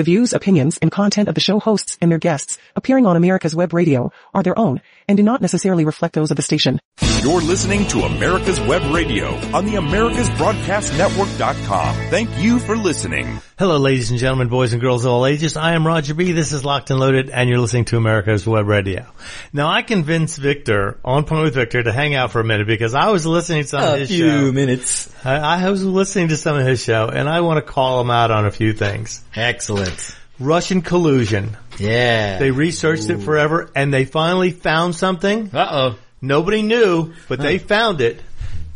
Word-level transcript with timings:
The 0.00 0.04
views, 0.04 0.32
opinions, 0.32 0.78
and 0.78 0.90
content 0.90 1.28
of 1.28 1.34
the 1.34 1.42
show 1.42 1.60
hosts 1.60 1.98
and 2.00 2.10
their 2.10 2.18
guests 2.18 2.56
appearing 2.74 3.04
on 3.04 3.16
America's 3.16 3.54
Web 3.54 3.74
Radio 3.74 4.10
are 4.32 4.42
their 4.42 4.58
own 4.58 4.80
and 5.06 5.18
do 5.18 5.22
not 5.22 5.42
necessarily 5.42 5.84
reflect 5.84 6.14
those 6.14 6.30
of 6.30 6.38
the 6.38 6.42
station. 6.42 6.80
You're 7.20 7.42
listening 7.42 7.86
to 7.88 8.00
America's 8.04 8.58
Web 8.60 8.80
Radio 8.94 9.34
on 9.54 9.66
the 9.66 9.74
AmericasBroadcastNetwork.com. 9.74 11.94
Thank 12.08 12.30
you 12.38 12.58
for 12.60 12.78
listening. 12.78 13.40
Hello, 13.58 13.76
ladies 13.76 14.10
and 14.10 14.18
gentlemen, 14.18 14.48
boys 14.48 14.72
and 14.72 14.80
girls 14.80 15.04
of 15.04 15.12
all 15.12 15.26
ages. 15.26 15.54
I 15.56 15.74
am 15.74 15.86
Roger 15.86 16.14
B. 16.14 16.32
This 16.32 16.52
is 16.54 16.64
Locked 16.64 16.88
and 16.90 16.98
Loaded, 16.98 17.28
and 17.28 17.50
you're 17.50 17.58
listening 17.58 17.84
to 17.86 17.98
America's 17.98 18.46
Web 18.46 18.66
Radio. 18.66 19.04
Now, 19.52 19.68
I 19.70 19.82
convinced 19.82 20.38
Victor, 20.38 20.98
on 21.04 21.24
Point 21.24 21.42
with 21.42 21.54
Victor, 21.54 21.82
to 21.82 21.92
hang 21.92 22.14
out 22.14 22.30
for 22.30 22.40
a 22.40 22.44
minute 22.44 22.66
because 22.66 22.94
I 22.94 23.10
was 23.10 23.26
listening 23.26 23.64
to 23.64 23.68
some 23.68 23.82
of 23.82 23.94
A 23.94 23.98
his 23.98 24.08
few 24.08 24.30
show. 24.30 24.52
minutes. 24.52 25.14
I, 25.26 25.66
I 25.66 25.68
was 25.68 25.84
listening 25.84 26.28
to 26.28 26.38
some 26.38 26.56
of 26.56 26.64
his 26.66 26.82
show, 26.82 27.08
and 27.08 27.28
I 27.28 27.42
want 27.42 27.58
to 27.58 27.62
call 27.70 28.00
him 28.00 28.10
out 28.10 28.30
on 28.30 28.46
a 28.46 28.50
few 28.50 28.72
things. 28.72 29.22
Excellent. 29.34 29.89
Russian 30.38 30.82
collusion. 30.82 31.56
Yeah. 31.78 32.38
They 32.38 32.50
researched 32.50 33.10
it 33.10 33.18
forever, 33.18 33.70
and 33.74 33.92
they 33.92 34.04
finally 34.04 34.50
found 34.52 34.94
something. 34.94 35.50
Uh 35.54 35.68
oh. 35.70 35.98
Nobody 36.22 36.62
knew, 36.62 37.12
but 37.28 37.38
they 37.40 37.58
found 37.58 38.00
it. 38.00 38.20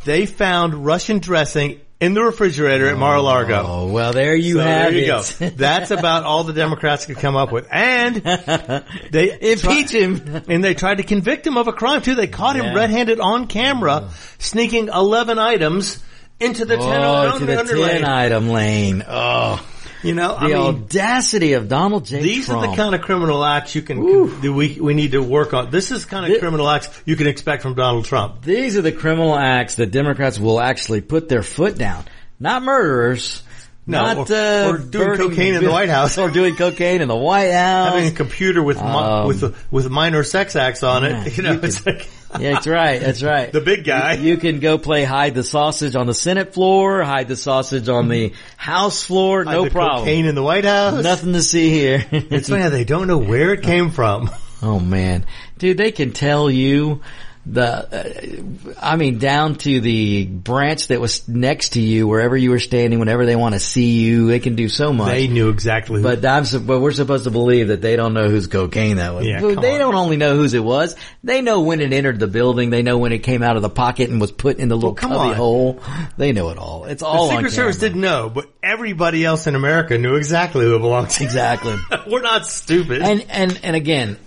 They 0.03 0.25
found 0.25 0.85
Russian 0.85 1.19
dressing 1.19 1.79
in 1.99 2.13
the 2.13 2.21
refrigerator 2.23 2.87
at 2.89 2.97
Mar-a-Lago. 2.97 3.63
Oh 3.65 3.87
well, 3.91 4.11
there 4.13 4.35
you 4.35 4.55
So 4.55 4.59
have 4.61 4.91
there 4.93 4.99
you 5.01 5.13
it. 5.15 5.39
go. 5.39 5.49
That's 5.55 5.91
about 5.91 6.23
all 6.23 6.43
the 6.43 6.53
Democrats 6.53 7.05
could 7.05 7.17
come 7.17 7.35
up 7.35 7.51
with. 7.51 7.67
And 7.71 8.15
they 9.11 9.37
Impeach 9.53 9.91
him. 9.91 10.43
and 10.47 10.63
they 10.63 10.73
tried 10.73 10.97
to 10.97 11.03
convict 11.03 11.45
him 11.47 11.57
of 11.57 11.67
a 11.67 11.73
crime 11.73 12.01
too. 12.01 12.15
They 12.15 12.27
caught 12.27 12.55
him 12.55 12.75
red-handed 12.75 13.19
on 13.19 13.47
camera, 13.47 14.09
sneaking 14.39 14.89
11 14.89 15.39
items 15.39 16.03
into 16.39 16.65
the 16.65 16.75
10 16.77 16.83
Oh, 16.85 17.39
to 17.39 17.45
the 17.45 17.59
underlay. 17.59 17.89
ten 17.93 18.05
item 18.05 18.49
lane. 18.49 19.03
Oh, 19.07 19.65
You 20.05 20.15
know, 20.15 20.29
the 20.29 20.39
I 20.39 20.47
mean, 20.47 20.55
audacity 20.57 21.53
of 21.53 21.67
Donald 21.67 22.05
J. 22.05 22.21
these 22.21 22.49
are 22.49 22.61
the 22.67 22.75
kind 22.75 22.93
of 22.95 23.01
criminal 23.01 23.43
acts 23.43 23.75
you 23.75 23.81
can, 23.81 24.01
that 24.41 24.51
we, 24.53 24.79
we 24.79 24.93
need 24.93 25.11
to 25.13 25.21
work 25.23 25.53
on. 25.53 25.71
This 25.71 25.91
is 25.91 26.03
the 26.05 26.09
kind 26.09 26.31
of 26.31 26.39
criminal 26.39 26.69
acts 26.69 26.89
you 27.05 27.15
can 27.15 27.27
expect 27.27 27.61
from 27.63 27.73
Donald 27.73 28.05
Trump. 28.05 28.43
These 28.43 28.77
are 28.77 28.81
the 28.81 28.91
criminal 28.91 29.35
acts 29.35 29.75
that 29.75 29.91
Democrats 29.91 30.39
will 30.39 30.59
actually 30.59 31.01
put 31.01 31.29
their 31.29 31.43
foot 31.43 31.77
down. 31.77 32.05
Not 32.39 32.63
murderers. 32.63 33.41
No, 33.87 34.01
not, 34.01 34.29
or- 34.31 34.33
uh, 34.35 34.69
or 34.71 34.77
doing 34.79 35.07
burning- 35.07 35.29
cocaine 35.29 35.53
in 35.53 35.63
the 35.63 35.69
White 35.69 35.89
House. 35.89 36.17
or 36.19 36.31
doing 36.31 36.55
cocaine 36.55 37.01
in 37.01 37.07
the 37.07 37.15
White 37.15 37.51
House. 37.51 37.93
Having 37.93 38.07
a 38.13 38.15
computer 38.15 38.63
with 38.63 38.77
Um, 38.77 39.27
with 39.27 39.71
with 39.71 39.89
minor 39.89 40.23
sex 40.23 40.55
acts 40.55 40.81
on 40.81 41.03
yeah, 41.03 41.23
it, 41.23 41.37
you 41.37 41.43
know, 41.43 41.51
you 41.53 41.59
it's 41.61 41.85
like 41.85 42.09
Yeah, 42.39 42.53
that's 42.53 42.67
right. 42.67 42.99
That's 42.99 43.23
right. 43.23 43.51
the 43.51 43.61
big 43.61 43.85
guy. 43.85 44.13
You, 44.13 44.31
you 44.31 44.37
can 44.37 44.59
go 44.59 44.77
play 44.77 45.03
hide 45.03 45.35
the 45.35 45.43
sausage 45.43 45.95
on 45.95 46.07
the 46.07 46.13
Senate 46.13 46.53
floor, 46.53 47.03
hide 47.03 47.27
the 47.27 47.35
sausage 47.35 47.87
on 47.87 48.09
the 48.09 48.33
House 48.57 49.03
floor, 49.03 49.43
Hide 49.43 49.53
no 49.53 49.63
the 49.65 49.69
problem. 49.69 50.01
Cocaine 50.01 50.25
in 50.25 50.35
the 50.35 50.43
White 50.43 50.65
House. 50.65 51.03
Nothing 51.03 51.33
to 51.33 51.41
see 51.41 51.69
here. 51.69 52.05
It's 52.11 52.49
funny 52.49 52.63
how 52.63 52.69
they 52.69 52.83
don't 52.83 53.07
know 53.07 53.17
where 53.17 53.53
it 53.53 53.61
came 53.61 53.91
from. 53.91 54.29
oh 54.61 54.79
man, 54.79 55.25
dude, 55.57 55.77
they 55.77 55.91
can 55.91 56.11
tell 56.11 56.49
you 56.49 57.01
the, 57.45 58.73
uh, 58.73 58.73
I 58.81 58.95
mean, 58.95 59.19
down 59.19 59.55
to 59.55 59.79
the 59.79 60.25
branch 60.25 60.87
that 60.87 60.99
was 60.99 61.27
next 61.27 61.69
to 61.69 61.81
you, 61.81 62.07
wherever 62.07 62.35
you 62.35 62.49
were 62.49 62.59
standing, 62.59 62.99
whenever 62.99 63.25
they 63.25 63.35
want 63.35 63.53
to 63.53 63.59
see 63.59 63.99
you, 64.01 64.27
they 64.27 64.39
can 64.39 64.55
do 64.55 64.67
so 64.67 64.91
much. 64.91 65.11
They 65.11 65.27
knew 65.27 65.49
exactly. 65.49 66.01
Who, 66.01 66.03
But 66.03 66.25
I'm, 66.25 66.43
but 66.65 66.79
we're 66.79 66.91
supposed 66.91 67.25
to 67.25 67.31
believe 67.31 67.67
that 67.67 67.81
they 67.81 67.95
don't 67.95 68.13
know 68.13 68.29
whose 68.29 68.47
cocaine 68.47 68.97
that 68.97 69.13
was. 69.13 69.25
Yeah, 69.25 69.41
they 69.41 69.73
on. 69.73 69.79
don't 69.79 69.95
only 69.95 70.17
know 70.17 70.35
whose 70.35 70.53
it 70.53 70.63
was. 70.63 70.95
They 71.23 71.41
know 71.41 71.61
when 71.61 71.81
it 71.81 71.93
entered 71.93 72.19
the 72.19 72.27
building. 72.27 72.71
They 72.71 72.81
know 72.81 72.97
when 72.97 73.11
it 73.11 73.19
came 73.19 73.43
out 73.43 73.55
of 73.55 73.61
the 73.61 73.69
pocket 73.69 74.09
and 74.09 74.19
was 74.19 74.31
put 74.31 74.57
in 74.57 74.67
the 74.67 74.75
little 74.75 74.95
come 74.95 75.11
cubby 75.11 75.29
on. 75.29 75.35
hole. 75.35 75.83
They 76.17 76.31
know 76.31 76.49
it 76.49 76.57
all. 76.57 76.85
It's 76.85 77.01
the 77.01 77.07
all 77.07 77.29
on 77.29 77.37
Secret 77.37 77.51
Service 77.51 77.77
didn't 77.77 78.01
know, 78.01 78.29
but 78.29 78.49
everybody 78.63 79.23
else 79.23 79.45
in 79.47 79.55
America 79.55 79.97
knew 79.97 80.15
exactly 80.15 80.65
who 80.65 80.75
it 80.75 80.79
belonged 80.79 81.11
to. 81.11 81.23
Exactly. 81.23 81.75
We're 82.07 82.21
not 82.21 82.45
stupid. 82.47 83.01
And 83.01 83.25
and 83.29 83.59
and 83.63 83.75
again, 83.75 84.17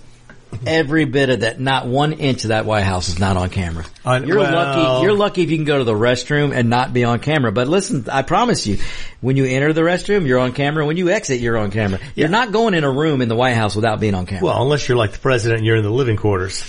every 0.66 1.04
bit 1.04 1.30
of 1.30 1.40
that, 1.40 1.60
not 1.60 1.86
one 1.86 2.12
inch 2.12 2.44
of 2.44 2.48
that 2.48 2.64
White 2.64 2.84
House 2.84 3.08
is 3.08 3.18
not 3.18 3.36
on 3.36 3.50
camera. 3.50 3.84
On- 4.04 4.26
you're 4.26 4.38
well- 4.38 4.52
lucky. 4.52 5.04
You're 5.04 5.14
lucky 5.14 5.42
if 5.42 5.50
you 5.50 5.56
can 5.56 5.64
go 5.64 5.78
to 5.78 5.84
the 5.84 5.94
restroom 5.94 6.52
and 6.54 6.68
not 6.70 6.92
be 6.92 7.04
on 7.04 7.18
camera. 7.20 7.52
But 7.52 7.68
listen, 7.68 8.06
I 8.10 8.22
promise 8.22 8.66
you, 8.66 8.78
when 9.20 9.36
you 9.36 9.44
enter 9.44 9.72
the 9.72 9.82
restroom, 9.82 10.26
you're 10.26 10.38
on 10.38 10.52
camera. 10.52 10.84
When 10.86 10.96
you 10.96 11.10
exit, 11.10 11.40
you're 11.40 11.56
on 11.58 11.70
camera. 11.70 12.00
You're 12.14 12.28
not 12.28 12.52
going 12.52 12.74
in 12.74 12.84
a 12.84 12.90
room 12.90 13.20
in 13.20 13.28
the 13.28 13.36
White 13.36 13.54
House 13.54 13.74
without 13.76 14.00
being 14.00 14.14
on 14.14 14.26
camera. 14.26 14.44
well, 14.44 14.62
unless 14.62 14.88
you're 14.88 14.98
like 14.98 15.12
the 15.12 15.18
president, 15.18 15.58
and 15.58 15.66
you're 15.66 15.76
in 15.76 15.84
the 15.84 15.90
living 15.90 16.16
quarters. 16.16 16.64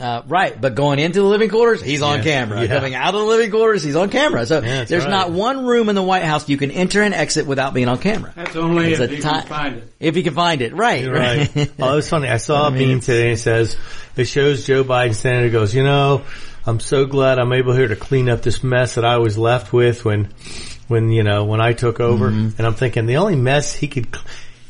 Uh, 0.00 0.22
right, 0.26 0.60
but 0.60 0.74
going 0.74 0.98
into 0.98 1.20
the 1.20 1.26
living 1.26 1.48
quarters, 1.50 1.82
he's 1.82 2.02
on 2.02 2.18
Yeah, 2.18 2.24
camera. 2.24 2.60
yeah. 2.62 2.68
Coming 2.68 2.94
out 2.94 3.14
of 3.14 3.20
the 3.20 3.26
living 3.26 3.50
quarters, 3.50 3.82
he's 3.82 3.96
on 3.96 4.10
camera. 4.10 4.46
So 4.46 4.60
that's 4.60 4.88
there's 4.90 5.04
right. 5.04 5.10
not 5.10 5.30
one 5.30 5.64
room 5.66 5.88
in 5.88 5.94
the 5.94 6.02
White 6.02 6.22
House 6.24 6.48
you 6.48 6.56
can 6.56 6.70
enter 6.70 7.02
and 7.02 7.14
exit 7.14 7.46
without 7.46 7.74
being 7.74 7.88
on 7.88 7.98
camera. 7.98 8.32
That's 8.36 8.56
only 8.56 8.92
It's 8.92 9.00
if 9.00 9.10
you 9.10 9.16
ti- 9.18 9.22
can 9.22 9.42
find 9.46 9.76
it. 9.76 9.92
If 10.00 10.16
you 10.16 10.22
can 10.22 10.34
find 10.34 10.62
it, 10.62 10.74
right? 10.74 11.02
You're 11.02 11.14
right. 11.14 11.50
oh, 11.80 11.92
it 11.92 11.96
was 11.96 12.08
funny. 12.08 12.28
I 12.28 12.36
saw 12.38 12.68
a 12.68 12.70
mean, 12.70 12.88
meme 12.88 13.00
today 13.00 13.24
and 13.30 13.32
it 13.34 13.40
says, 13.40 13.76
it 14.16 14.24
shows 14.26 14.66
Joe 14.66 14.84
Biden 14.84 15.14
standing 15.14 15.42
there 15.42 15.60
goes, 15.60 15.74
you 15.74 15.82
know, 15.82 16.24
I'm 16.66 16.80
so 16.80 17.06
glad 17.06 17.38
I'm 17.38 17.52
able 17.52 17.72
here 17.74 17.88
to 17.88 17.96
clean 17.96 18.28
up 18.28 18.42
this 18.42 18.62
mess 18.62 18.96
that 18.96 19.04
I 19.04 19.18
was 19.18 19.38
left 19.38 19.72
with 19.72 20.04
when, 20.04 20.28
when, 20.86 21.10
you 21.10 21.22
know, 21.22 21.44
when 21.44 21.60
I 21.60 21.72
took 21.72 21.98
over. 22.00 22.28
Mm-hmm. 22.30 22.56
And 22.58 22.66
I'm 22.66 22.74
thinking 22.74 23.06
the 23.06 23.16
only 23.16 23.36
mess 23.36 23.74
he 23.74 23.88
could, 23.88 24.06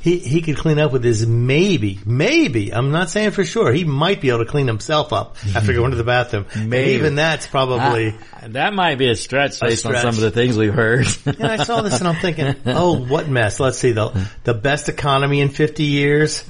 he, 0.08 0.18
he 0.18 0.42
could 0.42 0.56
clean 0.56 0.78
up 0.78 0.92
with 0.92 1.04
his 1.04 1.26
maybe, 1.26 2.00
maybe, 2.06 2.72
I'm 2.72 2.90
not 2.90 3.10
saying 3.10 3.32
for 3.32 3.44
sure, 3.44 3.72
he 3.72 3.84
might 3.84 4.20
be 4.20 4.30
able 4.30 4.44
to 4.44 4.50
clean 4.50 4.66
himself 4.66 5.12
up 5.12 5.36
after 5.54 5.72
going 5.74 5.90
to 5.90 5.96
the 5.96 6.04
bathroom. 6.04 6.46
And 6.54 6.72
Even 6.72 7.14
that's 7.14 7.46
probably, 7.46 8.14
Ah, 8.32 8.44
that 8.48 8.72
might 8.72 8.96
be 8.96 9.10
a 9.10 9.14
stretch 9.16 9.60
based 9.60 9.84
on 9.84 9.92
stretch. 9.92 10.02
some 10.02 10.14
of 10.14 10.20
the 10.20 10.30
things 10.30 10.56
we've 10.56 10.72
heard. 10.74 11.06
and 11.26 11.44
I 11.44 11.62
saw 11.64 11.82
this 11.82 11.98
and 11.98 12.08
I'm 12.08 12.16
thinking, 12.16 12.54
oh, 12.66 13.04
what 13.04 13.28
mess. 13.28 13.60
Let's 13.60 13.78
see, 13.78 13.92
the, 13.92 14.28
the 14.44 14.54
best 14.54 14.88
economy 14.88 15.40
in 15.40 15.50
50 15.50 15.82
years, 15.84 16.44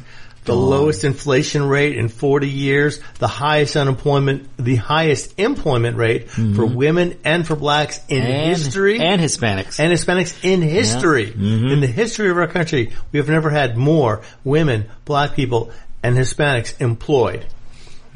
the 0.49 0.57
lowest 0.57 1.05
inflation 1.05 1.69
rate 1.69 1.97
in 1.97 2.09
40 2.09 2.49
years, 2.49 3.01
the 3.19 3.29
highest 3.29 3.77
unemployment, 3.77 4.49
the 4.57 4.77
highest 4.77 5.39
employment 5.39 5.97
rate 5.97 6.31
for 6.31 6.67
women 6.67 7.19
and 7.25 7.47
for 7.47 7.55
blacks 7.57 8.01
in 8.09 8.19
Mm-hmm. 8.23 8.33
and, 8.33 8.49
history 8.57 9.01
and 9.01 9.21
Hispanics. 9.21 9.79
and 9.79 9.93
Hispanics 9.93 10.45
in 10.45 10.61
history. 10.63 11.27
Mm-hmm. 11.27 11.69
In 11.69 11.81
the 11.81 11.87
history 11.87 12.31
of 12.31 12.37
our 12.39 12.49
country, 12.49 12.93
we 13.13 13.19
have 13.19 13.29
never 13.29 13.51
had 13.51 13.77
more 13.77 14.23
women, 14.43 14.87
black 15.05 15.35
people, 15.35 15.71
and 16.03 16.17
Hispanics 16.17 16.81
employed. 16.81 17.47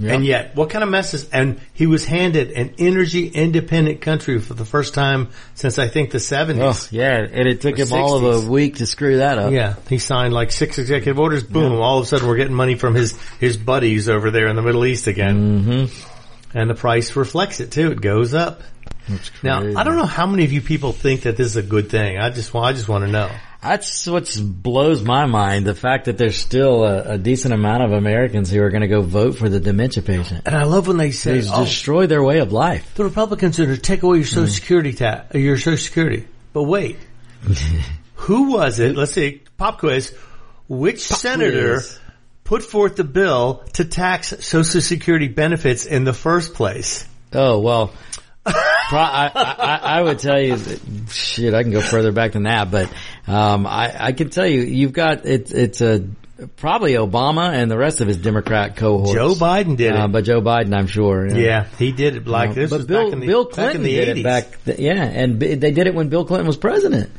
And 0.00 0.24
yet, 0.24 0.56
what 0.56 0.70
kind 0.70 0.82
of 0.82 0.90
messes? 0.90 1.28
And 1.30 1.60
he 1.74 1.86
was 1.86 2.04
handed 2.04 2.50
an 2.52 2.74
energy 2.78 3.28
independent 3.28 4.00
country 4.00 4.40
for 4.40 4.54
the 4.54 4.64
first 4.64 4.94
time 4.94 5.28
since 5.54 5.78
I 5.78 5.88
think 5.88 6.10
the 6.10 6.18
70s. 6.18 6.58
oh, 6.60 6.88
yeah, 6.90 7.18
and 7.18 7.48
it 7.48 7.60
took 7.60 7.76
him 7.76 7.92
all 7.92 8.16
of 8.16 8.44
a 8.44 8.50
week 8.50 8.76
to 8.76 8.86
screw 8.86 9.18
that 9.18 9.38
up. 9.38 9.52
Yeah, 9.52 9.76
he 9.88 9.98
signed 9.98 10.34
like 10.34 10.50
six 10.50 10.78
executive 10.78 11.18
orders. 11.18 11.44
Boom! 11.44 11.72
All 11.74 11.98
of 11.98 12.04
a 12.04 12.06
sudden, 12.06 12.26
we're 12.26 12.36
getting 12.36 12.54
money 12.54 12.74
from 12.74 12.94
his 12.94 13.16
his 13.38 13.56
buddies 13.56 14.08
over 14.08 14.30
there 14.30 14.48
in 14.48 14.56
the 14.56 14.62
Middle 14.62 14.84
East 14.84 15.06
again, 15.06 15.62
mm-hmm. 15.62 16.58
and 16.58 16.70
the 16.70 16.74
price 16.74 17.14
reflects 17.14 17.60
it 17.60 17.70
too. 17.70 17.92
It 17.92 18.00
goes 18.00 18.34
up. 18.34 18.62
Now. 19.42 19.58
I 19.58 19.84
don't 19.84 19.96
know 19.96 20.06
how 20.06 20.26
many 20.26 20.44
of 20.44 20.52
you 20.52 20.60
people 20.60 20.92
think 20.92 21.22
that 21.22 21.36
this 21.36 21.48
is 21.48 21.56
a 21.56 21.62
good 21.62 21.90
thing. 21.90 22.18
I 22.18 22.30
just 22.30 22.54
want, 22.54 22.66
I 22.66 22.72
just 22.72 22.88
want 22.88 23.04
to 23.04 23.10
know. 23.10 23.30
That's 23.62 24.06
what 24.08 24.28
blows 24.42 25.02
my 25.02 25.26
mind. 25.26 25.66
The 25.66 25.74
fact 25.74 26.06
that 26.06 26.18
there's 26.18 26.36
still 26.36 26.84
a, 26.84 27.12
a 27.12 27.18
decent 27.18 27.54
amount 27.54 27.84
of 27.84 27.92
Americans 27.92 28.50
who 28.50 28.60
are 28.60 28.70
going 28.70 28.80
to 28.82 28.88
go 28.88 29.02
vote 29.02 29.36
for 29.36 29.48
the 29.48 29.60
dementia 29.60 30.02
patient. 30.02 30.42
And 30.46 30.56
I 30.56 30.64
love 30.64 30.88
when 30.88 30.96
they 30.96 31.12
say, 31.12 31.40
They 31.40 31.48
oh, 31.48 31.64
destroy 31.64 32.06
their 32.08 32.22
way 32.24 32.40
of 32.40 32.52
life. 32.52 32.94
the 32.96 33.04
Republicans 33.04 33.60
are 33.60 33.66
to 33.66 33.78
take 33.78 34.02
away 34.02 34.16
your 34.18 34.26
Social 34.26 34.44
Mm. 34.44 34.54
Security 34.54 34.92
tax, 34.92 35.34
your 35.36 35.56
Social 35.56 35.76
Security. 35.76 36.26
But 36.52 36.64
wait, 36.64 36.98
who 38.16 38.50
was 38.52 38.78
it? 38.80 38.96
Let's 38.96 39.12
see, 39.12 39.42
pop 39.56 39.78
quiz. 39.78 40.14
Which 40.68 41.00
senator 41.04 41.74
quiz. 41.74 41.98
put 42.44 42.62
forth 42.62 42.96
the 42.96 43.04
bill 43.04 43.62
to 43.74 43.84
tax 43.84 44.34
Social 44.44 44.80
Security 44.80 45.28
benefits 45.28 45.86
in 45.86 46.04
the 46.04 46.12
first 46.12 46.54
place? 46.54 47.06
Oh 47.32 47.60
well, 47.60 47.92
I, 48.44 49.30
I, 49.34 49.80
I 49.98 50.02
would 50.02 50.18
tell 50.18 50.40
you, 50.40 50.56
that, 50.56 51.10
shit. 51.10 51.54
I 51.54 51.62
can 51.62 51.72
go 51.72 51.80
further 51.80 52.12
back 52.12 52.32
than 52.32 52.42
that, 52.44 52.70
but 52.70 52.90
um, 53.26 53.66
I, 53.66 53.94
I 54.08 54.12
can 54.12 54.30
tell 54.30 54.46
you, 54.46 54.60
you've 54.62 54.92
got 54.92 55.24
it's 55.26 55.52
it's 55.52 55.80
a 55.80 56.04
probably 56.56 56.94
Obama 56.94 57.52
and 57.52 57.70
the 57.70 57.78
rest 57.78 58.00
of 58.00 58.08
his 58.08 58.16
Democrat 58.16 58.76
cohorts. 58.76 59.12
Joe 59.12 59.34
Biden 59.34 59.76
did 59.76 59.92
it. 59.92 59.96
uh, 59.96 60.08
but 60.08 60.24
Joe 60.24 60.40
Biden, 60.40 60.74
I'm 60.76 60.88
sure. 60.88 61.26
Yeah, 61.28 61.66
he 61.78 61.92
did 61.92 62.16
it 62.16 62.26
like 62.26 62.50
Uh, 62.50 62.54
this 62.54 62.70
but 62.70 62.86
Bill 62.86 63.04
back 63.04 63.12
in 63.12 63.20
the, 63.20 63.26
Bill 63.26 63.44
back 63.44 63.52
Clinton 63.54 63.76
in 63.76 63.82
the 63.84 63.94
did 63.96 64.16
80s. 64.16 64.20
it 64.20 64.22
back. 64.24 64.64
Th- 64.64 64.78
yeah, 64.80 65.04
and 65.04 65.38
b- 65.38 65.54
they 65.54 65.70
did 65.70 65.86
it 65.86 65.94
when 65.94 66.08
Bill 66.08 66.24
Clinton 66.24 66.46
was 66.48 66.56
president. 66.56 67.10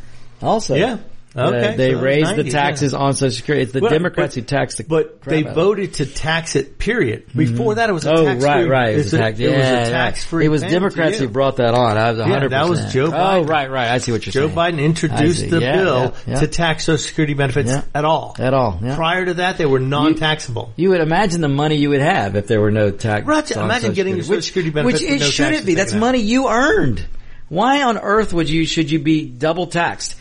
Also, 0.41 0.75
Yeah. 0.75 0.97
Okay, 1.35 1.74
Uh, 1.74 1.75
they 1.75 1.91
so 1.94 2.00
raised 2.00 2.27
90s, 2.31 2.35
the 2.44 2.51
taxes 2.51 2.94
on 2.94 3.13
Social 3.13 3.31
Security. 3.35 3.63
It's 3.63 3.71
the 3.71 3.80
Well, 3.80 3.89
Democrats 3.91 4.35
but- 4.35 4.41
who 4.41 4.45
tax 4.45 4.75
the. 4.75 4.83
But 4.83 5.21
they 5.24 5.41
voted 5.41 5.95
to 5.95 6.06
tax 6.06 6.56
it, 6.56 6.77
period. 6.77 7.24
Before 7.35 7.74
that, 7.75 7.89
it 7.89 7.94
was 7.94 8.06
a 8.06 8.12
Oh, 8.13 8.24
tax 8.25 8.44
right, 8.44 8.62
free. 8.62 8.69
right. 8.69 8.94
It 8.94 8.97
was, 8.97 9.13
a 9.13 9.18
tax, 9.18 9.39
it 9.39 9.47
was 9.47 9.57
yeah, 9.57 9.80
a 9.80 9.89
tax 9.89 10.24
free. 10.25 10.45
It 10.45 10.50
was 10.50 10.62
Democrats 10.62 11.18
who 11.18 11.27
brought 11.27 11.57
that 11.57 11.74
on. 11.74 11.97
I 11.97 12.12
was 12.12 12.19
100%. 12.19 12.50
that 12.51 12.69
was 12.69 12.94
Joe 12.94 13.12
Oh, 13.12 13.44
right, 13.45 13.69
right. 13.71 13.89
I 13.89 13.97
see 13.97 14.12
what 14.12 14.25
you're 14.27 14.31
Joe 14.31 14.41
saying. 14.47 14.50
Joe 14.51 14.56
Biden 14.56 14.80
introduced 14.85 15.50
the 15.50 15.59
Yeah, 15.59 15.75
bill 15.77 16.13
yeah, 16.27 16.33
yeah. 16.33 16.39
to 16.41 16.47
tax 16.47 16.83
Social 16.85 17.00
Security 17.00 17.33
benefits 17.33 17.71
Yeah. 17.71 17.81
at 17.95 18.06
all. 18.06 18.36
At 18.38 18.53
all, 18.53 18.79
yeah. 18.83 18.95
Prior 18.95 19.25
to 19.25 19.33
that, 19.36 19.57
they 19.57 19.65
were 19.65 19.79
non-taxable. 19.79 20.74
You 20.75 20.89
would 20.89 21.01
imagine 21.01 21.41
the 21.41 21.50
money 21.50 21.77
you 21.77 21.89
would 21.89 22.01
have 22.01 22.36
if 22.36 22.45
there 22.45 22.62
were 22.62 22.69
no 22.71 22.91
tax. 22.91 23.25
On 23.57 23.63
imagine 23.65 23.94
getting 23.94 24.15
your 24.15 24.24
Social 24.24 24.41
Security 24.44 24.69
benefits 24.69 25.01
Which 25.01 25.09
it 25.12 25.21
shouldn't 25.24 25.65
be. 25.65 25.74
That's 25.74 25.94
money 25.94 26.19
you 26.19 26.47
earned. 26.47 27.01
Why 27.50 27.81
on 27.83 27.97
earth 27.97 28.33
would 28.33 28.50
you, 28.50 28.65
should 28.65 28.89
you 28.91 29.00
be 29.00 29.25
double 29.25 29.68
taxed? 29.68 30.15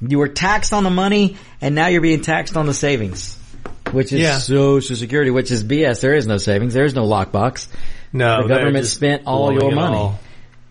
You 0.00 0.18
were 0.18 0.28
taxed 0.28 0.72
on 0.72 0.84
the 0.84 0.90
money, 0.90 1.36
and 1.60 1.74
now 1.74 1.88
you're 1.88 2.00
being 2.00 2.20
taxed 2.20 2.56
on 2.56 2.66
the 2.66 2.74
savings, 2.74 3.36
which 3.90 4.12
is 4.12 4.20
Yeah. 4.20 4.38
Social 4.38 4.94
Security, 4.96 5.30
which 5.30 5.50
is 5.50 5.64
BS. 5.64 6.00
There 6.00 6.14
is 6.14 6.26
no 6.26 6.36
savings. 6.38 6.74
There 6.74 6.84
is 6.84 6.94
no 6.94 7.04
lockbox. 7.04 7.66
No, 8.12 8.42
The 8.42 8.48
government 8.54 8.86
spent 8.86 9.22
all 9.26 9.52
your 9.52 9.72
money. 9.72 9.96
all. 9.96 10.20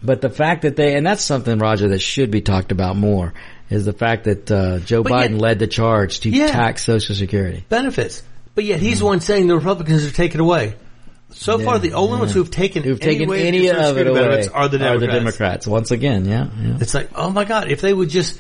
But 0.02 0.22
the 0.22 0.30
fact 0.30 0.62
that 0.62 0.76
they, 0.76 0.96
and 0.96 1.06
that's 1.06 1.24
something, 1.24 1.58
Roger, 1.60 1.90
that 1.90 2.00
should 2.00 2.32
be 2.32 2.42
talked 2.42 2.72
about 2.72 2.96
more, 2.96 3.34
is 3.70 3.84
the 3.84 3.94
fact 3.94 4.24
that 4.26 4.50
uh, 4.50 4.80
Joe 4.80 5.04
But 5.04 5.12
Biden 5.12 5.32
yet- 5.32 5.42
led 5.42 5.60
the 5.60 5.68
charge 5.68 6.22
to 6.22 6.30
Yeah. 6.30 6.48
tax 6.48 6.84
Social 6.86 7.16
Security. 7.16 7.64
benefits. 7.68 8.24
But 8.56 8.64
yet 8.64 8.80
he's 8.80 9.00
the 9.00 9.06
one 9.06 9.20
saying 9.20 9.48
the 9.48 9.56
Republicans 9.56 10.06
are 10.06 10.12
taking 10.12 10.40
away. 10.40 10.76
So 11.32 11.60
far, 11.60 11.78
the 11.78 11.94
only 11.94 12.18
ones 12.20 12.32
who've 12.32 12.50
taken 12.50 12.84
Who've 12.84 13.02
any 13.02 13.18
taken 13.18 13.34
any 13.34 13.68
of 13.70 13.98
it 13.98 14.08
away 14.08 14.48
are 14.54 14.70
the 14.70 14.78
Democrats. 14.80 15.14
Democrats. 15.14 15.68
Once 15.68 15.92
again, 15.92 16.26
yeah. 16.26 16.48
yeah. 16.64 16.78
It's 16.80 16.94
like, 16.94 17.10
oh 17.16 17.30
my 17.30 17.44
God, 17.44 17.70
if 17.70 17.82
they 17.82 17.94
would 17.94 18.10
just, 18.10 18.40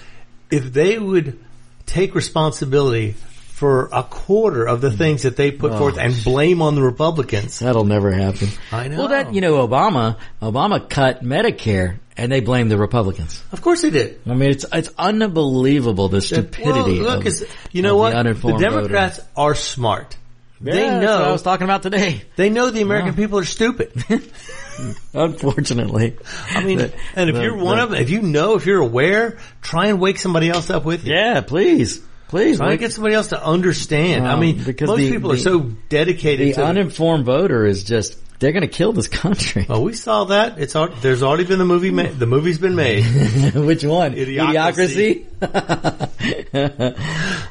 if 0.51 0.71
they 0.73 0.97
would 0.97 1.37
take 1.85 2.15
responsibility 2.15 3.15
for 3.53 3.89
a 3.91 4.03
quarter 4.03 4.65
of 4.67 4.81
the 4.81 4.91
things 4.91 5.23
that 5.23 5.35
they 5.35 5.49
put 5.51 5.71
Oh. 5.71 5.79
forth 5.79 5.97
and 5.97 6.13
blame 6.23 6.61
on 6.61 6.75
the 6.75 6.81
Republicans. 6.83 7.57
That'll 7.59 7.85
never 7.85 8.11
happen. 8.11 8.49
I 8.71 8.87
know. 8.87 8.97
Well, 8.99 9.07
that 9.09 9.33
you 9.33 9.41
know, 9.41 9.67
Obama, 9.67 10.17
Obama 10.41 10.87
cut 10.87 11.23
Medicare, 11.23 11.97
and 12.15 12.31
they 12.31 12.39
blame 12.39 12.69
the 12.69 12.77
Republicans. 12.77 13.41
Of 13.51 13.61
course 13.63 13.81
they 13.81 13.89
did. 13.89 14.19
I 14.29 14.35
mean, 14.35 14.51
it's 14.51 14.65
it's 14.71 14.89
unbelievable 14.99 16.07
the 16.09 16.21
stupidity. 16.21 17.01
Well, 17.01 17.17
look, 17.17 17.25
of, 17.25 17.33
you 17.71 17.81
know 17.81 17.93
of 17.95 17.99
what? 17.99 18.09
The, 18.09 18.13
The, 18.15 18.19
uninformed 18.19 18.59
Democrats 18.59 19.19
are 19.35 19.55
smart. 19.55 20.15
voter. 20.61 20.75
they 20.75 20.87
know. 20.89 20.99
that's 20.99 21.19
what 21.19 21.27
I 21.27 21.31
was 21.31 21.41
talking 21.43 21.63
about 21.65 21.81
today. 21.83 22.21
they 22.35 22.49
know 22.51 22.69
the 22.69 22.81
American 22.81 23.15
people 23.15 23.39
are 23.39 23.43
stupid. 23.45 23.91
Unfortunately, 25.13 26.15
I 26.49 26.63
mean, 26.63 26.77
The- 26.79 26.93
and 27.15 27.29
if 27.29 27.35
the- 27.35 27.41
you're 27.41 27.55
one 27.57 27.77
the- 27.77 27.83
of 27.83 27.89
them, 27.91 28.01
if 28.01 28.09
you 28.09 28.21
know, 28.21 28.55
if 28.55 28.65
you're 28.65 28.81
aware, 28.81 29.37
try 29.61 29.87
and 29.87 29.99
wake 29.99 30.17
somebody 30.19 30.49
else 30.49 30.69
up 30.69 30.85
with 30.85 31.05
you. 31.05 31.13
yeah, 31.13 31.41
please, 31.41 31.99
please. 32.27 32.57
Try 32.57 32.67
and 32.67 32.73
wake- 32.73 32.79
get 32.81 32.91
somebody 32.93 33.15
else 33.15 33.27
to 33.27 33.43
understand. 33.43 34.27
I 34.27 34.33
Um, 34.33 34.39
mean, 34.41 34.61
because 34.63 34.87
most 34.87 34.99
people 35.01 35.31
are 35.31 35.37
so 35.37 35.59
dedicated 35.89 36.55
the 36.55 36.63
uninformed 36.65 37.25
voter 37.25 37.65
is 37.65 37.83
just 37.83 38.17
they're 38.39 38.51
going 38.51 38.61
to 38.61 38.67
kill 38.67 38.93
this 38.93 39.07
country. 39.07 39.65
well, 39.67 39.83
we 39.83 39.93
saw 39.93 40.25
that. 40.25 40.59
It's 40.59 40.75
al- 40.75 40.89
there's 40.89 41.23
already 41.23 41.45
been 41.45 41.57
the 41.59 41.65
movie. 41.65 41.89
Ma- 41.91 42.11
the 42.11 42.25
movie's 42.27 42.59
been 42.59 42.75
made. 42.75 43.03
Which 43.55 43.83
one? 43.83 44.13
Idiocracy. 44.13 45.25
Idiocracy? 45.39 46.97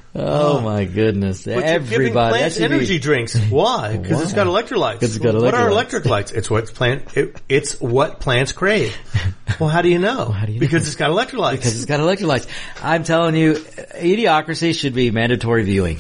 oh 0.14 0.60
my 0.60 0.84
goodness! 0.84 1.44
But 1.44 1.62
Everybody, 1.62 2.30
plants 2.38 2.56
should 2.56 2.70
be- 2.70 2.76
energy 2.76 2.98
drinks. 2.98 3.36
Why? 3.36 3.96
Because 3.96 4.22
it's 4.22 4.32
got 4.32 4.46
electrolytes. 4.46 5.02
it's 5.02 5.18
got 5.18 5.34
electrolytes. 5.34 5.42
What 5.42 5.54
are 5.54 5.68
electrolytes. 5.70 6.32
It's 6.34 6.50
what 6.50 6.66
plant. 6.74 7.16
It, 7.16 7.36
it's 7.48 7.80
what 7.80 8.20
plants 8.20 8.52
crave. 8.52 8.96
Well, 9.58 9.68
how 9.68 9.82
do 9.82 9.88
you 9.88 9.98
know? 9.98 10.26
how 10.30 10.46
do 10.46 10.52
you 10.52 10.60
because 10.60 10.82
know? 10.82 10.86
it's 10.88 10.96
got 10.96 11.10
electrolytes. 11.10 11.52
because 11.52 11.76
it's 11.76 11.86
got 11.86 12.00
electrolytes. 12.00 12.46
I'm 12.82 13.04
telling 13.04 13.34
you, 13.36 13.54
Idiocracy 13.54 14.74
should 14.78 14.94
be 14.94 15.10
mandatory 15.10 15.64
viewing. 15.64 15.98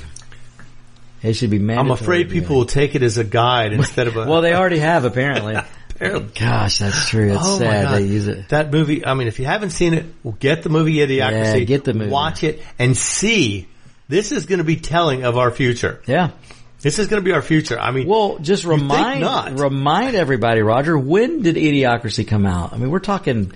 It 1.26 1.34
should 1.34 1.50
be 1.50 1.58
I'm 1.74 1.90
afraid 1.90 2.30
people 2.30 2.56
will 2.56 2.66
take 2.66 2.94
it 2.94 3.02
as 3.02 3.18
a 3.18 3.24
guide 3.24 3.72
instead 3.74 4.06
of 4.06 4.16
a. 4.16 4.26
Well, 4.26 4.40
they 4.42 4.54
already 4.54 4.78
have 4.78 5.04
apparently. 5.04 5.56
Apparently. 5.96 6.30
Gosh, 6.38 6.80
that's 6.80 7.08
true. 7.08 7.32
It's 7.32 7.40
Oh 7.42 7.58
sad 7.58 7.84
God. 7.84 7.94
they 7.94 8.04
use 8.04 8.28
it. 8.28 8.50
That 8.50 8.70
movie, 8.70 9.06
I 9.06 9.14
mean, 9.14 9.28
if 9.28 9.38
you 9.38 9.46
haven't 9.46 9.70
seen 9.70 9.94
it, 9.94 10.04
well, 10.22 10.36
get 10.38 10.62
the 10.62 10.68
movie 10.68 10.96
Idiocracy. 10.96 11.60
Yeah, 11.60 11.64
get 11.64 11.84
the 11.84 11.94
movie. 11.94 12.10
Watch 12.10 12.44
it 12.44 12.62
and 12.78 12.94
see. 12.94 13.66
This 14.06 14.30
is 14.30 14.44
going 14.44 14.58
to 14.58 14.64
be 14.64 14.76
telling 14.76 15.24
of 15.24 15.38
our 15.38 15.50
future. 15.50 16.02
Yeah. 16.06 16.32
This 16.82 16.98
is 16.98 17.06
going 17.06 17.22
to 17.22 17.24
be 17.24 17.32
our 17.32 17.40
future. 17.40 17.78
I 17.80 17.92
mean, 17.92 18.06
Well, 18.06 18.36
just 18.40 18.66
remind 18.66 19.22
not. 19.22 19.58
remind 19.58 20.16
everybody, 20.16 20.60
Roger. 20.60 20.98
When 20.98 21.40
did 21.40 21.56
Idiocracy 21.56 22.28
come 22.28 22.44
out? 22.44 22.74
I 22.74 22.76
mean, 22.76 22.90
we're 22.90 22.98
talking. 22.98 23.52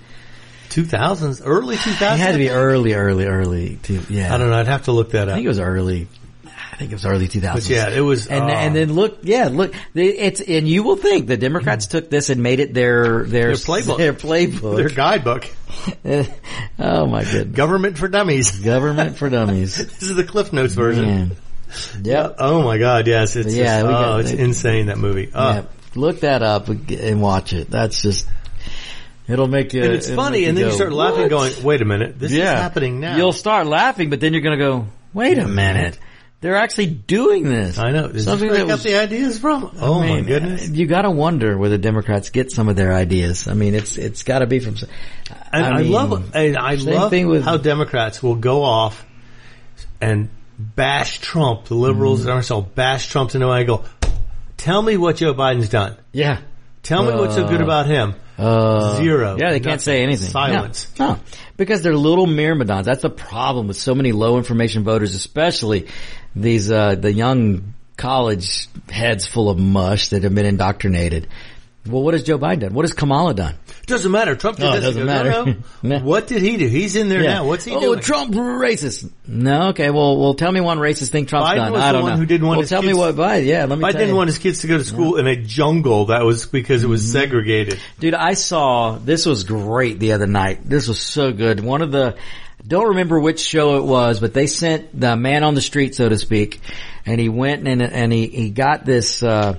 2000s, 0.69 1.41
early 1.45 1.75
2000s. 1.75 2.13
It 2.15 2.19
had 2.19 2.31
to 2.31 2.37
be 2.39 2.49
early, 2.49 2.93
early, 2.95 3.25
early. 3.25 3.75
To, 3.83 4.01
yeah. 4.09 4.33
I 4.33 4.37
don't 4.39 4.49
know. 4.49 4.55
I'd 4.57 4.67
have 4.67 4.85
to 4.85 4.93
look 4.93 5.11
that 5.11 5.27
up. 5.27 5.33
I 5.33 5.35
think 5.35 5.45
it 5.45 5.49
was 5.49 5.59
early. 5.59 6.07
I 6.81 6.83
think 6.83 6.93
it 6.93 6.95
was 6.95 7.05
early 7.05 7.27
2000s. 7.27 7.53
But 7.53 7.69
yeah, 7.69 7.89
it 7.91 8.01
was. 8.01 8.25
And 8.25 8.45
uh, 8.45 8.53
and 8.53 8.75
then 8.75 8.93
look, 8.93 9.19
yeah, 9.21 9.49
look, 9.49 9.75
it's 9.93 10.41
and 10.41 10.67
you 10.67 10.81
will 10.81 10.95
think 10.95 11.27
the 11.27 11.37
Democrats 11.37 11.85
took 11.85 12.09
this 12.09 12.31
and 12.31 12.41
made 12.41 12.59
it 12.59 12.73
their 12.73 13.23
their 13.23 13.55
Their 13.55 13.55
playbook. 13.55 13.97
Their 13.99 14.13
playbook. 14.13 14.77
their 14.77 14.89
guidebook, 14.89 15.47
oh 16.79 17.05
my 17.05 17.23
goodness, 17.23 17.55
Government 17.55 17.99
for 17.99 18.07
Dummies. 18.07 18.49
government 18.61 19.15
for 19.15 19.29
dummies. 19.29 19.77
This 19.91 20.01
is 20.01 20.15
the 20.15 20.23
Cliff 20.23 20.51
Notes 20.53 20.73
version. 20.73 21.05
Man. 21.05 21.31
Yep. 22.01 22.37
Oh 22.39 22.63
my 22.63 22.79
God! 22.79 23.05
Yes, 23.05 23.35
it's 23.35 23.53
Yeah, 23.53 23.83
just, 23.83 23.93
oh, 23.93 24.17
it's 24.17 24.31
insane 24.31 24.87
that 24.87 24.97
movie. 24.97 25.29
Oh. 25.35 25.53
Yeah. 25.53 25.63
Look 25.93 26.21
that 26.21 26.41
up 26.41 26.67
and 26.67 27.21
watch 27.21 27.53
it. 27.53 27.69
That's 27.69 28.01
just 28.01 28.27
it'll 29.27 29.47
make 29.47 29.71
you. 29.73 29.83
And 29.83 29.93
it's 29.93 30.09
funny, 30.09 30.45
and 30.45 30.57
then 30.57 30.65
you 30.65 30.71
start 30.71 30.93
laughing, 30.93 31.21
"What?" 31.21 31.29
going, 31.29 31.63
"Wait 31.63 31.83
a 31.83 31.85
minute, 31.85 32.17
this 32.17 32.31
yeah. 32.31 32.55
is 32.55 32.59
happening 32.59 32.99
now." 32.99 33.17
You'll 33.17 33.33
start 33.33 33.67
laughing, 33.67 34.09
but 34.09 34.19
then 34.19 34.33
you're 34.33 34.41
going 34.41 34.57
to 34.57 34.65
go, 34.65 34.87
"Wait 35.13 35.37
a 35.37 35.47
minute." 35.47 35.99
They're 36.41 36.55
actually 36.55 36.87
doing 36.87 37.43
this. 37.43 37.77
I 37.77 37.91
know. 37.91 38.05
Is 38.07 38.25
Something 38.25 38.49
that 38.49 38.57
got 38.59 38.67
was 38.67 38.83
the 38.83 38.95
ideas 38.99 39.37
from? 39.37 39.75
Oh 39.79 40.01
I 40.01 40.07
my 40.09 40.21
goodness! 40.21 40.67
You 40.69 40.87
got 40.87 41.03
to 41.03 41.11
wonder 41.11 41.55
where 41.57 41.69
the 41.69 41.77
Democrats 41.77 42.31
get 42.31 42.51
some 42.51 42.67
of 42.67 42.75
their 42.75 42.91
ideas. 42.93 43.47
I 43.47 43.53
mean, 43.53 43.75
it's 43.75 43.95
it's 43.97 44.23
got 44.23 44.39
to 44.39 44.47
be 44.47 44.59
from. 44.59 44.75
And 45.53 45.65
I, 45.65 45.81
mean, 45.83 45.91
love, 45.91 46.35
and 46.35 46.57
I 46.57 46.75
love 46.75 47.11
with- 47.11 47.43
how 47.43 47.57
Democrats 47.57 48.23
will 48.23 48.35
go 48.35 48.63
off 48.63 49.05
and 50.01 50.29
bash 50.57 51.19
Trump. 51.19 51.65
The 51.65 51.75
liberals 51.75 52.21
Mm-hmm. 52.21 52.29
and 52.29 52.35
ourselves 52.37 52.69
bash 52.73 53.07
Trump 53.09 53.31
to 53.31 53.39
no. 53.39 53.63
Go, 53.63 53.85
tell 54.57 54.81
me 54.81 54.97
what 54.97 55.17
Joe 55.17 55.33
Biden's 55.35 55.69
done. 55.69 55.95
Yeah. 56.11 56.41
Tell 56.83 57.03
me 57.03 57.11
what's 57.11 57.35
so 57.35 57.47
good 57.47 57.61
Uh, 57.61 57.65
about 57.65 57.85
him. 57.85 58.15
Uh, 58.39 58.95
Zero. 58.95 59.37
Yeah, 59.39 59.51
they 59.51 59.59
can't 59.59 59.79
say 59.81 60.01
anything. 60.01 60.29
Silence. 60.29 60.87
No, 60.97 61.13
no. 61.13 61.19
because 61.57 61.83
they're 61.83 61.95
little 61.95 62.25
myrmidons. 62.25 62.87
That's 62.87 63.03
the 63.03 63.09
problem 63.11 63.67
with 63.67 63.77
so 63.77 63.93
many 63.93 64.11
low 64.13 64.37
information 64.39 64.83
voters, 64.83 65.13
especially 65.13 65.87
these 66.35 66.71
uh, 66.71 66.95
the 66.95 67.11
young 67.11 67.73
college 67.97 68.67
heads 68.89 69.27
full 69.27 69.49
of 69.49 69.59
mush 69.59 70.09
that 70.09 70.23
have 70.23 70.33
been 70.33 70.45
indoctrinated. 70.45 71.27
Well, 71.87 72.03
what 72.03 72.13
has 72.13 72.21
Joe 72.21 72.37
Biden 72.37 72.59
done? 72.59 72.73
What 72.75 72.83
has 72.83 72.93
Kamala 72.93 73.33
done? 73.33 73.55
Doesn't 73.87 74.11
matter. 74.11 74.35
Trump 74.35 74.57
did 74.57 74.65
No, 74.65 74.73
this. 74.75 74.83
Doesn't 74.83 75.05
matter. 75.07 75.31
no. 75.45 75.55
No. 75.81 75.99
What 75.99 76.27
did 76.27 76.43
he 76.43 76.57
do? 76.57 76.67
He's 76.67 76.95
in 76.95 77.09
there 77.09 77.23
now. 77.23 77.47
What's 77.47 77.65
he 77.65 77.73
oh, 77.73 77.79
doing? 77.79 77.97
Oh, 77.97 78.01
Trump 78.03 78.35
racist. 78.35 79.09
No, 79.27 79.69
okay. 79.69 79.89
Well, 79.89 80.19
well, 80.19 80.35
tell 80.35 80.51
me 80.51 80.61
one 80.61 80.77
racist 80.77 81.09
thing 81.09 81.25
Trump's 81.25 81.49
Biden 81.49 81.55
done. 81.55 81.71
was 81.71 81.81
I 81.81 81.87
the 81.87 81.93
don't 81.93 82.01
one 82.03 82.11
know. 82.13 82.17
who 82.19 82.25
didn't 82.27 82.45
want 82.45 82.57
well, 82.57 82.61
his 82.61 82.69
tell 82.69 82.81
kids- 82.81 82.93
me 82.93 82.99
what 82.99 83.15
Biden. 83.15 83.45
Yeah, 83.47 83.65
let 83.65 83.79
me. 83.79 83.83
I 83.85 83.91
tell 83.91 83.99
didn't 83.99 84.09
you. 84.13 84.15
want 84.15 84.27
his 84.27 84.37
kids 84.37 84.59
to 84.61 84.67
go 84.67 84.77
to 84.77 84.83
school 84.83 85.17
in 85.17 85.25
a 85.25 85.35
jungle. 85.35 86.05
That 86.05 86.23
was 86.23 86.45
because 86.45 86.83
it 86.83 86.87
was 86.87 87.01
Mm-hmm. 87.01 87.11
segregated. 87.19 87.79
Dude, 87.99 88.13
I 88.13 88.33
saw, 88.35 88.99
this 88.99 89.25
was 89.25 89.43
great 89.43 89.97
the 89.97 90.11
other 90.13 90.27
night. 90.27 90.59
This 90.63 90.87
was 90.87 90.99
so 90.99 91.31
good. 91.33 91.61
One 91.61 91.81
of 91.81 91.91
the, 91.91 92.15
don't 92.67 92.89
remember 92.89 93.19
which 93.19 93.39
show 93.39 93.77
it 93.77 93.83
was, 93.83 94.19
but 94.19 94.33
they 94.33 94.47
sent 94.47 94.97
the 94.99 95.15
man 95.15 95.43
on 95.43 95.55
the 95.55 95.61
street, 95.61 95.95
so 95.95 96.07
to 96.09 96.17
speak, 96.17 96.59
and 97.05 97.19
he 97.19 97.29
went 97.29 97.67
and, 97.67 97.81
and 97.81 98.11
he, 98.13 98.27
he 98.27 98.49
got 98.49 98.85
this, 98.85 99.23
uh, 99.23 99.57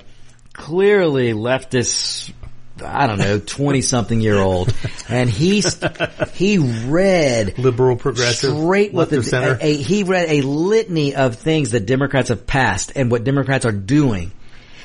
clearly 0.52 1.32
leftist, 1.32 2.32
I 2.84 3.06
don't 3.06 3.18
know, 3.18 3.38
20 3.38 3.80
something 3.82 4.20
year 4.20 4.38
old, 4.38 4.74
and 5.08 5.28
he's, 5.28 5.78
he 6.34 6.58
read 6.58 7.58
Liberal, 7.58 7.96
progressive, 7.96 8.56
straight 8.56 8.92
with 8.92 9.10
the, 9.10 9.22
center. 9.22 9.58
a, 9.60 9.64
a- 9.64 9.76
he 9.76 10.02
read 10.04 10.28
a 10.30 10.42
litany 10.42 11.14
of 11.14 11.36
things 11.36 11.70
that 11.72 11.86
Democrats 11.86 12.28
have 12.28 12.46
passed 12.46 12.92
and 12.96 13.10
what 13.10 13.24
Democrats 13.24 13.64
are 13.64 13.72
doing 13.72 14.32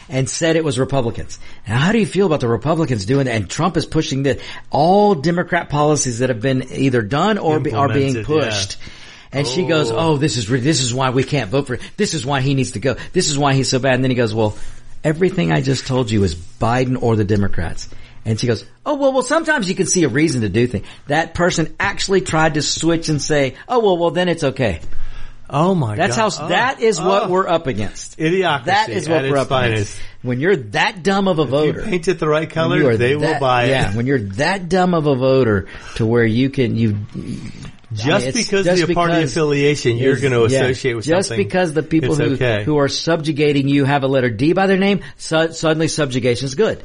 and 0.10 0.30
said 0.30 0.56
it 0.56 0.64
was 0.64 0.80
Republicans. 0.80 1.40
Now, 1.68 1.80
how 1.80 1.92
do 1.92 2.00
you 2.00 2.06
feel 2.06 2.26
about 2.26 2.40
the 2.40 2.48
Republicans 2.48 3.06
doing 3.06 3.26
that? 3.26 3.36
And 3.36 3.50
Trump 3.50 3.78
is 3.78 3.86
pushing 3.86 4.24
the 4.24 4.42
all 4.70 5.16
Democrat 5.16 5.70
policies 5.70 6.20
that 6.20 6.30
have 6.30 6.42
been 6.42 6.72
either 6.72 7.02
done 7.02 7.38
or 7.38 7.60
be, 7.60 7.74
are 7.74 7.90
being 7.90 8.24
pushed. 8.24 8.78
And 9.32 9.46
she 9.46 9.66
goes, 9.66 9.92
"Oh, 9.92 9.98
oh 9.98 10.18
this 10.18 10.38
is 10.38 10.48
this 10.48 10.82
is 10.82 10.94
why 10.94 11.10
we 11.10 11.24
can't 11.24 11.50
vote 11.50 11.68
for. 11.68 11.74
it. 11.76 11.82
This 11.98 12.14
is 12.14 12.26
why 12.26 12.42
he 12.42 12.54
needs 12.54 12.72
to 12.72 12.80
go. 12.80 12.96
This 13.14 13.30
is 13.30 13.38
why 13.38 13.54
he's 13.54 13.70
so 13.70 13.80
bad." 13.80 13.96
And 13.96 14.04
then 14.04 14.12
he 14.12 14.16
goes, 14.16 14.34
"Well, 14.34 14.58
everything 15.04 15.52
I 15.52 15.62
just 15.62 15.86
told 15.86 16.10
you 16.10 16.24
is 16.24 16.36
Biden 16.36 17.02
or 17.02 17.16
the 17.16 17.26
Democrats." 17.26 17.90
And 18.24 18.40
she 18.40 18.48
goes, 18.48 18.66
"Oh 18.86 18.96
well, 18.96 19.14
well. 19.14 19.24
Sometimes 19.24 19.70
you 19.70 19.76
can 19.76 19.86
see 19.86 20.04
a 20.04 20.10
reason 20.10 20.42
to 20.42 20.50
do 20.50 20.68
things. 20.68 20.88
That 21.08 21.34
person 21.34 21.76
actually 21.80 22.22
tried 22.22 22.54
to 22.54 22.62
switch 22.62 23.10
and 23.10 23.22
say, 23.22 23.56
"Oh 23.68 23.80
well, 23.80 23.98
well 23.98 24.12
then 24.12 24.30
it's 24.30 24.44
okay." 24.44 24.80
Oh 25.50 25.76
my 25.76 25.96
god. 25.96 25.98
That's 25.98 26.18
God. 26.18 26.34
how. 26.34 26.46
Oh, 26.46 26.50
that 26.50 26.82
is 26.82 27.00
what 27.00 27.24
oh. 27.24 27.30
we're 27.30 27.48
up 27.48 27.68
against. 27.68 28.18
Idiocracy 28.18 28.66
That 28.66 28.90
is 28.90 29.08
what 29.08 29.26
at 29.26 29.32
we're 29.32 29.38
up 29.38 29.50
finest. 29.50 29.96
against. 29.96 30.00
When 30.22 30.40
you're 30.40 30.56
that 30.58 31.04
dumb 31.04 31.28
of 31.28 31.40
a 31.40 31.44
You 31.44 31.48
voter, 31.48 31.84
paint 31.84 32.08
it 32.08 32.20
the 32.20 32.28
right 32.28 32.50
color, 32.50 32.98
they 32.98 33.16
will 33.16 33.22
that- 33.22 33.40
buy 33.40 33.66
it. 33.66 33.70
Yeah, 33.70 33.96
when 33.96 34.08
you're 34.08 34.20
that 34.20 34.68
dumb 34.68 34.94
of 34.94 35.06
a 35.06 35.16
voter 35.16 35.68
to 35.96 36.06
where 36.06 36.26
you 36.26 36.50
can 36.50 36.76
you 36.76 36.98
Just 37.94 38.26
it's 38.26 38.38
because 38.38 38.66
just 38.66 38.82
of 38.82 38.88
the 38.90 38.94
party 38.94 39.24
affiliation, 39.24 39.96
you're 39.98 40.20
going 40.20 40.34
to 40.34 40.54
yeah, 40.54 40.64
associate 40.66 40.96
with 40.96 41.06
just 41.06 41.30
something. 41.30 41.44
Just 41.44 41.50
because 41.50 41.74
the 41.74 41.84
people 41.84 42.16
who 42.16 42.34
okay. 42.34 42.64
who 42.64 42.78
are 42.80 42.90
subjugating 42.90 43.70
you 43.70 43.86
have 43.86 44.04
a 44.04 44.08
letter 44.08 44.30
D 44.30 44.54
by 44.54 44.68
their 44.68 44.78
name, 44.78 45.02
su- 45.16 45.54
suddenly 45.54 45.88
subjugation 45.88 46.46
is 46.48 46.56
good. 46.56 46.84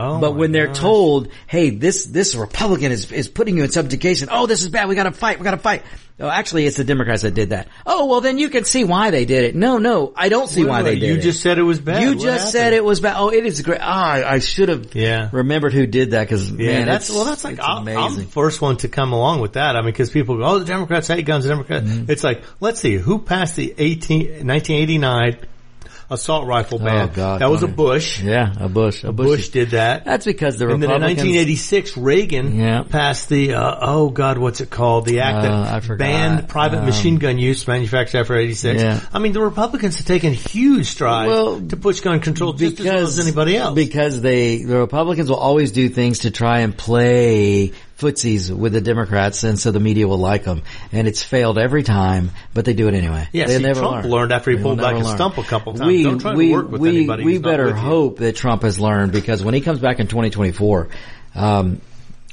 Oh 0.00 0.20
but 0.20 0.32
when 0.34 0.52
they're 0.52 0.68
gosh. 0.68 0.78
told, 0.78 1.28
"Hey, 1.46 1.70
this 1.70 2.06
this 2.06 2.34
Republican 2.34 2.90
is 2.92 3.10
is 3.12 3.28
putting 3.28 3.56
you 3.56 3.64
in 3.64 3.70
subjugation," 3.70 4.28
oh, 4.30 4.46
this 4.46 4.62
is 4.62 4.68
bad. 4.70 4.88
We 4.88 4.94
got 4.94 5.04
to 5.04 5.12
fight. 5.12 5.38
We 5.38 5.44
got 5.44 5.50
to 5.52 5.56
fight. 5.58 5.82
Oh, 6.22 6.28
actually, 6.28 6.66
it's 6.66 6.76
the 6.76 6.84
Democrats 6.84 7.22
that 7.22 7.32
did 7.32 7.48
that. 7.50 7.68
Oh, 7.86 8.04
well, 8.04 8.20
then 8.20 8.36
you 8.36 8.50
can 8.50 8.64
see 8.64 8.84
why 8.84 9.10
they 9.10 9.24
did 9.24 9.44
it. 9.44 9.54
No, 9.54 9.78
no, 9.78 10.12
I 10.14 10.28
don't 10.28 10.48
see 10.48 10.64
Wait, 10.64 10.68
why 10.68 10.82
they 10.82 10.98
did 10.98 11.08
you 11.08 11.14
it. 11.14 11.20
just 11.22 11.40
said 11.40 11.56
it 11.58 11.62
was 11.62 11.80
bad. 11.80 12.02
You 12.02 12.10
What 12.10 12.18
just 12.20 12.52
said 12.52 12.74
it 12.74 12.84
was 12.84 13.00
bad. 13.00 13.16
Oh, 13.18 13.30
it 13.30 13.46
is 13.46 13.62
great. 13.62 13.80
Ah, 13.80 14.12
I, 14.12 14.34
I 14.34 14.38
should 14.38 14.68
have 14.68 14.94
Yeah. 14.94 15.30
remembered 15.32 15.72
who 15.72 15.86
did 15.86 16.10
that 16.10 16.24
because 16.24 16.50
Yeah, 16.50 16.72
man, 16.80 16.86
that's 16.86 17.08
well. 17.08 17.24
That's 17.24 17.42
like 17.42 17.58
I'm, 17.62 17.88
I'm 17.88 18.16
the 18.16 18.24
first 18.24 18.60
one 18.60 18.76
to 18.78 18.88
come 18.88 19.14
along 19.14 19.40
with 19.40 19.54
that. 19.54 19.76
I 19.76 19.80
mean, 19.80 19.92
because 19.92 20.10
people 20.10 20.36
go, 20.36 20.44
"Oh, 20.44 20.58
the 20.58 20.66
Democrats 20.66 21.08
hate 21.08 21.24
guns." 21.24 21.44
The 21.44 21.50
Democrats. 21.50 21.88
Mm-hmm. 21.88 22.10
It's 22.10 22.22
like, 22.22 22.42
let's 22.60 22.80
see, 22.80 22.96
who 22.96 23.20
passed 23.20 23.56
the 23.56 23.74
18, 23.78 24.46
1989 24.46 25.38
assault 26.10 26.46
rifle 26.46 26.78
ban? 26.78 27.10
Oh, 27.10 27.12
God, 27.14 27.40
that 27.40 27.50
was 27.50 27.62
a. 27.62 27.68
Bush. 27.68 28.20
yeah, 28.20 28.52
a 28.58 28.68
Bush, 28.68 29.04
a 29.04 29.12
Bush. 29.12 29.26
Bush 29.26 29.48
did 29.50 29.70
that. 29.70 30.04
That's 30.04 30.24
because 30.26 30.58
the 30.58 30.68
and 30.68 30.82
then 30.82 30.90
in 30.90 31.00
1986, 31.02 31.96
Reagan 31.96 32.58
Yeah. 32.58 32.82
passed 32.82 33.28
the 33.28 33.54
uh, 33.54 33.78
oh 33.80 34.10
god, 34.10 34.38
what's 34.38 34.60
it 34.60 34.70
called? 34.70 35.06
The 35.06 35.20
act 35.20 35.46
Uh, 35.46 35.80
that 35.80 35.98
banned 35.98 36.48
private 36.48 36.78
Um, 36.80 36.86
machine 36.86 37.16
gun 37.16 37.38
use 37.38 37.66
manufactured 37.66 38.18
after 38.18 38.36
86. 38.36 38.82
Yeah. 38.82 39.00
I 39.12 39.18
mean, 39.18 39.32
the 39.32 39.40
Republicans 39.40 39.96
have 39.98 40.06
taken 40.06 40.32
huge 40.34 40.86
strides 40.86 41.28
Well, 41.30 41.60
to 41.60 41.76
push 41.76 42.00
gun 42.00 42.20
control 42.20 42.52
just 42.54 42.80
as 42.80 42.86
well 42.86 42.98
as 42.98 43.18
anybody 43.18 43.56
else. 43.56 43.74
Because 43.74 44.20
they, 44.20 44.62
the 44.64 44.78
Republicans 44.78 45.28
will 45.30 45.36
always 45.38 45.70
do 45.72 45.88
things 45.88 46.20
to 46.20 46.30
try 46.30 46.60
and 46.60 46.76
play 46.76 47.72
footsies 48.00 48.50
with 48.50 48.72
the 48.72 48.80
Democrats, 48.80 49.44
and 49.44 49.58
so 49.58 49.70
the 49.70 49.80
media 49.80 50.08
will 50.08 50.18
like 50.18 50.44
them. 50.44 50.62
And 50.92 51.06
it's 51.06 51.22
failed 51.22 51.58
every 51.58 51.82
time, 51.82 52.30
but 52.54 52.64
they 52.64 52.72
do 52.74 52.88
it 52.88 52.94
anyway. 52.94 53.28
Yeah, 53.32 53.46
they 53.46 53.58
see, 53.58 53.62
never 53.62 53.80
Trump 53.80 54.04
learn. 54.04 54.10
learned 54.10 54.32
after 54.32 54.50
he 54.50 54.56
They 54.56 54.62
pulled 54.62 54.78
back 54.78 54.96
his 54.96 55.08
stump 55.08 55.38
a 55.38 55.42
couple 55.42 55.74
times. 55.74 55.86
We, 55.86 56.02
Don't 56.02 56.18
try 56.18 56.34
to 56.34 56.52
work 56.52 56.70
with 56.70 56.80
we, 56.80 56.88
anybody 56.88 57.24
We 57.24 57.38
better 57.38 57.74
hope 57.74 58.18
that 58.18 58.36
Trump 58.36 58.62
has 58.62 58.80
learned 58.80 59.12
because 59.12 59.44
when 59.44 59.54
he 59.54 59.60
comes 59.60 59.78
back 59.78 60.00
in 60.00 60.06
2024, 60.06 60.88
um, 61.34 61.80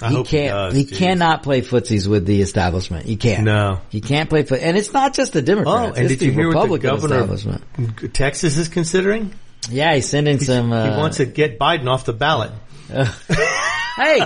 I 0.02 0.10
he 0.12 0.24
can't. 0.24 0.50
does, 0.50 0.76
he 0.76 0.86
cannot 0.86 1.44
play 1.44 1.62
footsies 1.62 2.08
with 2.08 2.26
the 2.26 2.42
establishment. 2.42 3.06
He 3.06 3.16
can't. 3.16 3.44
No. 3.44 3.80
he 3.90 4.00
can't 4.00 4.30
play 4.30 4.44
foot. 4.44 4.62
And 4.62 4.78
it's 4.78 4.94
not 4.94 5.14
just 5.14 5.34
the 5.34 5.42
Democrats. 5.42 5.92
Oh, 5.92 5.94
and 5.94 6.06
it's 6.06 6.20
did 6.20 6.22
you 6.22 6.32
the 6.32 6.38
hear 6.38 6.48
what 6.48 6.68
the 6.68 6.76
Republican 6.76 6.90
governor 6.90 7.34
establishment. 7.34 8.14
Texas 8.14 8.58
is 8.58 8.68
considering? 8.68 9.34
Yeah, 9.70 9.96
he's 9.96 10.08
sending 10.08 10.40
some. 10.40 10.72
Uh, 10.72 10.92
he 10.92 10.98
wants 10.98 11.18
to 11.18 11.26
get 11.26 11.60
Biden 11.60 11.90
off 11.90 12.06
the 12.06 12.14
ballot. 12.14 12.52
Hey, 13.98 14.22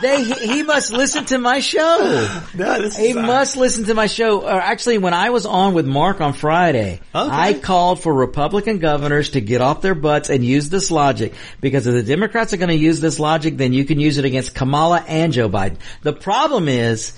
they 0.00 0.24
he, 0.24 0.62
must 0.62 0.90
listen 0.90 1.26
to 1.26 1.38
my 1.38 1.60
show. 1.60 2.28
No, 2.54 2.80
this 2.80 2.96
He 2.96 3.10
is, 3.10 3.16
uh, 3.16 3.22
must 3.22 3.56
listen 3.56 3.84
to 3.84 3.94
my 3.94 4.06
show. 4.06 4.42
Or 4.42 4.60
actually, 4.60 4.98
when 4.98 5.12
I 5.12 5.30
was 5.30 5.44
on 5.44 5.74
with 5.74 5.86
Mark 5.86 6.20
on 6.20 6.32
Friday, 6.32 7.00
Okay. 7.14 7.30
I 7.30 7.52
called 7.52 8.02
for 8.02 8.12
Republican 8.12 8.78
governors 8.78 9.30
to 9.30 9.40
get 9.40 9.60
off 9.60 9.82
their 9.82 9.94
butts 9.94 10.30
and 10.30 10.42
use 10.44 10.70
this 10.70 10.90
logic. 10.90 11.34
Because 11.60 11.86
if 11.86 11.94
the 11.94 12.02
Democrats 12.02 12.54
are 12.54 12.56
going 12.56 12.70
to 12.70 12.74
use 12.74 13.00
this 13.00 13.18
logic, 13.18 13.58
then 13.58 13.72
you 13.74 13.84
can 13.84 14.00
use 14.00 14.16
it 14.16 14.24
against 14.24 14.54
Kamala 14.54 15.04
and 15.06 15.32
Joe 15.32 15.48
Biden. 15.50 15.76
The 16.02 16.14
problem 16.14 16.68
is, 16.68 17.12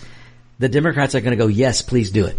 the 0.58 0.68
Democrats 0.68 1.14
are 1.14 1.20
going 1.20 1.36
to 1.36 1.42
go, 1.42 1.48
yes, 1.48 1.82
please 1.82 2.10
do 2.10 2.26
it. 2.26 2.36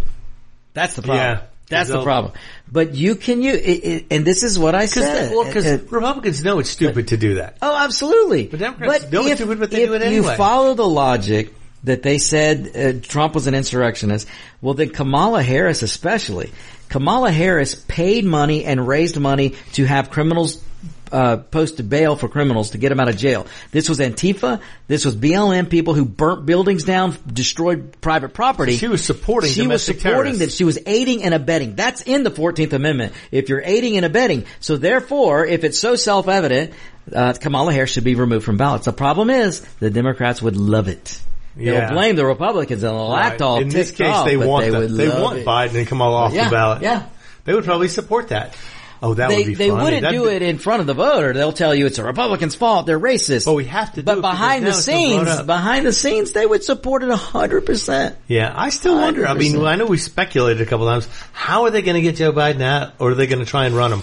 That's 0.74 0.96
the 0.96 1.02
problem. 1.02 1.26
Yeah. 1.26 1.42
That's 1.68 1.90
the 1.90 2.04
problem. 2.04 2.34
But 2.72 2.94
you 2.94 3.16
can 3.16 3.42
it, 3.42 3.56
it, 3.56 4.06
and 4.12 4.26
this 4.26 4.44
is 4.44 4.60
what 4.60 4.76
I 4.76 4.86
said. 4.86 5.32
well, 5.32 5.46
because 5.46 5.66
Republicans 5.92 6.44
know 6.44 6.60
it's 6.60 6.70
stupid 6.70 7.10
to 7.10 7.18
do 7.18 7.36
that. 7.36 7.58
Oh, 7.62 7.76
absolutely. 7.76 8.48
But 8.48 8.60
Democrats 8.60 9.12
know 9.12 9.26
it's 9.26 9.36
stupid, 9.36 9.60
but 9.60 9.72
they 9.72 9.84
if 9.84 9.90
do 9.90 9.96
it 9.96 10.02
anyway. 10.02 10.32
you 10.32 10.38
follow 10.38 10.74
the 10.74 10.88
logic 10.88 11.54
that 11.84 12.04
they 12.04 12.18
said 12.18 12.72
uh, 12.76 13.08
Trump 13.08 13.36
was 13.36 13.48
an 13.48 13.56
insurrectionist, 13.56 14.28
well 14.62 14.74
then 14.74 14.90
Kamala 14.90 15.42
Harris 15.42 15.82
especially. 15.82 16.52
Kamala 16.90 17.32
Harris 17.32 17.76
paid 17.76 18.26
money 18.26 18.64
and 18.64 18.88
raised 18.88 19.20
money 19.20 19.56
to 19.74 19.86
have 19.86 20.12
criminals 20.12 20.64
uh, 21.12 21.38
posted 21.38 21.90
bail 21.90 22.16
for 22.16 22.28
criminals 22.28 22.72
to 22.72 22.78
get 22.78 22.90
them 22.90 23.00
out 23.00 23.10
of 23.10 23.18
jail. 23.18 23.46
This 23.72 23.88
was 23.90 24.00
Antifa. 24.00 24.62
This 24.88 25.06
was 25.06 25.16
BLM 25.16 25.70
people 25.70 25.94
who 25.94 26.06
burnt 26.06 26.46
buildings 26.46 26.84
down, 26.84 27.16
destroyed 27.32 28.00
private 28.02 28.34
property. 28.34 28.78
She 28.78 28.88
was 28.88 29.04
supporting 29.04 29.50
She 29.52 29.68
was 29.68 29.84
supporting 29.84 30.38
them. 30.38 30.50
She 30.50 30.64
was 30.64 30.80
aiding 30.86 31.24
and 31.24 31.34
abetting. 31.34 31.76
That's 31.76 32.02
in 32.02 32.24
the 32.24 32.32
14th 32.32 32.74
Amendment. 32.74 33.14
If 33.32 33.50
you're 33.50 33.62
aiding 33.64 33.98
and 33.98 34.06
abetting. 34.06 34.46
So 34.60 34.78
therefore, 34.78 35.46
if 35.46 35.64
it's 35.64 35.80
so 35.80 35.96
self-evident, 35.96 36.74
uh, 37.14 37.34
Kamala 37.34 37.72
Harris 37.74 37.92
should 37.92 38.04
be 38.04 38.16
removed 38.16 38.46
from 38.46 38.58
ballots. 38.58 38.86
The 38.86 38.94
problem 38.94 39.30
is 39.30 39.62
the 39.80 39.90
Democrats 39.90 40.42
would 40.42 40.58
love 40.58 40.88
it. 40.88 41.20
They'll 41.56 41.90
blame 41.90 42.16
the 42.18 42.26
Republicans 42.26 42.84
and 42.84 42.92
they'll 42.94 43.16
act 43.16 43.42
all 43.42 43.60
In 43.60 43.70
this 43.70 43.92
case, 43.92 44.10
off, 44.14 44.26
they 44.26 44.36
want 44.36 44.66
they 44.66 44.72
that. 44.72 44.80
would 44.80 44.92
They 44.92 45.08
want 45.08 45.38
it. 45.38 45.46
Biden 45.46 45.76
and 45.76 45.88
Kamala 45.88 46.16
off 46.18 46.34
Yeah, 46.34 46.46
the 46.46 46.52
ballot. 46.52 46.82
yeah. 46.82 47.06
They 47.46 47.54
would 47.54 47.64
probably 47.64 47.88
support 47.88 48.30
that. 48.30 48.58
Oh, 49.04 49.14
that 49.14 49.30
They, 49.30 49.38
would 49.38 49.46
be 49.48 49.54
they 49.56 49.70
funny. 49.70 49.84
wouldn't 49.84 50.02
That'd 50.04 50.20
do 50.20 50.28
be- 50.30 50.36
it 50.36 50.42
in 50.42 50.58
front 50.58 50.82
of 50.82 50.88
the 50.88 50.94
voter. 50.94 51.34
They'll 51.34 51.52
tell 51.54 51.76
you 51.76 51.86
it's 51.86 52.00
a 52.00 52.04
Republican's 52.04 52.56
fault. 52.56 52.86
They're 52.86 53.00
racist. 53.00 53.46
But 53.46 53.54
we 53.54 53.66
have 53.66 53.92
to 53.94 54.02
do 54.02 54.04
But 54.06 54.22
behind 54.22 54.66
the 54.66 54.70
it's 54.70 54.86
been 54.86 55.24
brought 55.24 55.28
scenes, 55.36 55.46
behind 55.46 55.86
the 55.86 55.94
scenes, 55.94 56.32
they 56.32 56.46
would 56.46 56.64
support 56.64 57.04
it 57.04 57.10
a 57.10 57.16
hundred 57.16 57.66
percent. 57.66 58.16
Yeah, 58.28 58.54
I 58.56 58.70
still 58.70 58.96
wonder. 58.96 59.28
I 59.28 59.34
mean, 59.34 59.54
100. 59.54 59.68
I 59.70 59.76
know 59.76 59.86
we 59.86 59.98
speculated 59.98 60.62
a 60.62 60.66
couple 60.66 60.86
times. 60.86 61.08
How 61.34 61.64
are 61.66 61.72
they 61.72 61.82
going 61.82 61.96
to 61.96 62.02
get 62.02 62.16
Joe 62.16 62.32
Biden 62.32 62.62
out, 62.62 62.94
or 63.00 63.12
are 63.12 63.16
they 63.16 63.28
going 63.28 63.40
to 63.40 63.46
try 63.46 63.66
and 63.66 63.76
run 63.76 63.92
him? 63.94 64.02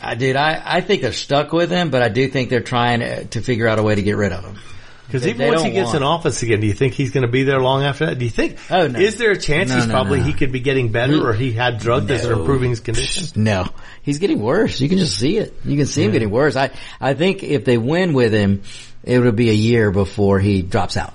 I 0.00 0.14
dude, 0.14 0.36
I, 0.36 0.62
I 0.64 0.80
think 0.80 1.02
they're 1.02 1.12
stuck 1.12 1.52
with 1.52 1.70
him, 1.70 1.90
but 1.90 2.02
I 2.02 2.08
do 2.08 2.28
think 2.28 2.50
they're 2.50 2.60
trying 2.60 3.02
uh, 3.02 3.24
to 3.30 3.40
figure 3.40 3.66
out 3.66 3.78
a 3.80 3.82
way 3.82 3.94
to 3.96 4.02
get 4.02 4.16
rid 4.16 4.30
of 4.32 4.44
him. 4.44 4.58
Because 5.08 5.26
even 5.26 5.48
once 5.48 5.62
he 5.62 5.70
gets 5.70 5.86
want- 5.86 5.96
in 5.96 6.02
office 6.02 6.42
again, 6.42 6.60
do 6.60 6.66
you 6.66 6.74
think 6.74 6.92
he's 6.92 7.12
going 7.12 7.24
to 7.24 7.32
be 7.32 7.42
there 7.42 7.60
long 7.60 7.82
after 7.82 8.04
that? 8.06 8.18
Do 8.18 8.26
you 8.26 8.30
think? 8.30 8.58
Oh, 8.70 8.86
no. 8.88 8.98
Is 8.98 9.16
there 9.16 9.30
a 9.30 9.38
chance 9.38 9.70
No, 9.70 9.76
he's 9.76 9.86
no, 9.86 9.92
probably 9.94 10.20
he 10.20 10.34
could 10.34 10.52
be 10.52 10.60
getting 10.60 10.92
better, 10.92 11.26
or 11.26 11.32
he 11.32 11.50
had 11.52 11.78
drugs 11.78 12.08
that 12.08 12.24
are 12.26 12.34
improving 12.34 12.68
his 12.70 12.80
condition? 12.80 13.42
No, 13.42 13.66
he's 14.02 14.18
getting 14.18 14.38
worse. 14.38 14.80
You 14.82 14.88
can 14.90 14.98
just 14.98 15.16
see 15.18 15.38
it. 15.38 15.54
You 15.64 15.78
can 15.78 15.86
see 15.86 16.04
him 16.04 16.12
getting 16.12 16.30
worse. 16.30 16.56
I, 16.56 16.70
I 17.00 17.14
think 17.14 17.42
if 17.42 17.64
they 17.64 17.78
win 17.78 18.12
with 18.12 18.34
him, 18.34 18.62
it 19.02 19.18
would 19.18 19.34
be 19.36 19.48
a 19.48 19.54
year 19.54 19.90
before 19.90 20.38
he 20.40 20.60
drops 20.60 20.98
out. 20.98 21.14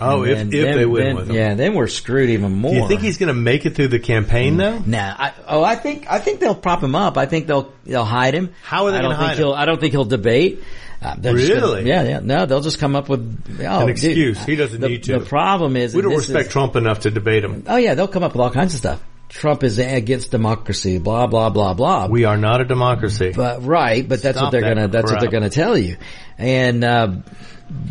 Oh, 0.00 0.24
if 0.24 0.38
And 0.38 0.52
if 0.52 0.62
then- 0.64 0.76
they 0.76 0.84
win 0.86 1.04
then- 1.04 1.16
with 1.16 1.30
him, 1.30 1.36
Yeah, 1.36 1.54
then 1.54 1.74
we're 1.74 1.86
screwed 1.86 2.30
even 2.30 2.52
more. 2.52 2.72
do 2.72 2.76
you 2.78 2.88
think 2.88 3.00
he's 3.00 3.16
going 3.18 3.28
to 3.28 3.34
make 3.34 3.64
it 3.64 3.74
through 3.74 3.88
the 3.88 3.98
campaign 3.98 4.56
though? 4.56 4.78
Nah, 4.84 5.14
I, 5.18 5.32
oh, 5.48 5.64
I 5.64 5.76
think 5.76 6.06
I 6.10 6.18
think 6.18 6.40
they'll 6.40 6.54
prop 6.54 6.82
him 6.82 6.94
up. 6.94 7.16
I 7.16 7.26
think 7.26 7.46
they'll 7.46 7.72
they'll 7.84 8.04
hide 8.04 8.34
him. 8.34 8.50
How 8.62 8.86
are 8.86 8.92
they 8.92 9.00
gonna 9.00 9.14
hide 9.16 9.38
he'll, 9.38 9.54
him? 9.54 9.58
I 9.60 9.64
don't 9.64 9.80
think 9.80 9.92
he'll 9.92 10.04
debate. 10.04 10.62
Uh, 11.00 11.14
they're 11.18 11.34
gonna- 11.34 11.46
Really? 11.46 11.86
yeah, 11.88 12.02
yeah. 12.02 12.20
No, 12.22 12.46
they'll 12.46 12.60
just 12.62 12.78
come 12.78 12.96
up 12.96 13.08
with 13.08 13.20
oh, 13.60 13.64
An 13.80 13.86
dude, 13.86 13.90
excuse. 13.90 14.42
He 14.44 14.56
doesn't 14.56 14.80
the, 14.80 14.88
need 14.88 15.02
to. 15.04 15.18
The 15.18 15.24
problem 15.26 15.76
is 15.76 15.94
We 15.94 16.02
don't 16.02 16.14
respect 16.14 16.46
is- 16.46 16.52
Trump 16.52 16.74
enough 16.76 17.00
to 17.00 17.10
debate 17.10 17.44
him. 17.44 17.64
Oh 17.66 17.76
yeah, 17.76 17.94
they'll 17.94 18.08
come 18.08 18.22
up 18.22 18.32
with 18.32 18.40
all 18.40 18.50
kinds 18.50 18.74
of 18.74 18.80
stuff. 18.80 19.02
Trump 19.28 19.64
is 19.64 19.78
against 19.78 20.30
democracy. 20.30 20.98
Blah 20.98 21.26
blah 21.26 21.50
blah 21.50 21.74
blah. 21.74 22.06
We 22.06 22.24
are 22.24 22.36
not 22.36 22.60
a 22.60 22.64
democracy. 22.64 23.32
But 23.34 23.64
right, 23.64 24.08
but 24.08 24.22
that's 24.22 24.36
Stop 24.38 24.46
what 24.46 24.50
they're 24.52 24.60
that 24.62 24.74
gonna 24.74 24.88
that's 24.88 25.10
what 25.10 25.20
they're 25.20 25.30
gonna 25.30 25.50
tell 25.50 25.76
you. 25.76 25.96
And 26.38 26.84
uh, 26.84 27.08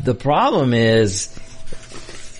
the 0.03 0.15
problem 0.15 0.73
is, 0.73 1.37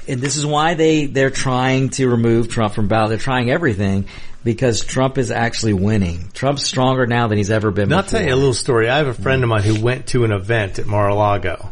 and 0.07 0.21
this 0.21 0.38
is 0.38 0.45
why 0.45 0.74
they 0.74 1.05
they're 1.05 1.29
trying 1.29 1.89
to 1.91 2.07
remove 2.09 2.50
Trump 2.50 2.74
from 2.74 2.88
ballot. 2.88 3.09
They're 3.09 3.17
trying 3.17 3.50
everything 3.50 4.07
because 4.43 4.83
Trump 4.85 5.17
is 5.17 5.31
actually 5.31 5.74
winning. 5.74 6.29
Trump's 6.33 6.63
stronger 6.63 7.07
now 7.07 7.27
than 7.27 7.38
he's 7.38 7.51
ever 7.51 7.71
been. 7.71 7.89
Now, 7.89 7.97
I'll 7.97 8.03
tell 8.03 8.21
you 8.24 8.33
a 8.33 8.35
little 8.35 8.53
story. 8.53 8.89
I 8.89 8.97
have 8.97 9.07
a 9.07 9.13
friend 9.13 9.41
of 9.43 9.50
mine 9.50 9.63
who 9.63 9.81
went 9.81 10.07
to 10.07 10.24
an 10.24 10.31
event 10.31 10.77
at 10.79 10.85
Mar-a-Lago. 10.85 11.71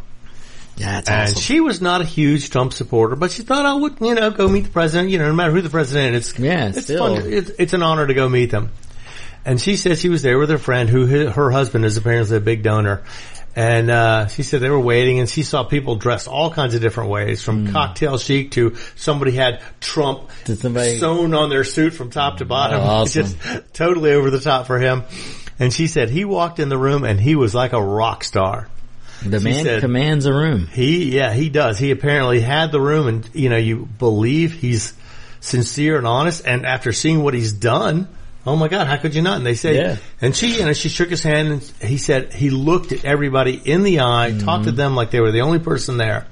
Yeah, 0.76 0.98
And 0.98 1.10
awesome. 1.10 1.40
she 1.40 1.60
was 1.60 1.82
not 1.82 2.02
a 2.02 2.04
huge 2.04 2.50
Trump 2.50 2.74
supporter, 2.74 3.16
but 3.16 3.30
she 3.32 3.44
thought 3.44 3.64
oh, 3.64 3.70
I 3.70 3.74
would, 3.80 3.98
you 4.02 4.16
know, 4.16 4.32
go 4.32 4.48
meet 4.48 4.62
the 4.64 4.72
president. 4.72 5.12
You 5.12 5.20
know, 5.20 5.28
no 5.28 5.34
matter 5.36 5.52
who 5.52 5.62
the 5.62 5.70
president 5.70 6.16
is, 6.16 6.32
it's 6.32 6.40
Yeah, 6.40 6.70
it's 6.70 6.84
still. 6.86 7.16
fun. 7.16 7.32
It's, 7.32 7.52
it's 7.60 7.74
an 7.74 7.84
honor 7.84 8.08
to 8.08 8.14
go 8.16 8.28
meet 8.28 8.50
them. 8.50 8.72
And 9.46 9.62
she 9.62 9.76
said 9.76 10.00
she 10.00 10.10
was 10.10 10.24
there 10.24 10.40
with 10.40 10.50
her 10.50 10.58
friend, 10.58 10.90
who 10.90 11.06
her 11.30 11.52
husband 11.52 11.86
is 11.86 11.98
apparently 11.98 12.38
a 12.38 12.40
big 12.40 12.64
donor. 12.64 13.04
And 13.56 13.92
uh, 13.92 14.28
she 14.28 14.42
said 14.42 14.62
they 14.62 14.70
were 14.70 14.80
waiting, 14.80 15.20
and 15.20 15.30
she 15.30 15.44
saw 15.44 15.64
people 15.64 15.96
dressed 15.96 16.28
all 16.28 16.50
kinds 16.52 16.74
of 16.74 16.82
different 16.82 17.12
ways, 17.12 17.44
from 17.44 17.68
Hmm. 17.68 17.72
cocktail 17.74 18.18
chic 18.18 18.52
to 18.52 18.76
somebody 18.96 19.32
had 19.32 19.62
Trump 19.80 20.30
somebody- 20.46 20.98
sewn 20.98 21.34
on 21.36 21.50
their 21.50 21.64
suit 21.64 21.94
from 21.94 22.10
top 22.10 22.38
to 22.38 22.46
bottom, 22.46 22.80
Oh, 22.82 22.84
awesome. 22.84 23.24
just 23.26 23.38
totally 23.74 24.12
over 24.14 24.32
the 24.32 24.40
top 24.40 24.66
for 24.66 24.80
him. 24.80 25.04
And 25.60 25.72
she 25.72 25.86
said 25.86 26.10
he 26.10 26.26
walked 26.26 26.60
in 26.60 26.70
the 26.70 26.78
room 26.80 27.04
and 27.04 27.20
he 27.22 27.36
was 27.36 27.54
like 27.54 27.74
a 27.74 27.82
rock 27.82 28.24
star. 28.24 28.68
the 29.24 29.38
she 29.40 29.44
man 29.46 29.64
said- 29.64 29.82
commands 29.82 30.26
a 30.26 30.34
room. 30.34 30.66
He, 30.68 31.16
yeah, 31.16 31.32
he 31.32 31.50
does. 31.50 31.78
He 31.78 31.92
apparently 31.92 32.40
had 32.42 32.72
the 32.72 32.82
room 32.82 33.08
and, 33.08 33.30
you 33.34 33.50
know, 33.50 33.58
you 33.58 33.88
believe 34.00 34.54
he's 34.54 34.94
sincere 35.42 35.98
and 36.00 36.08
honest. 36.08 36.42
And 36.46 36.66
after 36.66 36.92
seeing 36.92 37.22
what 37.24 37.36
he's 37.36 37.54
done, 37.54 38.08
oh 38.46 38.56
my 38.56 38.68
God, 38.68 38.88
how 38.88 38.98
could 38.98 39.16
you 39.16 39.22
not? 39.22 39.38
And 39.38 39.46
they 39.46 39.56
say, 39.56 39.76
Yeah. 39.78 39.98
and 40.22 40.36
she, 40.36 40.58
you 40.58 40.66
know, 40.66 40.74
she 40.74 40.90
shook 40.90 41.10
his 41.10 41.24
hand 41.24 41.48
and 41.52 41.62
he 41.82 41.98
said 41.98 42.34
he 42.34 42.50
looked 42.50 42.92
at 42.92 43.06
everybody 43.06 43.54
in 43.56 43.84
the 43.84 44.02
eye, 44.02 44.36
talked 44.40 44.66
to 44.66 44.70
Mm-hmm. 44.72 44.78
them 44.78 44.96
like 44.96 45.12
they 45.12 45.20
were 45.22 45.32
the 45.32 45.42
only 45.42 45.60
person 45.60 45.98
there. 45.98 46.28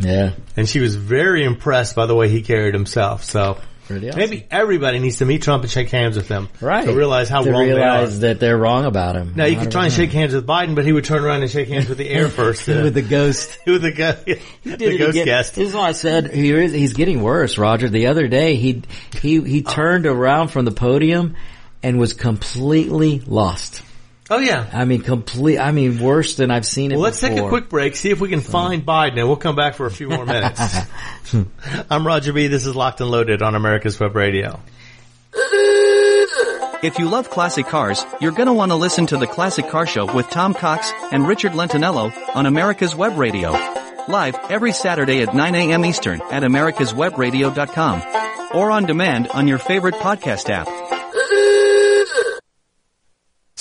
Yeah, 0.00 0.32
And 0.56 0.66
she 0.68 0.80
was 0.80 0.96
very 0.96 1.44
impressed 1.44 1.94
by 1.94 2.06
the 2.06 2.14
way 2.14 2.28
he 2.30 2.40
carried 2.42 2.72
himself. 2.72 3.24
So 3.24 3.58
awesome. 3.84 4.00
maybe 4.16 4.46
everybody 4.50 4.98
needs 5.00 5.18
to 5.18 5.26
meet 5.26 5.42
Trump 5.42 5.64
and 5.64 5.70
shake 5.70 5.90
hands 5.90 6.16
with 6.16 6.28
him. 6.28 6.48
right 6.62 6.86
To 6.86 6.94
realize 6.94 7.28
how 7.28 7.42
to 7.42 7.50
wrong 7.50 7.64
realize 7.66 8.18
they 8.18 8.30
are. 8.30 8.34
that 8.34 8.40
they're 8.40 8.56
wrong 8.56 8.86
about 8.86 9.16
him. 9.16 9.34
Now 9.36 9.44
you 9.44 9.58
could 9.58 9.70
try 9.70 9.84
and 9.84 9.92
shake 9.92 10.10
hands 10.12 10.32
with 10.34 10.46
Biden, 10.46 10.74
but 10.74 10.86
he 10.86 10.92
would 10.92 11.04
turn 11.04 11.22
around 11.22 11.42
and 11.42 11.50
shake 11.50 11.68
hands 11.68 11.90
with 11.90 11.98
the 11.98 12.08
air 12.08 12.28
first. 12.40 12.66
uh, 12.70 12.80
with 12.84 12.94
the 12.94 13.02
ghost. 13.02 13.58
with 13.66 13.82
the, 13.82 13.92
go- 13.92 14.12
the 14.64 14.76
ghost 14.98 15.10
again. 15.10 15.24
guest. 15.26 15.54
This 15.56 15.68
is 15.68 15.74
why 15.74 15.88
I 15.88 15.92
said 15.92 16.32
he 16.32 16.50
is, 16.52 16.72
he's 16.72 16.94
getting 16.94 17.20
worse, 17.22 17.58
Roger. 17.58 17.90
The 17.90 18.06
other 18.06 18.28
day 18.28 18.54
he 18.56 18.82
he 19.20 19.42
he 19.42 19.62
turned 19.62 20.06
around 20.06 20.48
from 20.48 20.64
the 20.64 20.72
podium 20.72 21.36
and 21.82 21.98
was 21.98 22.12
completely 22.12 23.20
lost. 23.20 23.82
Oh 24.30 24.38
yeah. 24.38 24.68
I 24.72 24.84
mean, 24.84 25.02
complete. 25.02 25.58
I 25.58 25.72
mean, 25.72 25.98
worse 25.98 26.36
than 26.36 26.50
I've 26.50 26.64
seen 26.64 26.90
it. 26.90 26.94
Well, 26.94 27.02
let's 27.02 27.20
take 27.20 27.36
a 27.38 27.48
quick 27.48 27.68
break, 27.68 27.96
see 27.96 28.10
if 28.10 28.20
we 28.20 28.28
can 28.28 28.40
find 28.40 28.84
Biden, 28.86 29.18
and 29.18 29.26
we'll 29.26 29.36
come 29.36 29.56
back 29.56 29.74
for 29.74 29.86
a 29.86 29.90
few 29.90 30.08
more 30.08 30.24
minutes. 30.24 30.60
I'm 31.90 32.06
Roger 32.06 32.32
B. 32.32 32.46
This 32.46 32.64
is 32.64 32.74
Locked 32.74 33.00
and 33.00 33.10
Loaded 33.10 33.42
on 33.42 33.54
America's 33.54 33.98
Web 34.00 34.16
Radio. 34.16 34.60
If 36.82 36.98
you 36.98 37.08
love 37.08 37.30
classic 37.30 37.66
cars, 37.66 38.04
you're 38.20 38.32
gonna 38.32 38.54
want 38.54 38.72
to 38.72 38.76
listen 38.76 39.06
to 39.08 39.16
the 39.16 39.26
Classic 39.26 39.68
Car 39.68 39.86
Show 39.86 40.12
with 40.12 40.28
Tom 40.30 40.54
Cox 40.54 40.90
and 41.12 41.28
Richard 41.28 41.52
Lentinello 41.52 42.12
on 42.34 42.46
America's 42.46 42.94
Web 42.94 43.18
Radio. 43.18 43.52
Live 44.08 44.36
every 44.50 44.72
Saturday 44.72 45.22
at 45.22 45.34
9 45.34 45.54
a.m. 45.54 45.84
Eastern 45.84 46.20
at 46.22 46.42
americaswebradio.com 46.42 48.02
or 48.54 48.70
on 48.70 48.86
demand 48.86 49.28
on 49.28 49.46
your 49.46 49.58
favorite 49.58 49.94
podcast 49.94 50.50
app. 50.50 50.81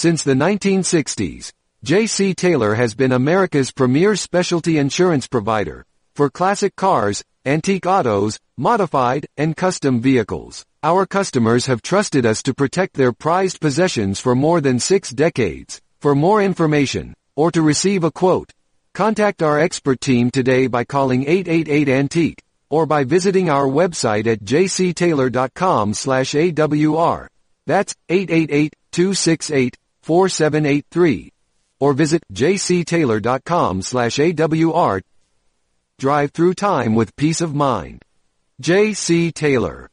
Since 0.02 0.24
the 0.24 0.34
1960s, 0.34 1.52
J.C. 1.84 2.34
Taylor 2.34 2.74
has 2.74 2.96
been 2.96 3.12
America's 3.12 3.72
premier 3.72 4.16
specialty 4.16 4.80
insurance 4.80 5.28
provider 5.28 5.86
for 6.16 6.28
classic 6.28 6.76
cars, 6.76 7.24
antique 7.46 7.86
autos, 7.86 8.40
modified, 8.58 9.28
and 9.38 9.56
custom 9.56 10.02
vehicles. 10.02 10.66
Our 10.82 11.06
customers 11.06 11.68
have 11.68 11.84
trusted 11.84 12.26
us 12.26 12.42
to 12.42 12.56
protect 12.56 12.96
their 12.96 13.14
prized 13.14 13.62
possessions 13.62 14.20
for 14.20 14.34
more 14.34 14.60
than 14.60 14.80
six 14.80 15.12
decades. 15.12 15.80
For 16.00 16.16
more 16.16 16.42
information, 16.42 17.14
or 17.36 17.52
to 17.52 17.62
receive 17.62 18.04
a 18.04 18.10
quote, 18.10 18.50
contact 18.96 19.44
our 19.44 19.60
expert 19.60 20.02
team 20.02 20.32
today 20.32 20.66
by 20.66 20.84
calling 20.84 21.26
888-ANTIQUE, 21.26 22.40
or 22.72 22.88
by 22.88 23.04
visiting 23.04 23.52
our 23.52 23.68
website 23.68 24.26
at 24.26 24.40
jctaylor.com 24.40 25.94
slash 25.94 26.32
AWR. 26.32 27.28
That's 27.68 27.96
888-268-4783. 30.04 31.32
Or 31.80 31.94
visit 31.94 32.24
jctaylor.com 32.34 33.82
slash 33.82 34.18
AWR. 34.18 35.02
Drive 36.00 36.32
through 36.32 36.56
time 36.56 36.96
with 36.96 37.16
peace 37.16 37.42
of 37.42 37.54
mind. 37.54 38.04
J.C. 38.60 39.32
Taylor. 39.32 39.91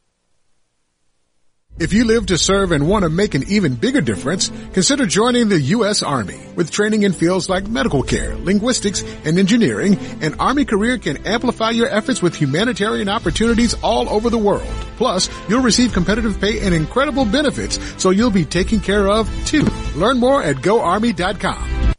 If 1.80 1.92
you 1.92 2.04
live 2.04 2.26
to 2.26 2.38
serve 2.38 2.72
and 2.72 2.88
want 2.88 3.04
to 3.04 3.08
make 3.08 3.36
an 3.36 3.44
even 3.46 3.76
bigger 3.76 4.00
difference, 4.00 4.50
consider 4.72 5.06
joining 5.06 5.48
the 5.48 5.60
U.S. 5.76 6.02
Army. 6.02 6.40
With 6.56 6.72
training 6.72 7.04
in 7.04 7.12
fields 7.12 7.48
like 7.48 7.68
medical 7.68 8.02
care, 8.02 8.34
linguistics, 8.34 9.04
and 9.24 9.38
engineering, 9.38 9.96
an 10.20 10.40
Army 10.40 10.64
career 10.64 10.98
can 10.98 11.24
amplify 11.24 11.70
your 11.70 11.88
efforts 11.88 12.20
with 12.20 12.34
humanitarian 12.34 13.08
opportunities 13.08 13.74
all 13.80 14.08
over 14.08 14.28
the 14.28 14.38
world. 14.38 14.66
Plus, 14.96 15.30
you'll 15.48 15.62
receive 15.62 15.92
competitive 15.92 16.40
pay 16.40 16.58
and 16.66 16.74
incredible 16.74 17.24
benefits, 17.24 17.78
so 18.02 18.10
you'll 18.10 18.32
be 18.32 18.44
taken 18.44 18.80
care 18.80 19.06
of 19.06 19.30
too. 19.46 19.66
Learn 19.94 20.18
more 20.18 20.42
at 20.42 20.56
GoArmy.com. 20.56 21.94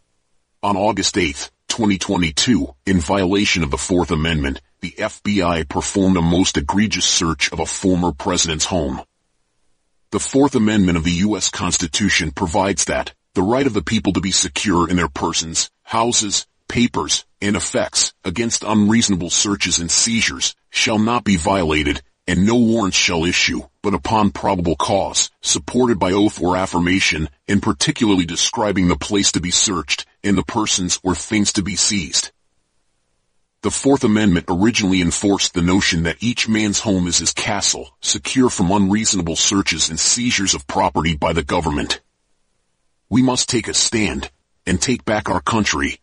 On 0.61 0.75
August 0.75 1.15
8th, 1.15 1.51
2022, 1.69 2.67
in 2.85 2.99
violation 2.99 3.63
of 3.63 3.71
the 3.71 3.77
Fourth 3.77 4.11
Amendment, 4.11 4.59
the 4.81 4.91
FBI 4.91 5.69
performed 5.69 6.17
a 6.17 6.21
most 6.21 6.57
egregious 6.57 7.05
search 7.05 7.53
of 7.53 7.61
a 7.61 7.65
former 7.65 8.11
president's 8.11 8.65
home. 8.65 9.01
The 10.11 10.19
Fourth 10.19 10.55
Amendment 10.55 10.97
of 10.97 11.03
the 11.03 11.21
U.S. 11.27 11.51
Constitution 11.51 12.31
provides 12.31 12.85
that 12.85 13.13
the 13.35 13.43
right 13.43 13.67
of 13.67 13.75
the 13.75 13.83
people 13.83 14.13
to 14.13 14.19
be 14.19 14.31
secure 14.31 14.89
in 14.89 14.95
their 14.95 15.07
persons, 15.07 15.69
houses, 15.83 16.47
papers, 16.67 17.25
and 17.39 17.55
effects 17.55 18.11
against 18.25 18.63
unreasonable 18.63 19.29
searches 19.29 19.77
and 19.77 19.91
seizures 19.91 20.55
shall 20.71 20.97
not 20.97 21.23
be 21.23 21.35
violated 21.35 22.01
and 22.27 22.43
no 22.43 22.55
warrants 22.55 22.97
shall 22.97 23.23
issue, 23.23 23.61
but 23.83 23.93
upon 23.93 24.31
probable 24.31 24.75
cause, 24.75 25.29
supported 25.41 25.99
by 25.99 26.11
oath 26.11 26.41
or 26.41 26.57
affirmation, 26.57 27.29
and 27.47 27.61
particularly 27.61 28.25
describing 28.25 28.87
the 28.87 28.95
place 28.95 29.33
to 29.33 29.39
be 29.39 29.51
searched 29.51 30.07
and 30.23 30.35
the 30.35 30.43
persons 30.43 30.99
or 31.03 31.13
things 31.13 31.53
to 31.53 31.61
be 31.61 31.75
seized. 31.75 32.31
The 33.61 33.71
Fourth 33.71 34.05
Amendment 34.05 34.45
originally 34.47 35.01
enforced 35.01 35.53
the 35.53 35.61
notion 35.61 36.03
that 36.03 36.23
each 36.23 36.47
man's 36.47 36.79
home 36.79 37.07
is 37.07 37.17
his 37.17 37.33
castle, 37.33 37.89
secure 37.99 38.49
from 38.49 38.71
unreasonable 38.71 39.35
searches 39.35 39.89
and 39.89 39.99
seizures 39.99 40.53
of 40.53 40.65
property 40.65 41.17
by 41.17 41.33
the 41.33 41.43
government. 41.43 41.99
We 43.09 43.21
must 43.21 43.49
take 43.49 43.67
a 43.67 43.73
stand 43.73 44.31
and 44.65 44.81
take 44.81 45.03
back 45.03 45.29
our 45.29 45.41
country. 45.41 45.99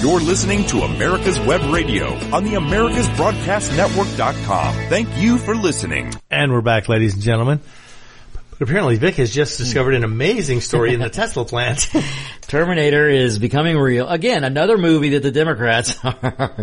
You're 0.00 0.20
listening 0.20 0.64
to 0.66 0.82
America's 0.82 1.40
Web 1.40 1.74
Radio 1.74 2.14
on 2.32 2.44
the 2.44 2.52
AmericasBroadcastNetwork.com. 2.52 4.74
Thank 4.88 5.08
you 5.16 5.38
for 5.38 5.56
listening. 5.56 6.14
And 6.30 6.52
we're 6.52 6.60
back, 6.60 6.88
ladies 6.88 7.14
and 7.14 7.22
gentlemen. 7.22 7.58
Apparently 8.62 8.96
Vic 8.96 9.16
has 9.16 9.32
just 9.32 9.58
hmm. 9.58 9.64
discovered 9.64 9.94
an 9.94 10.04
amazing 10.04 10.60
story 10.60 10.94
in 10.94 11.00
the 11.00 11.10
Tesla 11.10 11.44
plant. 11.44 11.88
Terminator 12.42 13.08
is 13.08 13.38
becoming 13.38 13.76
real. 13.76 14.08
Again, 14.08 14.44
another 14.44 14.78
movie 14.78 15.10
that 15.10 15.22
the 15.22 15.30
Democrats 15.30 15.96
are, 16.04 16.54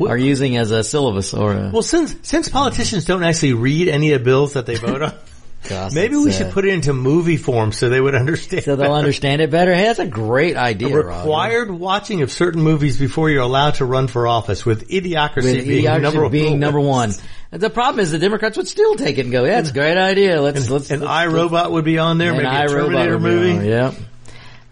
are 0.00 0.18
using 0.18 0.56
as 0.56 0.70
a 0.70 0.82
syllabus 0.82 1.32
or 1.32 1.52
a, 1.52 1.70
well, 1.70 1.82
since, 1.82 2.14
since 2.22 2.48
politicians 2.48 3.04
don't 3.04 3.22
actually 3.22 3.54
read 3.54 3.88
any 3.88 4.12
of 4.12 4.20
the 4.20 4.24
bills 4.24 4.54
that 4.54 4.66
they 4.66 4.74
vote 4.74 5.02
on, 5.02 5.14
gosh, 5.68 5.92
maybe 5.92 6.16
we 6.16 6.32
should 6.32 6.50
put 6.52 6.64
it 6.64 6.72
into 6.72 6.92
movie 6.92 7.36
form 7.36 7.72
so 7.72 7.88
they 7.88 8.00
would 8.00 8.14
understand. 8.14 8.64
so 8.64 8.76
they'll 8.76 8.92
understand 8.92 9.42
it 9.42 9.50
better. 9.50 9.74
Hey, 9.74 9.84
that's 9.84 9.98
a 9.98 10.06
great 10.06 10.56
idea. 10.56 10.96
Required 10.96 11.70
watching 11.70 12.22
of 12.22 12.30
certain 12.30 12.62
movies 12.62 12.98
before 12.98 13.30
you're 13.30 13.42
allowed 13.42 13.74
to 13.76 13.84
run 13.84 14.06
for 14.08 14.26
office, 14.26 14.64
with 14.64 14.88
idiocracy 14.88 15.56
with 15.56 15.66
being 15.66 15.84
idiocracy 15.84 16.02
number 16.02 16.28
being 16.28 16.58
number 16.58 16.80
one. 16.80 17.12
The 17.54 17.70
problem 17.70 18.00
is 18.00 18.10
the 18.10 18.18
Democrats 18.18 18.56
would 18.56 18.66
still 18.66 18.96
take 18.96 19.16
it 19.16 19.20
and 19.20 19.30
go, 19.30 19.44
yeah, 19.44 19.60
it's 19.60 19.70
a 19.70 19.72
great 19.72 19.96
idea. 19.96 20.40
Let's, 20.42 20.68
let's, 20.68 20.90
And 20.90 21.02
let's, 21.02 21.10
I 21.10 21.26
Robot 21.28 21.70
would 21.70 21.84
be 21.84 21.98
on 21.98 22.18
there, 22.18 22.32
maybe 22.32 22.46
a 22.46 22.66
Terminator 22.66 23.20
movie. 23.20 23.68
Yep. 23.68 23.94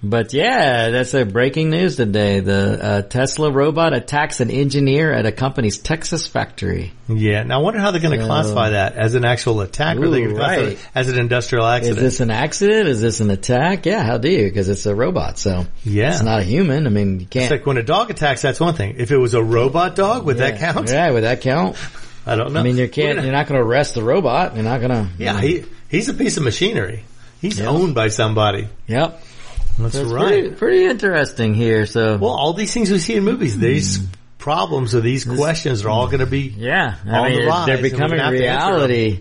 But 0.04 0.32
yeah, 0.32 0.90
that's 0.90 1.14
a 1.14 1.24
breaking 1.24 1.70
news 1.70 1.94
today. 1.94 2.40
The 2.40 2.78
uh, 2.84 3.02
Tesla 3.02 3.52
robot 3.52 3.92
attacks 3.94 4.40
an 4.40 4.50
engineer 4.50 5.12
at 5.12 5.26
a 5.26 5.32
company's 5.32 5.78
Texas 5.78 6.26
factory. 6.26 6.92
Yeah. 7.08 7.44
Now 7.44 7.60
I 7.60 7.62
wonder 7.62 7.78
how 7.78 7.92
they're 7.92 8.00
going 8.00 8.18
to 8.18 8.24
classify 8.26 8.70
that 8.70 8.96
as 8.96 9.14
an 9.14 9.24
actual 9.24 9.60
attack, 9.60 9.98
or 9.98 10.08
they 10.08 10.22
Ooh, 10.22 10.24
going 10.24 10.28
to 10.30 10.34
classify 10.34 10.66
right. 10.70 10.88
as 10.94 11.08
an 11.08 11.20
industrial 11.20 11.64
accident. 11.66 11.98
Is 11.98 12.02
this 12.02 12.20
an 12.20 12.30
accident? 12.32 12.88
Is 12.88 13.00
this 13.00 13.20
an 13.20 13.30
attack? 13.30 13.86
Yeah, 13.86 14.02
how 14.02 14.18
do 14.18 14.28
you? 14.28 14.42
Because 14.48 14.68
it's 14.68 14.86
a 14.86 14.94
robot, 14.94 15.38
so 15.38 15.66
Yeah. 15.84 16.10
it's 16.10 16.22
not 16.22 16.40
a 16.40 16.44
human. 16.44 16.88
I 16.88 16.90
mean, 16.90 17.20
you 17.20 17.26
can't. 17.26 17.44
It's 17.44 17.52
like 17.52 17.66
when 17.66 17.76
a 17.76 17.84
dog 17.84 18.10
attacks, 18.10 18.42
that's 18.42 18.58
one 18.58 18.74
thing. 18.74 18.96
If 18.98 19.12
it 19.12 19.18
was 19.18 19.34
a 19.34 19.42
robot 19.42 19.94
dog, 19.94 20.24
would 20.26 20.38
that 20.38 20.58
count? 20.58 20.90
Yeah, 20.90 21.10
would 21.12 21.22
that 21.22 21.42
count? 21.42 21.76
I 22.26 22.34
don't 22.34 22.52
know. 22.52 22.58
I 22.60 22.62
mean, 22.64 22.76
you 22.76 22.88
can't. 22.88 23.16
gonna- 23.16 23.26
You're 23.28 23.36
not 23.36 23.46
going 23.46 23.60
to 23.60 23.64
arrest 23.66 23.94
the 23.94 24.02
robot. 24.02 24.54
You're 24.56 24.64
not 24.64 24.80
going 24.80 24.90
to. 24.90 25.08
yeah, 25.16 25.40
he 25.40 25.64
he's 25.88 26.08
a 26.08 26.14
piece 26.14 26.36
of 26.38 26.42
machinery. 26.42 27.04
He's 27.40 27.60
owned 27.60 27.94
by 27.94 28.08
somebody. 28.08 28.68
Yep. 28.88 29.22
That's 29.78 29.94
That's 29.94 30.08
right. 30.10 30.26
pretty, 30.42 30.50
pretty 30.56 30.84
interesting 30.84 31.54
here. 31.54 31.86
So 31.86 32.16
Well, 32.18 32.30
all 32.30 32.52
these 32.52 32.72
things 32.72 32.90
we 32.90 32.98
see 32.98 33.14
in 33.16 33.24
movies, 33.24 33.58
these 33.58 34.00
problems 34.38 34.94
or 34.94 35.00
these 35.00 35.24
questions 35.24 35.84
are 35.84 35.88
all 35.90 36.06
going 36.06 36.20
to 36.20 36.26
be 36.26 36.40
yeah, 36.56 36.96
I 37.06 37.18
on 37.18 37.30
mean, 37.30 37.40
the 37.40 37.46
rise, 37.46 37.66
they're 37.66 37.82
becoming 37.82 38.18
reality. 38.20 39.20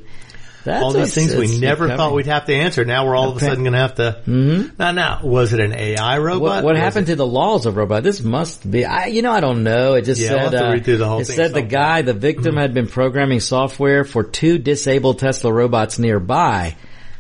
That's 0.64 0.84
all 0.84 0.92
these 0.94 1.16
things 1.16 1.36
we 1.36 1.58
never 1.60 1.86
becoming- 1.86 1.98
thought 1.98 2.14
we'd 2.14 2.28
have 2.28 2.46
to 2.46 2.54
answer. 2.54 2.86
Now 2.86 3.08
we're 3.08 3.16
all 3.16 3.30
of 3.32 3.38
a 3.38 3.40
sudden 3.40 3.64
going 3.64 3.74
to 3.74 3.80
have 3.80 3.96
to. 3.96 4.22
Mm-hmm. 4.28 4.76
Now, 4.78 4.92
now, 4.92 5.20
was 5.24 5.54
it 5.54 5.60
an 5.60 5.74
AI 5.74 6.20
robot? 6.20 6.42
What, 6.42 6.64
what 6.64 6.76
happened 6.76 7.08
it- 7.08 7.14
to 7.14 7.16
the 7.16 7.26
laws 7.26 7.66
of 7.66 7.78
robot? 7.78 8.04
This 8.04 8.22
must 8.22 8.70
be, 8.70 8.86
I, 8.86 9.08
you 9.08 9.24
know, 9.24 9.32
I 9.32 9.40
don't 9.40 9.64
know. 9.64 9.96
It 9.96 10.04
just 10.04 10.22
Yeah, 10.22 10.30
said, 10.30 10.50
to 10.52 10.68
uh, 10.68 10.72
read 10.74 10.86
through 10.86 10.98
the 10.98 11.08
whole 11.08 11.20
it 11.22 11.26
thing 11.28 11.36
said 11.36 11.52
the 11.52 11.62
sometime. 11.62 11.68
guy, 11.70 12.02
the 12.04 12.14
victim 12.14 12.58
had 12.58 12.76
been 12.76 12.86
programming 12.88 13.40
software 13.40 14.04
for 14.04 14.24
two 14.24 14.60
disabled 14.60 15.18
Tesla 15.18 15.52
robots 15.52 15.98
nearby. 15.98 16.76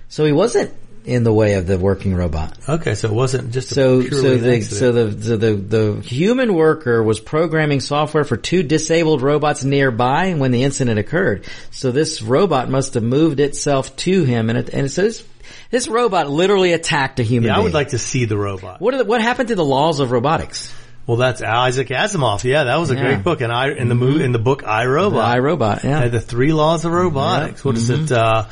So 0.10 0.24
he 0.24 0.34
wasn't 0.34 0.72
in 1.06 1.24
the 1.24 1.34
way 1.34 1.54
of 1.56 1.66
the 1.68 1.78
working 1.80 2.14
robot. 2.14 2.58
Okay, 2.70 2.96
so 2.96 3.08
it 3.10 3.14
wasn't 3.14 3.52
just 3.52 3.72
a 3.72 3.76
So, 3.76 4.02
so 4.04 4.38
the, 4.38 4.62
so 4.62 4.92
the, 4.92 5.22
so 5.24 5.38
the, 5.38 5.54
the 5.56 6.02
human 6.02 6.54
worker 6.54 7.02
was 7.02 7.20
programming 7.20 7.80
software 7.80 8.24
for 8.24 8.38
two 8.38 8.64
disabled 8.64 9.22
robots 9.22 9.64
nearby 9.64 10.34
when 10.34 10.52
the 10.52 10.64
incident 10.64 11.00
occurred. 11.00 11.46
So 11.72 11.92
this 11.92 12.22
robot 12.22 12.70
must 12.70 12.94
have 12.94 13.04
moved 13.04 13.40
itself 13.40 13.96
to 13.98 14.24
him 14.24 14.50
and 14.50 14.60
it, 14.60 14.70
and 14.70 14.92
so 14.92 15.02
this, 15.04 15.26
this 15.72 15.88
robot 15.88 16.30
literally 16.30 16.74
attacked 16.74 17.20
a 17.20 17.24
human 17.24 17.50
yeah, 17.50 17.58
I 17.58 17.60
would 17.62 17.74
like 17.74 17.90
to 17.90 17.98
see 18.00 18.26
the 18.26 18.38
robot. 18.38 18.80
what, 18.80 18.94
are 18.94 18.98
the, 18.98 19.06
what 19.06 19.22
happened 19.22 19.50
to 19.50 19.56
the 19.56 19.66
laws 19.66 20.00
of 20.00 20.12
robotics? 20.12 20.74
Well, 21.08 21.18
that's 21.18 21.42
Isaac 21.42 21.88
Asimov. 21.88 22.44
Yeah, 22.44 22.66
that 22.66 22.76
was 22.78 22.92
a 22.92 22.94
Yeah. 22.94 23.00
Mm-hmm. 23.00 23.10
great 23.14 23.24
book. 23.24 23.42
And 23.42 23.52
I 23.52 23.72
in 23.72 23.90
the 23.90 23.96
movie 23.96 24.24
in 24.24 24.34
the 24.34 24.40
book 24.40 24.64
I 24.64 24.86
Robot. 24.86 25.36
The 25.36 25.42
Robot, 25.42 25.84
yeah. 25.84 26.00
had 26.00 26.12
the 26.12 26.22
three 26.22 26.54
laws 26.54 26.86
of 26.86 26.92
robotics. 26.92 27.66
What 27.66 27.76
is 27.76 27.90
Mm-hmm. 27.90 28.04
it? 28.04 28.12
Uh, 28.12 28.46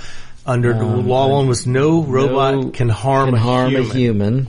under 0.46 0.74
um, 0.74 1.08
law 1.08 1.30
one 1.30 1.48
was 1.48 1.68
no 1.68 2.02
robot 2.04 2.56
No- 2.56 2.70
can 2.72 2.90
harm, 2.90 3.30
can 3.30 3.36
a, 3.36 3.40
harm 3.40 3.70
human, 3.72 3.90
a 3.90 3.94
human. 3.94 4.48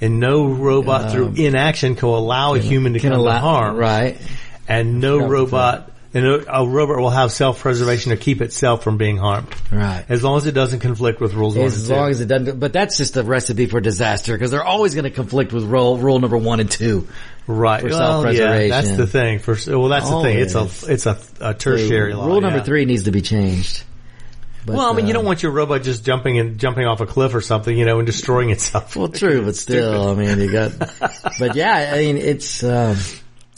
and 0.00 0.20
no 0.20 0.46
robot 0.48 1.12
through 1.12 1.26
um, 1.28 1.36
inaction 1.36 1.94
can 1.94 2.08
allow 2.08 2.54
a 2.54 2.58
human 2.58 2.94
to 2.94 3.00
come 3.00 3.12
allow, 3.12 3.34
to 3.34 3.38
harm. 3.40 3.76
right. 3.76 4.18
And 4.68 5.00
no 5.00 5.26
robot, 5.26 5.90
and 6.14 6.24
a, 6.24 6.60
a 6.60 6.66
robot 6.66 6.98
will 6.98 7.10
have 7.10 7.32
self-preservation 7.32 8.10
to 8.10 8.16
keep 8.16 8.40
itself 8.40 8.82
from 8.84 8.98
being 8.98 9.16
harmed, 9.16 9.48
Right. 9.72 10.04
as 10.08 10.22
long 10.22 10.36
as 10.38 10.46
it 10.46 10.52
doesn't 10.52 10.78
conflict 10.80 11.20
with 11.20 11.34
rules 11.34 11.54
one 11.56 11.64
and 11.66 11.72
As 11.74 11.88
two. 11.88 11.94
long 11.94 12.10
as 12.10 12.20
it 12.20 12.26
doesn't, 12.26 12.58
but 12.60 12.72
that's 12.72 12.96
just 12.96 13.16
a 13.16 13.22
recipe 13.24 13.66
for 13.66 13.80
disaster 13.80 14.32
because 14.32 14.50
they're 14.52 14.64
always 14.64 14.94
going 14.94 15.04
to 15.04 15.10
conflict 15.10 15.52
with 15.52 15.64
rule, 15.64 15.98
rule 15.98 16.18
number 16.20 16.38
one 16.38 16.60
and 16.60 16.70
two. 16.70 17.08
right. 17.48 17.80
for 17.82 17.88
well, 17.88 17.98
yeah, 17.98 18.06
self-preservation. 18.06 18.70
that's 18.70 18.96
the 18.96 19.06
thing. 19.08 19.38
For 19.40 19.56
well, 19.78 19.88
that's 19.88 20.08
the 20.08 20.22
thing. 20.22 20.38
It's 20.38 20.54
a 20.54 20.68
it's 20.92 21.06
a, 21.06 21.18
a 21.40 21.54
tertiary 21.54 22.14
law. 22.14 22.26
Rule 22.26 22.40
number 22.40 22.58
yeah. 22.58 22.64
three 22.64 22.84
needs 22.84 23.04
to 23.04 23.10
be 23.10 23.22
changed. 23.22 23.82
But, 24.70 24.78
well, 24.78 24.92
I 24.92 24.96
mean, 24.96 25.06
you 25.06 25.12
uh, 25.12 25.14
don't 25.14 25.24
want 25.26 25.42
your 25.42 25.52
robot 25.52 25.82
just 25.82 26.04
jumping 26.04 26.38
and 26.38 26.58
jumping 26.58 26.86
off 26.86 27.00
a 27.00 27.06
cliff 27.06 27.34
or 27.34 27.40
something, 27.40 27.76
you 27.76 27.84
know, 27.84 27.98
and 27.98 28.06
destroying 28.06 28.50
itself. 28.50 28.96
Well, 28.96 29.08
true, 29.08 29.44
but 29.44 29.56
still, 29.56 30.08
I 30.10 30.14
mean, 30.14 30.40
you 30.40 30.50
got, 30.50 30.72
but 31.38 31.54
yeah, 31.56 31.92
I 31.94 31.98
mean, 31.98 32.16
it's, 32.16 32.62
um, 32.62 32.96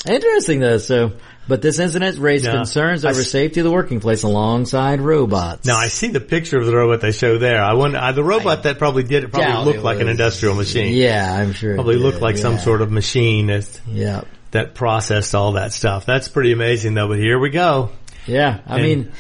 interesting 0.06 0.60
though, 0.60 0.78
so, 0.78 1.12
but 1.48 1.60
this 1.62 1.78
incident 1.78 2.18
raised 2.18 2.44
Yeah. 2.44 2.52
concerns 2.52 3.04
I 3.04 3.10
over 3.10 3.20
s- 3.20 3.30
safety 3.30 3.60
of 3.60 3.64
the 3.64 3.72
working 3.72 4.00
place 4.00 4.22
alongside 4.22 5.00
robots. 5.00 5.66
Now 5.66 5.76
I 5.76 5.88
see 5.88 6.08
the 6.08 6.20
picture 6.20 6.58
of 6.58 6.66
the 6.66 6.74
robot 6.76 7.00
they 7.00 7.12
show 7.12 7.38
there. 7.38 7.62
I 7.62 7.74
wonder, 7.74 7.98
uh, 7.98 8.12
the 8.12 8.22
robot 8.24 8.62
that 8.64 8.78
probably 8.78 9.02
did 9.02 9.24
it 9.24 9.32
probably 9.32 9.64
looked 9.64 9.78
it 9.78 9.82
like 9.84 10.00
an 10.00 10.08
industrial 10.08 10.54
machine. 10.54 10.94
Yeah, 10.94 11.32
I'm 11.34 11.52
sure. 11.52 11.74
Probably 11.74 11.96
looked 11.96 12.16
did, 12.16 12.22
like 12.22 12.38
some 12.38 12.58
sort 12.58 12.80
of 12.80 12.90
machine 12.90 13.46
that, 13.48 13.80
Yeah. 13.88 14.22
that 14.52 14.74
processed 14.74 15.34
all 15.34 15.52
that 15.52 15.72
stuff. 15.72 16.06
That's 16.06 16.28
pretty 16.28 16.52
amazing 16.52 16.94
though, 16.94 17.08
but 17.08 17.18
here 17.18 17.38
we 17.38 17.50
go. 17.50 17.90
Yeah, 18.26 18.58
I 18.66 18.74
And- 18.76 18.82
mean, 18.84 19.12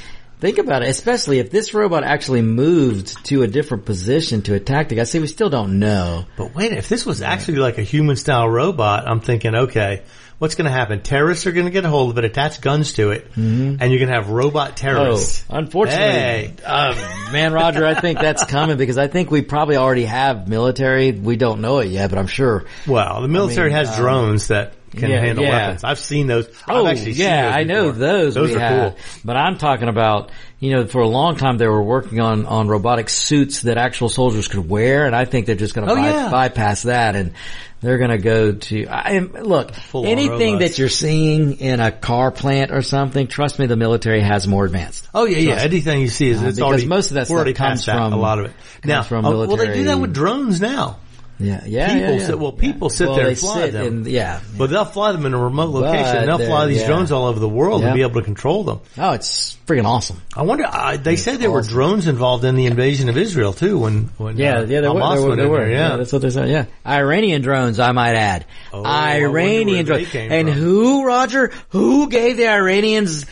think 0.42 0.58
about 0.58 0.82
it. 0.82 0.88
Especially 0.88 1.38
if 1.38 1.50
this 1.50 1.72
robot 1.72 2.02
actually 2.02 2.42
moved 2.42 3.24
to 3.26 3.42
a 3.42 3.46
different 3.46 3.86
position 3.86 4.42
to 4.42 4.54
attack 4.54 4.88
the 4.88 4.96
guy. 4.96 5.04
See, 5.04 5.20
we 5.20 5.28
still 5.28 5.48
don't 5.48 5.78
know. 5.78 6.26
But 6.36 6.54
wait, 6.54 6.72
if 6.72 6.88
this 6.88 7.06
was 7.06 7.22
actually 7.22 7.58
like 7.58 7.78
a 7.78 7.82
human 7.82 8.16
style 8.16 8.48
robot, 8.48 9.08
I'm 9.08 9.20
thinking, 9.20 9.54
okay, 9.54 10.02
what's 10.38 10.56
going 10.56 10.64
to 10.64 10.72
happen? 10.72 11.00
Terrorists 11.02 11.46
are 11.46 11.52
going 11.52 11.66
to 11.66 11.70
get 11.70 11.84
a 11.84 11.88
hold 11.88 12.10
of 12.10 12.18
it, 12.18 12.24
attach 12.24 12.60
guns 12.60 12.94
to 12.94 13.12
it, 13.12 13.28
and 13.36 13.80
you're 13.80 14.00
going 14.00 14.08
to 14.08 14.14
have 14.14 14.28
robot 14.30 14.76
terrorists. 14.76 15.44
Oh, 15.48 15.58
unfortunately, 15.58 16.02
Hey. 16.04 16.54
uh, 16.66 17.30
man, 17.32 17.52
Roger, 17.52 17.86
I 17.86 17.94
think 17.94 18.18
that's 18.18 18.44
coming 18.44 18.76
because 18.76 18.98
I 18.98 19.06
think 19.06 19.30
we 19.30 19.42
probably 19.42 19.76
already 19.76 20.06
have 20.06 20.48
military. 20.48 21.12
We 21.12 21.36
don't 21.36 21.60
know 21.60 21.78
it 21.78 21.86
yet, 21.86 22.10
but 22.10 22.18
I'm 22.18 22.26
sure. 22.26 22.64
Well, 22.88 23.22
the 23.22 23.28
military 23.28 23.72
I 23.72 23.76
mean, 23.76 23.86
has 23.86 23.96
um, 23.96 24.02
drones 24.02 24.48
that 24.48 24.74
can 24.92 25.10
yeah, 25.10 25.20
handle 25.20 25.44
yeah. 25.44 25.66
weapons. 25.66 25.84
I've 25.84 25.98
seen 25.98 26.26
those. 26.26 26.48
Oh, 26.68 26.84
I've 26.86 26.96
actually 26.96 27.14
seen 27.14 27.24
yeah, 27.26 27.46
those 27.46 27.54
I 27.56 27.62
know 27.64 27.92
those. 27.92 28.34
Those 28.34 28.54
are 28.54 28.58
have. 28.60 28.92
cool. 28.94 28.98
But 29.24 29.36
I'm 29.36 29.58
talking 29.58 29.88
about, 29.88 30.30
you 30.60 30.72
know, 30.72 30.86
for 30.86 31.00
a 31.00 31.08
long 31.08 31.36
time 31.36 31.58
they 31.58 31.66
were 31.66 31.82
working 31.82 32.20
on, 32.20 32.46
on 32.46 32.68
robotic 32.68 33.08
suits 33.08 33.62
that 33.62 33.78
actual 33.78 34.08
soldiers 34.08 34.48
could 34.48 34.68
wear, 34.68 35.06
and 35.06 35.16
I 35.16 35.24
think 35.24 35.46
they're 35.46 35.54
just 35.56 35.74
going 35.74 35.86
to 35.88 35.94
Oh, 35.94 35.96
yeah. 35.96 36.30
bypass 36.30 36.82
that, 36.84 37.16
and 37.16 37.32
they're 37.80 37.98
going 37.98 38.10
to 38.10 38.18
go 38.18 38.52
to. 38.52 38.86
I 38.86 39.12
am 39.12 39.32
look 39.32 39.74
Full-on 39.74 40.06
anything 40.08 40.58
that 40.58 40.78
you're 40.78 40.88
seeing 40.88 41.58
in 41.58 41.80
a 41.80 41.90
car 41.90 42.30
plant 42.30 42.70
or 42.70 42.82
something. 42.82 43.26
Trust 43.26 43.58
me, 43.58 43.66
the 43.66 43.76
military 43.76 44.20
has 44.20 44.46
more 44.46 44.64
advanced. 44.64 45.08
Oh 45.12 45.24
yeah, 45.24 45.38
yeah. 45.38 45.50
Trust 45.54 45.64
Anything 45.66 46.00
you 46.00 46.08
see 46.08 46.28
is 46.28 46.42
Uh, 46.42 46.46
it's 46.46 46.56
because 46.56 46.68
already 46.68 46.86
most 46.86 47.10
of 47.10 47.14
that 47.14 47.26
stuff 47.26 47.54
comes 47.54 47.86
that, 47.86 47.96
from- 47.96 48.12
a 48.12 48.16
lot 48.16 48.38
of 48.38 48.46
it. 48.46 48.52
Now, 48.84 49.02
from 49.02 49.24
oh, 49.24 49.46
well, 49.46 49.56
they 49.56 49.74
do 49.74 49.84
that 49.84 49.98
with 49.98 50.12
drones 50.14 50.60
now. 50.60 50.98
Yeah, 51.44 51.62
yeah, 51.66 51.88
People 51.88 52.00
yeah, 52.02 52.10
yeah. 52.20 52.26
sit- 52.26 52.38
well, 52.38 52.52
people 52.52 52.90
sit 52.90 53.06
Well, 53.08 53.16
there 53.16 53.28
and 53.28 53.38
fly 53.38 53.70
them. 53.70 53.86
in- 53.86 54.06
yeah. 54.06 54.40
But 54.56 54.70
they'll 54.70 54.84
fly 54.84 55.12
them 55.12 55.26
in 55.26 55.34
a 55.34 55.38
remote 55.38 55.70
location. 55.70 56.04
But 56.04 56.16
and 56.16 56.28
they'll 56.28 56.48
fly 56.48 56.66
these 56.66 56.80
yeah. 56.80 56.86
drones 56.86 57.12
all 57.12 57.26
over 57.26 57.38
the 57.40 57.48
world 57.48 57.82
Yeah. 57.82 57.88
and 57.88 57.94
be 57.96 58.02
able 58.02 58.20
to 58.20 58.22
control 58.24 58.64
them. 58.64 58.80
Oh, 58.98 59.10
it's 59.12 59.56
freaking 59.66 59.84
awesome. 59.86 60.20
I 60.36 60.42
wonder. 60.42 60.64
Uh, 60.66 60.96
they 60.96 61.16
said 61.16 61.38
there 61.40 61.50
were 61.50 61.62
drones 61.62 62.06
involved 62.06 62.44
in 62.44 62.56
the 62.56 62.66
invasion 62.66 63.08
of 63.08 63.16
Israel 63.16 63.52
too. 63.52 63.78
When 63.78 64.10
when 64.18 64.36
Yeah, 64.36 64.58
uh, 64.58 64.60
yeah, 64.64 64.80
there 64.82 64.92
were, 64.92 65.00
Hamas 65.00 65.14
there 65.16 65.28
were, 65.28 65.36
there 65.36 65.48
were. 65.48 65.58
there, 65.58 65.70
Yeah. 65.70 65.88
yeah. 65.90 65.96
that's 65.96 66.12
what 66.12 66.22
they 66.22 66.30
said. 66.30 66.48
Yeah, 66.48 66.64
Iranian 66.86 67.42
drones, 67.42 67.78
I 67.80 67.92
might 67.92 68.14
add. 68.14 68.44
Oh, 68.72 68.82
I 68.84 69.20
Iranian 69.22 69.84
drones, 69.86 70.14
and 70.14 70.48
from. 70.48 70.56
who, 70.58 71.04
Roger? 71.04 71.52
Who 71.70 72.08
gave 72.08 72.36
the 72.36 72.48
Iranians 72.48 73.26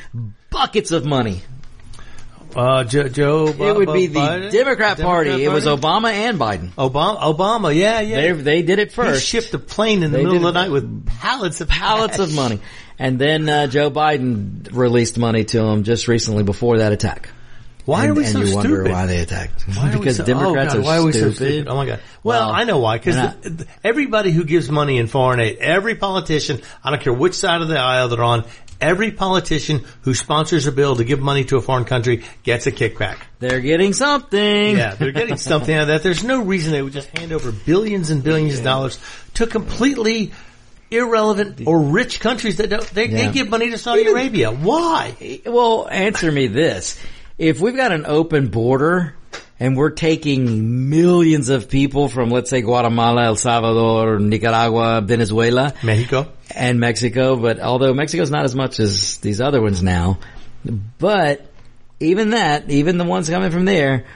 buckets 0.51 0.91
of 0.93 1.05
money? 1.05 1.43
Uh, 2.57 2.85
Joe, 2.85 3.09
Joe 3.09 3.47
it 3.47 3.77
would 3.77 3.93
be 3.93 4.07
the 4.09 4.19
Biden? 4.19 4.51
Democrat, 4.51 4.99
Party. 4.99 5.45
It 5.45 5.49
was 5.49 5.67
Obama 5.67 6.13
and 6.13 6.39
Biden. 6.39 6.71
Obama. 6.73 7.21
Obama. 7.21 7.75
Yeah, 7.75 8.01
yeah. 8.01 8.17
They 8.21 8.33
they 8.33 8.63
did 8.63 8.79
it 8.79 8.89
he 8.89 8.95
first. 8.95 9.25
shipped 9.27 9.55
a 9.55 9.59
plane 9.59 10.03
in 10.03 10.11
the 10.11 10.19
They 10.19 10.25
middle 10.25 10.47
of 10.47 10.55
the 10.55 10.61
night 10.61 10.71
with 10.71 11.07
pallets 11.21 11.61
of 11.61 11.69
pallets 11.69 12.17
cash. 12.17 12.27
of 12.29 12.35
money, 12.35 12.61
and 12.99 13.19
then 13.19 13.49
uh, 13.49 13.67
Joe 13.67 13.91
Biden 13.91 14.69
released 14.73 15.17
money 15.19 15.45
to 15.45 15.61
him 15.63 15.85
just 15.85 16.09
recently 16.09 16.43
before 16.43 16.79
that 16.79 16.93
attack. 16.93 17.29
Why 17.87 18.03
and, 18.03 18.11
are 18.11 18.15
we 18.15 18.25
and 18.25 18.33
so 18.33 18.41
you 18.43 18.55
wonder 18.55 18.77
stupid? 18.77 18.93
why 18.93 19.07
they 19.07 19.21
attacked? 19.21 19.63
Why 19.75 19.89
are 19.91 19.99
because 19.99 20.17
so- 20.19 20.25
Democrats 20.25 20.75
oh 20.75 20.79
God, 20.79 20.83
are 20.83 20.87
why 20.87 20.99
are 20.99 21.05
we 21.05 21.13
so 21.13 21.19
stupid. 21.31 21.37
stupid? 21.37 21.69
Oh 21.69 21.77
my 21.77 21.87
God. 21.87 22.01
Well, 22.23 22.47
Well, 22.49 22.51
I 22.55 22.65
know 22.65 22.79
why. 22.79 22.99
Because 22.99 23.35
everybody 23.83 24.31
who 24.33 24.45
gives 24.45 24.71
money 24.71 24.99
in 24.99 25.07
foreign 25.07 25.41
aid, 25.41 25.57
every 25.59 25.95
politician, 25.95 26.61
I 26.85 26.91
don't 26.91 27.01
care 27.03 27.13
which 27.13 27.35
side 27.35 27.63
of 27.63 27.69
the 27.69 27.79
aisle 27.79 28.09
they're 28.09 28.23
on, 28.23 28.45
every 28.81 29.11
politician 29.11 29.85
who 30.03 30.15
sponsors 30.15 30.67
a 30.67 30.73
bill 30.73 30.97
to 30.97 31.05
give 31.05 31.21
money 31.21 31.45
to 31.45 31.57
a 31.57 31.61
foreign 31.61 31.85
country 31.85 32.25
gets 32.43 32.67
a 32.67 32.73
kickback. 32.73 33.19
They're 33.39 33.61
getting 33.61 33.93
something. 33.93 34.77
Yeah, 34.77 34.95
they're 34.95 35.13
getting 35.13 35.37
something 35.51 35.75
out 35.75 35.83
of 35.83 35.89
that. 35.89 36.03
There's 36.03 36.25
no 36.25 36.43
reason 36.43 36.73
they 36.73 36.83
would 36.83 36.93
just 36.93 37.09
hand 37.17 37.33
over 37.33 37.53
billions 37.53 38.11
and 38.11 38.23
billions 38.23 38.59
of 38.59 38.65
dollars 38.65 38.99
to 39.35 39.47
completely 39.47 40.33
irrelevant 40.91 41.63
or 41.67 41.81
rich 41.81 42.21
countries 42.21 42.57
that 42.57 42.69
don't, 42.71 42.87
they, 42.89 43.07
Yeah. 43.07 43.27
they 43.27 43.33
give 43.33 43.49
money 43.49 43.71
to 43.71 43.79
Saudi 43.79 44.07
Arabia. 44.07 44.51
Why? 44.51 45.41
Well, 45.47 45.89
answer 45.89 46.31
me 46.33 46.49
this. 46.49 47.01
If 47.39 47.61
we've 47.61 47.77
got 47.77 47.93
an 47.93 48.07
open 48.07 48.49
border 48.49 49.15
and 49.61 49.77
we're 49.77 49.91
taking 49.91 50.89
millions 50.89 51.51
of 51.51 51.69
people 51.69 52.09
from, 52.09 52.31
let's 52.31 52.49
say, 52.49 52.63
Guatemala, 52.63 53.25
El 53.27 53.37
Salvador, 53.37 54.19
Nicaragua, 54.19 55.03
Venezuela, 55.03 55.75
Mexico. 55.85 56.27
and 56.57 56.81
Mexico, 56.81 57.37
but 57.37 57.61
although 57.61 57.93
Mexico's 57.93 58.31
not 58.31 58.47
as 58.47 58.55
much 58.55 58.81
as 58.81 59.19
these 59.19 59.39
other 59.41 59.61
ones 59.61 59.83
now, 59.83 60.19
but 60.99 61.47
even 62.01 62.31
that, 62.31 62.71
even 62.71 62.97
the 62.97 63.05
ones 63.05 63.29
coming 63.29 63.51
from 63.51 63.67
there, 63.67 64.07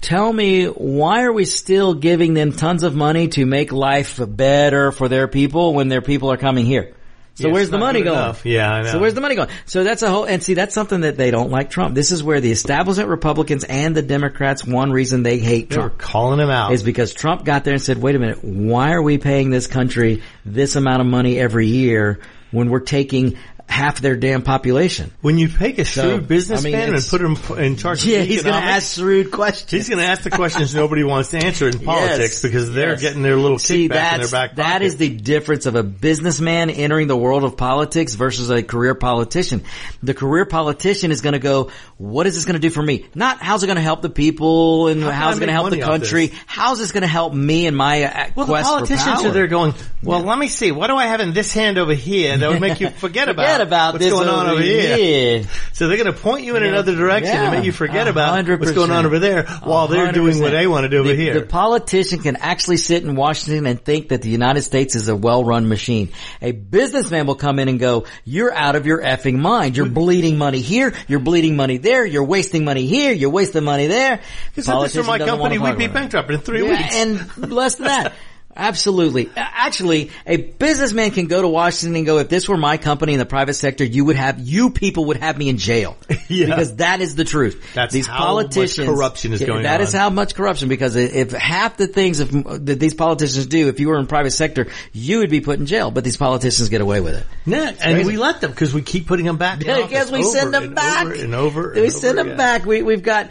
tell 0.00 0.32
me 0.32 0.66
why 0.66 1.24
are 1.24 1.32
we 1.32 1.44
still 1.44 1.94
giving 1.94 2.34
them 2.34 2.52
tons 2.52 2.84
of 2.84 2.94
money 2.94 3.26
to 3.28 3.44
make 3.44 3.72
life 3.72 4.20
better 4.24 4.92
for 4.92 5.08
their 5.08 5.26
people 5.26 5.74
when 5.74 5.88
their 5.88 6.02
people 6.02 6.30
are 6.30 6.36
coming 6.36 6.64
here? 6.64 6.94
So 7.38 7.46
Yeah, 7.46 7.54
where's 7.54 7.70
the 7.70 7.78
money 7.78 8.02
going? 8.02 8.18
enough. 8.18 8.44
Yeah, 8.44 8.68
I 8.68 8.82
know. 8.82 8.90
So 8.90 8.98
where's 8.98 9.14
the 9.14 9.20
money 9.20 9.36
going? 9.36 9.48
So 9.64 9.84
that's 9.84 10.02
a 10.02 10.10
whole, 10.10 10.24
and 10.24 10.42
see, 10.42 10.54
that's 10.54 10.74
something 10.74 11.02
that 11.02 11.16
they 11.16 11.30
don't 11.30 11.50
like 11.50 11.70
Trump. 11.70 11.94
This 11.94 12.10
is 12.10 12.20
where 12.20 12.40
the 12.40 12.50
establishment 12.50 13.08
Republicans 13.08 13.62
and 13.62 13.96
the 13.96 14.02
Democrats, 14.02 14.64
one 14.64 14.90
reason 14.90 15.22
they 15.22 15.38
hate 15.38 15.70
They 15.70 15.76
Trump 15.76 15.98
calling 15.98 16.40
him 16.40 16.50
out. 16.50 16.72
is 16.72 16.82
because 16.82 17.14
Trump 17.14 17.44
got 17.44 17.62
there 17.62 17.74
and 17.74 17.80
said, 17.82 17.98
wait 17.98 18.16
a 18.16 18.18
minute, 18.18 18.42
why 18.42 18.90
are 18.90 19.00
we 19.02 19.18
paying 19.18 19.50
this 19.50 19.68
country 19.68 20.20
this 20.44 20.74
amount 20.74 21.00
of 21.00 21.06
money 21.06 21.38
every 21.38 21.68
year 21.68 22.18
when 22.50 22.70
we're 22.70 22.80
taking 22.80 23.36
half 23.68 24.00
their 24.00 24.16
damn 24.16 24.42
population? 24.42 25.12
When 25.20 25.38
you 25.38 25.48
take 25.48 25.78
a 25.78 25.84
So, 25.84 26.02
shrewd 26.02 26.28
businessman 26.28 26.74
I 26.74 26.86
mean, 26.86 26.94
and 26.94 27.04
put 27.04 27.20
him 27.20 27.58
in 27.58 27.76
charge 27.76 28.04
Yeah, 28.04 28.20
he's 28.22 28.42
going 28.42 28.54
to 28.54 28.60
ask 28.68 28.94
shrewd 28.96 29.30
questions. 29.30 29.70
He's 29.70 29.88
going 29.88 30.00
to 30.00 30.06
ask 30.06 30.22
the 30.22 30.30
questions 30.30 30.74
nobody 30.74 31.04
wants 31.04 31.30
to 31.30 31.38
answer 31.38 31.68
in 31.68 31.78
politics 31.84 32.18
Yes, 32.18 32.42
because 32.42 32.72
they're 32.72 32.92
yes. 32.92 33.00
getting 33.02 33.22
their 33.22 33.36
little 33.36 33.58
See, 33.58 33.88
kickback 33.88 34.14
in 34.14 34.20
their 34.22 34.28
back 34.30 34.50
pocket. 34.50 34.56
that 34.56 34.82
is 34.82 34.96
the 34.96 35.10
difference 35.10 35.66
of 35.66 35.74
a 35.74 35.82
businessman 35.82 36.70
entering 36.70 37.06
the 37.08 37.16
world 37.16 37.44
of 37.44 37.56
politics 37.56 38.14
versus 38.14 38.50
a 38.50 38.62
career 38.62 38.94
politician. 38.94 39.64
The 40.02 40.14
career 40.14 40.44
politician 40.46 41.10
is 41.10 41.20
going 41.20 41.34
to 41.34 41.38
go, 41.38 41.70
what 41.98 42.26
is 42.26 42.34
this 42.34 42.44
going 42.46 42.54
to 42.54 42.60
do 42.60 42.70
for 42.70 42.82
me? 42.82 43.06
Not 43.14 43.38
how's 43.42 43.62
it 43.62 43.66
going 43.66 43.76
to 43.76 43.82
help 43.82 44.02
the 44.02 44.08
people 44.10 44.88
and 44.88 45.02
How 45.02 45.10
how's 45.10 45.36
it 45.36 45.40
going 45.40 45.48
to 45.48 45.52
help 45.52 45.70
the 45.70 45.80
country? 45.80 46.32
How's 46.46 46.78
this 46.78 46.92
going 46.92 47.02
to 47.02 47.06
help 47.06 47.32
me 47.34 47.66
and 47.66 47.76
my 47.76 48.04
uh, 48.04 48.30
well, 48.34 48.46
the 48.46 48.62
politicians 48.62 49.24
are 49.24 49.30
there 49.30 49.46
going, 49.46 49.74
well, 50.02 50.20
let 50.22 50.38
me 50.38 50.48
see. 50.48 50.72
What 50.72 50.86
do 50.86 50.96
I 50.96 51.06
have 51.06 51.20
in 51.20 51.32
this 51.34 51.52
hand 51.52 51.76
over 51.78 51.94
here 51.94 52.36
that 52.38 52.48
would 52.50 52.60
make 52.60 52.80
you 52.80 52.88
forget 52.90 53.28
about, 53.28 53.57
Forget 53.58 53.66
about 53.66 53.92
what's 53.94 54.04
this 54.04 54.12
going 54.12 54.28
on 54.28 54.46
over 54.46 54.52
over 54.54 54.62
here? 54.62 54.96
here. 54.96 55.44
So 55.72 55.88
they're 55.88 55.96
going 55.96 56.12
to 56.12 56.18
point 56.18 56.44
you 56.44 56.56
in 56.56 56.62
another 56.62 56.94
direction 56.94 57.32
Yeah. 57.32 57.44
and 57.44 57.56
make 57.56 57.64
you 57.64 57.72
forget 57.72 58.06
A 58.06 58.10
about 58.10 58.46
what's 58.48 58.72
going 58.72 58.90
on 58.90 59.06
over 59.06 59.18
there 59.18 59.44
while 59.62 59.88
they're 59.88 60.12
doing 60.12 60.40
what 60.40 60.50
they 60.52 60.66
want 60.66 60.84
to 60.84 60.88
do 60.88 60.98
over 61.00 61.08
the, 61.08 61.14
here. 61.14 61.34
The 61.34 61.46
politician 61.46 62.20
can 62.20 62.36
actually 62.36 62.78
sit 62.78 63.02
in 63.04 63.14
Washington 63.16 63.66
and 63.66 63.82
think 63.82 64.08
that 64.08 64.22
the 64.22 64.30
United 64.30 64.62
States 64.62 64.94
is 64.94 65.08
a 65.08 65.16
well-run 65.16 65.68
machine. 65.68 66.10
A 66.42 66.52
businessman 66.52 67.26
will 67.26 67.34
come 67.34 67.58
in 67.58 67.68
and 67.68 67.78
go, 67.78 68.06
you're 68.24 68.52
out 68.52 68.76
of 68.76 68.86
your 68.86 69.00
effing 69.02 69.38
mind. 69.38 69.76
You're 69.76 69.88
bleeding 69.88 70.38
money 70.38 70.60
here. 70.60 70.94
You're 71.06 71.20
bleeding 71.20 71.56
money 71.56 71.78
there. 71.78 72.04
You're 72.04 72.24
wasting 72.24 72.64
money 72.64 72.86
here. 72.86 73.12
You're 73.12 73.30
wasting 73.30 73.64
money 73.64 73.86
there. 73.86 74.20
Because 74.54 74.68
If 74.68 74.92
this 74.92 74.96
were 74.96 75.04
my 75.04 75.18
company, 75.18 75.58
we'd 75.58 75.78
be 75.78 75.86
bankrupt 75.86 76.30
in 76.30 76.40
three 76.40 76.64
Yeah, 76.64 76.70
weeks. 76.82 76.94
and 76.94 77.50
less 77.52 77.76
than 77.76 77.86
that. 77.86 78.14
Absolutely. 78.56 79.30
Actually, 79.36 80.10
a 80.26 80.36
businessman 80.36 81.12
can 81.12 81.26
go 81.28 81.40
to 81.40 81.46
Washington 81.48 81.94
and 81.94 82.04
go, 82.04 82.18
if 82.18 82.28
this 82.28 82.48
were 82.48 82.56
my 82.56 82.76
company 82.76 83.12
in 83.12 83.20
the 83.20 83.26
private 83.26 83.54
sector, 83.54 83.84
you 83.84 84.04
would 84.06 84.16
have, 84.16 84.40
you 84.40 84.70
people 84.70 85.04
would 85.06 85.16
have 85.18 85.38
me 85.38 85.48
in 85.48 85.58
jail. 85.58 85.96
Yeah. 86.30 86.44
Because 86.44 86.76
that 86.76 87.00
is 87.00 87.14
the 87.14 87.24
truth. 87.24 87.72
That's 87.72 87.94
These 87.94 88.06
how 88.06 88.34
much 88.42 88.54
corruption 88.76 89.32
is 89.32 89.42
going 89.42 89.62
That 89.62 89.80
is 89.80 89.94
on. 89.94 90.00
how 90.00 90.10
much 90.10 90.34
corruption, 90.34 90.68
because 90.68 90.94
if 90.94 91.32
half 91.32 91.78
the 91.78 91.86
things 91.86 92.20
if, 92.20 92.30
that 92.30 92.78
these 92.78 92.92
politicians 92.92 93.46
do, 93.46 93.68
if 93.68 93.80
you 93.80 93.88
were 93.88 93.98
in 93.98 94.06
private 94.06 94.32
sector, 94.32 94.66
you 94.92 95.20
would 95.20 95.30
be 95.30 95.40
put 95.40 95.58
in 95.58 95.64
jail, 95.64 95.90
but 95.90 96.04
these 96.04 96.18
politicians 96.18 96.68
get 96.68 96.82
away 96.82 97.00
with 97.00 97.14
it. 97.14 97.24
Yeah, 97.46 97.72
and 97.82 98.06
we 98.06 98.18
let 98.18 98.42
them 98.42 98.50
because 98.50 98.74
we 98.74 98.82
keep 98.82 99.06
putting 99.06 99.24
them 99.24 99.38
back. 99.38 99.58
because 99.60 100.12
we 100.12 100.22
send 100.22 100.52
them 100.52 100.64
and 100.64 100.74
back. 100.74 101.06
over 101.06 101.14
and 101.14 101.34
over. 101.34 101.72
We 101.74 101.84
and 101.84 101.92
send 101.94 102.04
over 102.04 102.16
them 102.16 102.26
again. 102.26 102.36
back. 102.36 102.66
We, 102.66 102.82
we've 102.82 103.02
got 103.02 103.30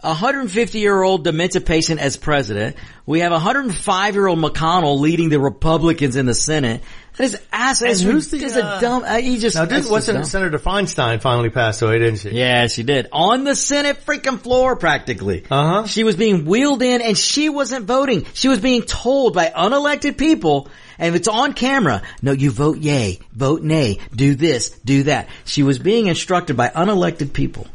a 0.00 0.08
150 0.08 0.78
year 0.78 1.02
old 1.02 1.24
dementia 1.24 1.60
patient 1.60 2.00
as 2.00 2.16
president. 2.16 2.76
We 3.04 3.20
have 3.20 3.32
a 3.32 3.36
105 3.36 4.14
year 4.14 4.26
old 4.26 4.38
McConnell 4.38 5.00
leading 5.00 5.28
the 5.28 5.40
Republicans 5.40 6.14
in 6.16 6.26
the 6.26 6.34
Senate. 6.34 6.82
That 7.16 7.24
is 7.24 7.40
ass. 7.52 7.82
And 7.82 7.98
who's 8.00 8.30
the, 8.30 8.38
just 8.38 8.56
uh, 8.56 8.76
a 8.78 8.80
dumb. 8.80 9.02
Uh, 9.02 9.16
he 9.16 9.38
just 9.38 9.56
Now, 9.56 9.64
didn't, 9.64 9.90
wasn't. 9.90 10.24
Senator 10.26 10.58
Feinstein 10.58 11.20
finally 11.20 11.50
passed 11.50 11.82
away, 11.82 11.98
didn't 11.98 12.20
she? 12.20 12.30
Yeah, 12.30 12.68
she 12.68 12.84
did. 12.84 13.08
On 13.10 13.42
the 13.42 13.56
Senate 13.56 14.04
freaking 14.06 14.38
floor 14.38 14.76
practically. 14.76 15.44
Uh-huh. 15.50 15.86
She 15.86 16.04
was 16.04 16.14
being 16.14 16.44
wheeled 16.44 16.82
in 16.82 17.02
and 17.02 17.18
she 17.18 17.48
wasn't 17.48 17.86
voting. 17.86 18.24
She 18.34 18.46
was 18.46 18.60
being 18.60 18.82
told 18.82 19.34
by 19.34 19.46
unelected 19.48 20.16
people 20.16 20.68
and 20.96 21.16
it's 21.16 21.28
on 21.28 21.54
camera. 21.54 22.02
No, 22.22 22.30
you 22.30 22.52
vote 22.52 22.78
yay, 22.78 23.18
vote 23.32 23.62
nay, 23.62 23.98
do 24.14 24.36
this, 24.36 24.70
do 24.70 25.04
that. 25.04 25.28
She 25.44 25.64
was 25.64 25.78
being 25.78 26.06
instructed 26.06 26.56
by 26.56 26.68
unelected 26.68 27.32
people. 27.32 27.66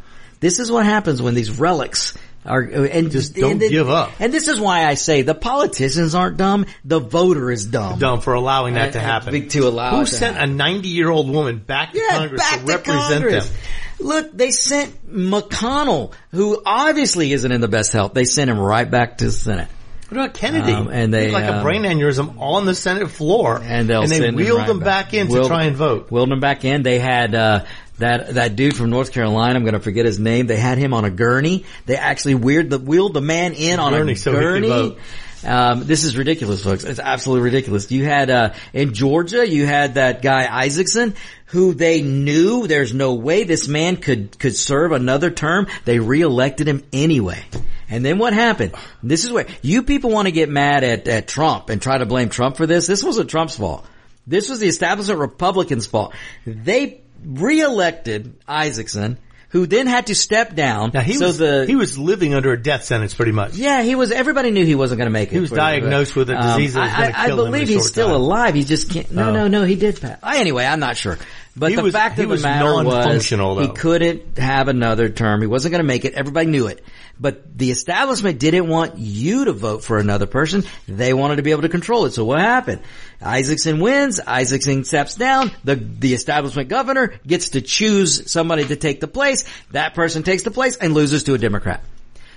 This 0.43 0.59
is 0.59 0.69
what 0.69 0.85
happens 0.85 1.21
when 1.21 1.35
these 1.35 1.49
relics 1.57 2.13
are, 2.45 2.59
and 2.59 3.11
Just 3.11 3.33
don't 3.33 3.51
and, 3.51 3.61
give 3.61 3.89
up. 3.89 4.11
And 4.19 4.33
this 4.33 4.49
is 4.49 4.59
why 4.59 4.85
I 4.85 4.95
say 4.95 5.21
the 5.21 5.33
politicians 5.33 6.13
aren't 6.15 6.35
dumb, 6.35 6.65
the 6.83 6.99
voter 6.99 7.49
is 7.49 7.65
dumb. 7.65 7.97
Dumb 7.97 8.19
for 8.19 8.33
allowing 8.33 8.73
that 8.73 8.91
to 8.91 8.99
happen. 8.99 9.33
and 9.33 9.49
to 9.51 9.59
allow 9.61 9.99
Who 9.99 10.05
sent 10.05 10.35
happen. 10.35 10.51
a 10.51 10.53
90 10.53 10.89
year 10.89 11.09
old 11.09 11.29
woman 11.29 11.59
back 11.59 11.93
to 11.93 11.97
Yeah, 11.99 12.17
Congress 12.17 12.41
back 12.41 12.59
to 12.59 12.65
to 12.65 12.71
represent 12.73 13.23
Congress. 13.23 13.47
them? 13.47 13.57
Look, 14.01 14.31
they 14.37 14.51
sent 14.51 15.09
McConnell, 15.09 16.11
who 16.31 16.61
obviously 16.65 17.31
isn't 17.31 17.49
in 17.49 17.61
the 17.61 17.69
best 17.69 17.93
health. 17.93 18.13
They 18.13 18.25
sent 18.25 18.49
him 18.49 18.59
right 18.59 18.91
back 18.91 19.19
to 19.19 19.25
the 19.27 19.31
Senate. 19.31 19.69
What 20.09 20.17
about 20.25 20.33
Kennedy? 20.35 20.73
Um, 20.73 20.89
and 20.89 21.11
they, 21.13 21.31
like 21.31 21.45
um, 21.45 21.59
a 21.59 21.61
brain 21.63 21.83
aneurysm 21.83 22.35
on 22.37 22.65
the 22.65 22.75
Senate 22.75 23.09
floor, 23.09 23.59
and 23.63 23.89
they'll 23.89 24.05
they 24.05 24.29
wheeled 24.29 24.59
right 24.59 24.69
him 24.69 24.79
back 24.79 25.13
in 25.13 25.27
to 25.27 25.47
try 25.47 25.63
and 25.63 25.75
vote. 25.75 26.11
Wheeled 26.11 26.31
him 26.31 26.39
back 26.39 26.65
in. 26.65 26.83
They 26.83 26.99
had 26.99 27.33
uh, 27.33 27.65
that 27.99 28.35
that 28.35 28.55
dude 28.55 28.75
from 28.75 28.89
North 28.89 29.11
Carolina. 29.11 29.55
I'm 29.55 29.63
going 29.63 29.73
to 29.73 29.79
forget 29.79 30.05
his 30.05 30.19
name. 30.19 30.47
They 30.47 30.57
had 30.57 30.77
him 30.77 30.93
on 30.93 31.05
a 31.05 31.09
gurney. 31.09 31.65
They 31.85 31.95
actually 31.95 32.35
wheeled 32.35 32.69
the 32.69 32.79
wheeled 32.79 33.13
the 33.13 33.21
man 33.21 33.53
in 33.53 33.79
on 33.79 33.93
Gurney 33.93 34.13
a 34.13 34.15
so 34.15 34.31
gurney. 34.31 34.97
Um, 35.45 35.85
this 35.85 36.05
is 36.05 36.15
ridiculous, 36.15 36.63
folks. 36.63 36.85
It's 36.85 36.99
absolutely 36.99 37.43
ridiculous. 37.43 37.91
You 37.91 38.05
had 38.05 38.29
uh, 38.29 38.53
in 38.71 38.93
Georgia, 38.93 39.47
you 39.47 39.65
had 39.65 39.95
that 39.95 40.21
guy 40.21 40.67
Isakson, 40.67 41.15
who 41.47 41.73
they 41.73 42.01
knew 42.01 42.65
there's 42.65 42.93
no 42.93 43.15
way 43.15 43.43
this 43.43 43.67
man 43.67 43.97
could 43.97 44.39
could 44.39 44.55
serve 44.55 44.91
another 44.91 45.31
term. 45.31 45.67
They 45.85 45.99
reelected 45.99 46.67
him 46.67 46.83
anyway. 46.93 47.43
And 47.89 48.03
then 48.03 48.17
what 48.17 48.33
happened? 48.33 48.73
This 49.03 49.25
is 49.25 49.31
where 49.31 49.45
you 49.61 49.83
people 49.83 50.09
want 50.09 50.27
to 50.27 50.31
get 50.31 50.49
mad 50.49 50.83
at, 50.83 51.07
at 51.07 51.27
Trump 51.27 51.69
and 51.69 51.81
try 51.81 51.97
to 51.97 52.05
blame 52.05 52.29
Trump 52.29 52.57
for 52.57 52.65
this. 52.65 52.87
This 52.87 53.03
wasn't 53.03 53.29
Trump's 53.29 53.57
fault. 53.57 53.85
This 54.25 54.49
was 54.49 54.59
the 54.59 54.67
establishment 54.67 55.19
Republicans' 55.19 55.85
fault. 55.85 56.15
They 56.45 57.02
reelected 57.25 58.39
Isakson, 58.47 59.17
who 59.49 59.67
then 59.67 59.85
had 59.87 60.07
to 60.07 60.15
step 60.15 60.55
down. 60.55 60.91
Now 60.93 61.01
he 61.01 61.13
so 61.13 61.27
was 61.27 61.37
the 61.37 61.65
he 61.67 61.75
was 61.75 61.97
living 61.97 62.33
under 62.33 62.51
a 62.53 62.61
death 62.61 62.83
sentence 62.85 63.13
pretty 63.13 63.31
much. 63.31 63.55
yeah, 63.55 63.83
he 63.83 63.95
was. 63.95 64.11
Everybody 64.11 64.51
knew 64.51 64.65
he 64.65 64.75
wasn't 64.75 64.97
going 64.97 65.07
to 65.07 65.11
make 65.11 65.29
it. 65.29 65.35
He 65.35 65.39
was 65.39 65.51
diagnosed 65.51 66.15
with 66.15 66.29
a 66.29 66.35
um, 66.35 66.57
disease 66.57 66.73
that 66.73 66.81
was 66.81 66.89
I- 66.91 66.95
gonna 66.95 67.05
I, 67.05 67.11
kill 67.11 67.19
I 67.21 67.25
him 67.25 67.31
a 67.39 67.51
believe 67.51 67.67
he's 67.67 67.87
still 67.87 68.07
time. 68.07 68.15
alive. 68.15 68.53
He 68.55 68.63
just 68.63 68.89
can't. 68.89 69.11
No, 69.11 69.29
Oh. 69.29 69.33
no, 69.33 69.47
no. 69.47 69.63
He 69.63 69.75
did 69.75 69.99
pass. 70.01 70.17
I- 70.23 70.39
Anyway, 70.39 70.65
I'm 70.65 70.79
not 70.79 70.97
sure. 70.97 71.17
But 71.55 71.69
He 71.69 71.75
the 71.75 71.83
was- 71.83 71.93
fact 71.93 72.15
he 72.15 72.23
of 72.23 72.29
the 72.29 72.33
was 72.33 72.41
matter 72.41 72.65
was, 72.73 72.83
non-functional, 72.85 73.59
he 73.59 73.67
though. 73.67 73.73
couldn't 73.73 74.37
have 74.39 74.67
another 74.69 75.09
term. 75.09 75.39
He 75.41 75.45
wasn't 75.47 75.71
going 75.73 75.83
to 75.83 75.87
make 75.87 76.03
it. 76.03 76.13
Everybody 76.15 76.47
knew 76.47 76.65
it. 76.65 76.83
But 77.19 77.55
the 77.57 77.69
establishment 77.69 78.39
didn't 78.39 78.67
want 78.67 78.97
you 78.97 79.45
to 79.45 79.53
vote 79.53 79.83
for 79.83 79.99
another 79.99 80.25
person. 80.25 80.63
They 80.87 81.13
wanted 81.13 81.35
to 81.35 81.43
be 81.43 81.51
able 81.51 81.61
to 81.61 81.69
control 81.69 82.05
it. 82.05 82.13
So 82.13 82.25
what 82.25 82.39
happened? 82.39 82.81
Isakson 83.21 83.79
wins. 83.79 84.19
Isakson 84.19 84.83
steps 84.83 85.13
down. 85.13 85.51
The 85.63 85.75
the 85.75 86.15
establishment 86.15 86.69
governor 86.69 87.13
gets 87.25 87.49
to 87.49 87.61
choose 87.61 88.31
somebody 88.31 88.65
to 88.65 88.75
take 88.75 88.99
the 88.99 89.07
place. 89.07 89.45
That 89.71 89.93
person 89.93 90.23
takes 90.23 90.41
the 90.41 90.51
place 90.51 90.75
and 90.75 90.95
loses 90.95 91.23
to 91.25 91.35
a 91.35 91.37
Democrat. 91.37 91.83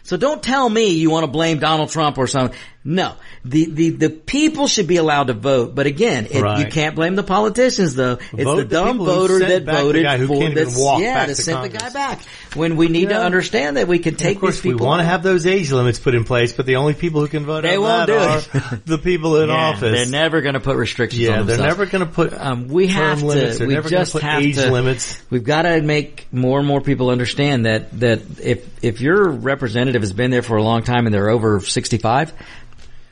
So 0.03 0.17
don't 0.17 0.43
tell 0.43 0.69
me 0.69 0.91
you 0.91 1.11
want 1.11 1.25
to 1.25 1.31
blame 1.31 1.59
Donald 1.59 1.89
Trump 1.91 2.17
or 2.19 2.27
something. 2.29 2.57
No, 2.89 3.15
the, 3.45 3.65
the, 3.65 3.91
the 3.91 4.11
people 4.11 4.69
should 4.69 4.87
be 4.87 4.97
allowed 4.97 5.27
to 5.27 5.33
vote. 5.33 5.75
But 5.75 5.87
again, 5.87 6.27
it, 6.31 6.37
you 6.61 6.67
can't 6.67 6.95
blame 6.95 7.17
the 7.17 7.25
politicians 7.25 7.97
though. 7.97 8.19
It's 8.33 8.45
Vote 8.45 8.57
the 8.59 8.63
the 8.63 8.69
dumb 8.69 8.93
people 8.93 9.07
who 9.07 9.13
voter 9.13 9.39
that 9.41 9.67
the 9.67 9.73
voted 9.73 10.07
for 10.29 10.51
this. 10.55 10.79
yeah, 11.01 11.27
to 11.27 11.35
send 11.35 11.65
the 11.65 11.69
guy 11.77 11.91
back. 11.91 12.23
When 12.55 12.77
we 12.77 12.87
need 12.89 13.09
to 13.09 13.21
understand 13.21 13.77
that 13.77 13.89
we 13.89 13.99
can 13.99 14.15
take 14.15 14.37
Of 14.37 14.41
course, 14.41 14.61
these 14.61 14.73
we 14.75 14.81
want 14.81 15.01
to 15.01 15.05
have 15.05 15.25
those 15.25 15.47
age 15.47 15.73
limits 15.73 15.99
put 15.99 16.15
in 16.15 16.23
place, 16.23 16.53
but 16.53 16.65
the 16.65 16.77
only 16.77 16.95
people 16.95 17.21
who 17.23 17.27
can 17.29 17.45
vote 17.45 17.63
They 17.63 17.77
on 17.77 17.83
won't 17.83 18.07
that 18.07 18.51
do 18.53 18.59
are 18.63 18.77
it. 18.77 18.85
the 18.87 18.99
people 18.99 19.41
in 19.43 19.49
Yeah, 19.49 19.55
office. 19.57 19.93
They're 19.93 20.07
never 20.23 20.41
going 20.41 20.55
to 20.55 20.61
put 20.61 20.77
restrictions 20.77 21.23
yeah, 21.23 21.41
on 21.41 21.47
they're 21.47 21.59
never 21.59 21.87
going 21.87 22.07
to 22.07 22.11
put 22.13 22.33
Um, 22.33 22.69
we 22.69 22.87
have 22.87 23.23
limits. 23.23 23.59
to. 23.59 23.67
They're 23.67 23.83
We 23.83 23.89
just 23.91 24.13
have 24.19 24.43
age 24.43 24.55
to. 24.57 24.71
limits. 24.71 25.21
We've 25.29 25.43
got 25.45 25.63
to 25.63 25.83
make 25.83 26.29
more 26.33 26.61
and 26.61 26.69
more 26.69 26.81
people 26.81 27.11
understand 27.11 27.67
that 27.67 27.99
that 28.01 28.21
if 28.41 28.85
if 28.85 29.01
your 29.01 29.29
representative 29.29 30.03
has 30.03 30.13
been 30.13 30.31
there 30.31 30.43
for 30.43 30.57
a 30.57 30.63
long 30.63 30.85
time 30.85 31.07
and 31.07 31.13
they're 31.15 31.31
over 31.31 31.59
sixty 31.61 31.99
five. 31.99 32.33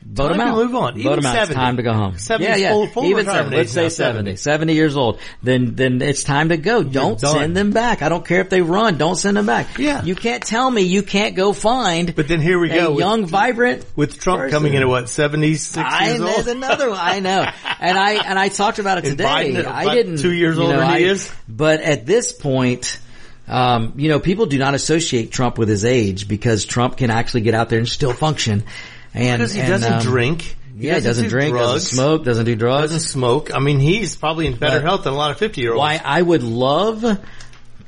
Vote 0.06 0.28
Time 0.28 0.36
them 0.38 0.46
to 0.46 0.52
out. 0.52 0.56
move 0.58 0.74
on. 0.74 0.92
Vote 0.94 1.00
Even 1.00 1.16
them 1.16 1.26
out. 1.26 1.36
It's 1.36 1.48
70. 1.48 1.54
time 1.54 1.76
to 1.78 1.82
go 1.82 1.92
home. 1.94 2.18
70 2.18 2.44
yeah, 2.50 2.56
yeah. 2.56 2.70
full- 2.72 2.86
full 2.88 3.04
Even 3.06 3.24
70. 3.24 3.56
Let's 3.56 3.72
say 3.72 3.88
70. 3.88 4.36
70. 4.36 4.36
70 4.36 4.74
years 4.74 4.96
old. 4.96 5.18
Then, 5.42 5.74
then 5.76 6.02
it's 6.02 6.22
time 6.24 6.50
to 6.50 6.56
go. 6.58 6.82
Don't 6.82 7.18
send 7.18 7.56
them 7.56 7.70
back. 7.70 8.02
I 8.02 8.10
don't 8.10 8.24
care 8.24 8.40
if 8.42 8.50
they 8.50 8.60
run. 8.60 8.98
Don't 8.98 9.16
send 9.16 9.36
them 9.36 9.46
back. 9.46 9.78
Yeah. 9.78 10.02
You 10.04 10.14
can't 10.14 10.42
tell 10.44 10.70
me 10.70 10.82
you 10.82 11.02
can't 11.02 11.34
go 11.34 11.52
find 11.54 12.14
But 12.14 12.28
then 12.28 12.40
here 12.40 12.58
we 12.58 12.70
a 12.70 12.74
go 12.74 12.90
with- 12.90 12.98
young, 13.00 13.26
vibrant 13.26 13.84
With 13.96 14.20
Trump 14.20 14.40
person. 14.40 14.50
coming 14.52 14.74
in 14.74 14.82
at 14.82 14.88
what, 14.88 15.08
76 15.08 15.76
I, 15.78 16.06
years 16.10 16.20
there's 16.20 16.46
another 16.48 16.90
one. 16.90 16.98
I 17.00 17.20
know, 17.20 17.46
and 17.80 17.98
I 17.98 18.12
and 18.28 18.38
I 18.38 18.48
talked 18.50 18.78
about 18.78 18.98
it 18.98 19.04
today. 19.06 19.24
Biden, 19.24 19.64
I 19.66 19.94
didn't 19.94 20.18
two 20.18 20.32
years 20.32 20.56
you 20.56 20.62
know, 20.62 20.66
older 20.66 20.78
than 20.80 20.88
he 20.98 21.06
I- 21.06 21.10
is? 21.10 21.32
But 21.48 21.80
at 21.80 22.04
this 22.06 22.32
point, 22.32 22.98
um, 23.48 23.94
you 23.96 24.08
know, 24.10 24.20
people 24.20 24.46
do 24.46 24.58
not 24.58 24.74
associate 24.74 25.30
Trump 25.32 25.58
with 25.58 25.68
his 25.68 25.84
age 25.84 26.28
because 26.28 26.64
Trump 26.64 26.96
can 26.98 27.10
actually 27.10 27.40
get 27.42 27.54
out 27.54 27.68
there 27.68 27.78
and 27.78 27.88
still 27.88 28.12
function. 28.12 28.64
And 29.14 29.38
Because 29.38 29.52
he 29.54 29.60
and, 29.60 29.68
doesn't 29.68 29.92
um, 29.92 30.02
drink. 30.02 30.56
Yeah, 30.76 30.96
he 30.96 31.00
doesn't 31.02 31.24
do 31.24 31.30
drink, 31.30 31.52
drugs, 31.54 31.72
doesn't 31.72 31.96
smoke, 31.96 32.24
doesn't 32.24 32.46
do 32.46 32.56
drugs. 32.56 32.90
doesn't 32.90 33.08
smoke. 33.08 33.54
I 33.54 33.60
mean, 33.60 33.78
he's 33.78 34.16
probably 34.16 34.48
in 34.48 34.56
better 34.56 34.80
But- 34.80 34.84
health 34.84 35.04
than 35.04 35.12
a 35.12 35.16
lot 35.16 35.30
of 35.30 35.38
50 35.38 35.60
year 35.60 35.70
olds. 35.72 35.78
Why 35.78 36.00
I 36.04 36.20
would 36.20 36.42
love 36.42 37.20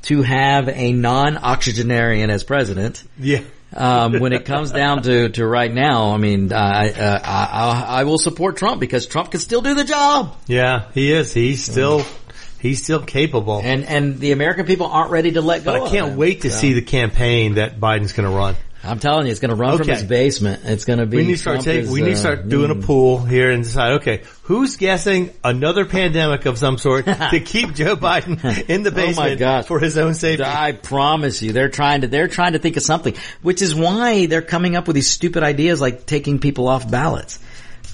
to 0.03 0.21
have 0.21 0.69
a 0.69 0.93
non-octogenarian 0.93 2.29
as 2.29 2.43
president. 2.43 3.03
Yeah. 3.19 3.41
um, 3.75 4.19
when 4.19 4.31
it 4.31 4.45
comes 4.45 4.71
down 4.71 5.03
to, 5.03 5.27
to 5.29 5.45
right 5.45 5.73
now, 5.73 6.11
I 6.13 6.17
mean, 6.17 6.53
I, 6.53 6.91
uh, 6.91 7.19
I, 7.23 7.45
I, 7.45 7.99
I 7.99 8.03
will 8.05 8.17
support 8.17 8.55
Trump 8.55 8.79
because 8.79 9.05
Trump 9.05 9.31
can 9.31 9.41
still 9.41 9.61
do 9.61 9.73
the 9.75 9.83
job. 9.83 10.37
Yeah, 10.47 10.89
he 10.93 11.11
is. 11.11 11.33
He's 11.33 11.63
still, 11.63 12.05
he's 12.61 12.81
still 12.81 13.01
capable. 13.01 13.59
And, 13.61 13.83
and 13.83 14.17
the 14.19 14.31
American 14.31 14.65
people 14.65 14.85
aren't 14.87 15.11
ready 15.11 15.31
to 15.31 15.41
let 15.41 15.65
go 15.65 15.73
but 15.73 15.81
I 15.87 15.89
can't 15.89 16.17
wait 16.17 16.41
to 16.41 16.51
So, 16.51 16.57
see 16.57 16.73
the 16.73 16.81
campaign 16.81 17.55
that 17.55 17.77
Biden's 17.79 18.13
going 18.13 18.29
to 18.29 18.35
run. 18.35 18.55
I'm 18.87 18.99
telling 18.99 19.25
you, 19.25 19.31
it's 19.31 19.39
going 19.39 19.49
to 19.49 19.55
run 19.55 19.77
from 19.77 19.87
his 19.87 20.03
basement. 20.03 20.61
It's 20.65 20.85
going 20.85 20.99
to 20.99 21.05
be. 21.05 21.17
We 21.17 21.23
need 21.25 21.33
to 21.33 21.37
start 21.37 21.61
taking, 21.61 21.91
we 21.91 22.01
need 22.01 22.11
to 22.11 22.13
uh, 22.13 22.19
start 22.19 22.49
doing 22.49 22.71
a 22.71 22.75
mm. 22.75 22.83
pool 22.83 23.19
here 23.23 23.51
and 23.51 23.63
decide, 23.63 23.93
okay, 24.01 24.23
who's 24.43 24.77
guessing 24.77 25.31
another 25.43 25.85
pandemic 25.85 26.45
of 26.45 26.57
some 26.57 26.77
sort 26.77 27.05
to 27.05 27.39
keep 27.39 27.73
Joe 27.75 27.95
Biden 27.95 28.69
in 28.69 28.83
the 28.83 28.91
Oh 28.91 28.95
basement 28.95 29.39
gosh. 29.39 29.65
for 29.65 29.79
his 29.79 29.97
own 29.97 30.13
safety? 30.13 30.43
I 30.45 30.71
promise 30.71 31.41
you, 31.41 31.51
they're 31.51 31.69
trying 31.69 32.01
to, 32.01 32.07
they're 32.07 32.27
trying 32.27 32.53
to 32.53 32.59
think 32.59 32.77
of 32.77 32.83
something, 32.83 33.15
which 33.41 33.61
is 33.61 33.75
why 33.75 34.25
they're 34.27 34.41
coming 34.41 34.75
up 34.75 34.87
with 34.87 34.95
these 34.95 35.09
stupid 35.09 35.43
ideas 35.43 35.81
like 35.81 36.05
taking 36.05 36.39
people 36.39 36.67
off 36.67 36.89
ballots. 36.89 37.39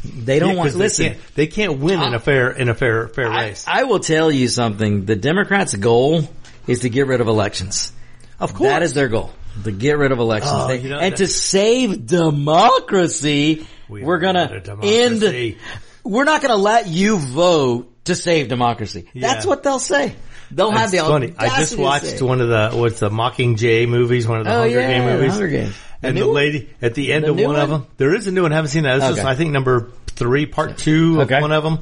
They 0.06 0.40
don't 0.40 0.50
Yeah, 0.50 0.56
want, 0.56 0.68
'cause 0.70 0.78
they 0.78 0.84
listen, 0.86 1.06
can't, 1.14 1.36
they 1.36 1.48
can't 1.48 1.80
win 1.80 2.02
in 2.02 2.14
a 2.14 2.20
fair, 2.20 2.52
in 2.52 2.68
a 2.70 2.74
fair, 2.76 3.08
fair 3.08 3.32
I, 3.32 3.46
race. 3.46 3.64
I 3.68 3.84
will 3.84 4.00
tell 4.00 4.30
you 4.30 4.50
something. 4.50 5.06
The 5.06 5.16
Democrats' 5.16 5.76
goal 5.76 6.28
is 6.68 6.80
to 6.82 6.90
get 6.90 7.08
rid 7.08 7.22
of 7.22 7.28
elections. 7.28 7.94
of 8.40 8.54
course. 8.54 8.70
That 8.70 8.84
is 8.84 8.94
their 8.94 9.08
goal. 9.08 9.32
To 9.64 9.72
get 9.72 9.98
rid 9.98 10.12
of 10.12 10.20
elections. 10.20 10.52
Oh, 10.56 10.72
you 10.72 10.90
know, 10.90 11.00
and 11.00 11.16
to 11.18 11.28
save 11.28 12.06
democracy, 12.08 13.68
We 13.88 14.04
are 14.04 14.18
gonna 14.18 14.50
not 14.50 14.64
democracy. 14.64 15.54
end, 15.54 15.56
we're 16.04 16.24
not 16.24 16.42
gonna 16.42 16.56
let 16.56 16.88
you 16.88 17.18
vote 17.18 18.06
to 18.06 18.16
save 18.16 18.48
democracy. 18.48 19.06
That's 19.16 19.46
what 19.46 19.64
they'll 19.64 19.80
say. 19.80 20.16
They'll 20.52 20.72
have 20.72 20.92
the 20.92 21.00
funny. 21.00 21.34
I 21.38 21.60
just 21.60 21.78
watched 21.78 22.22
one 22.22 22.42
of 22.42 22.50
the 22.50 22.72
what's 22.78 23.00
the 23.00 23.10
Mockingjay 23.10 23.88
movies, 23.88 24.28
one 24.28 24.40
of 24.40 24.46
the 24.46 24.54
Oh 24.54 24.62
Hunger 24.62 24.80
yeah, 24.80 24.88
Game 24.88 25.06
movies. 25.06 25.32
Hunger 25.32 25.48
Games. 25.48 25.76
And 26.02 26.16
new 26.16 26.26
the 26.26 26.28
lady 26.32 26.70
at 26.82 26.96
the 26.96 27.14
end 27.14 27.24
The 27.26 27.30
of 27.32 27.38
new 27.38 27.48
one, 27.48 27.56
of 27.56 27.70
them, 27.70 27.88
there 27.98 28.14
is 28.14 28.28
a 28.28 28.32
new 28.32 28.42
one. 28.44 28.52
I 28.52 28.56
haven't 28.56 28.72
seen 28.72 28.84
that. 28.84 29.00
This 29.00 29.18
is 29.18 29.24
I 29.24 29.36
think 29.36 29.52
number 29.52 29.92
three, 30.08 30.46
part 30.46 30.78
two 30.78 31.22
of 31.22 31.30
one 31.30 31.52
of 31.52 31.64
them. 31.64 31.80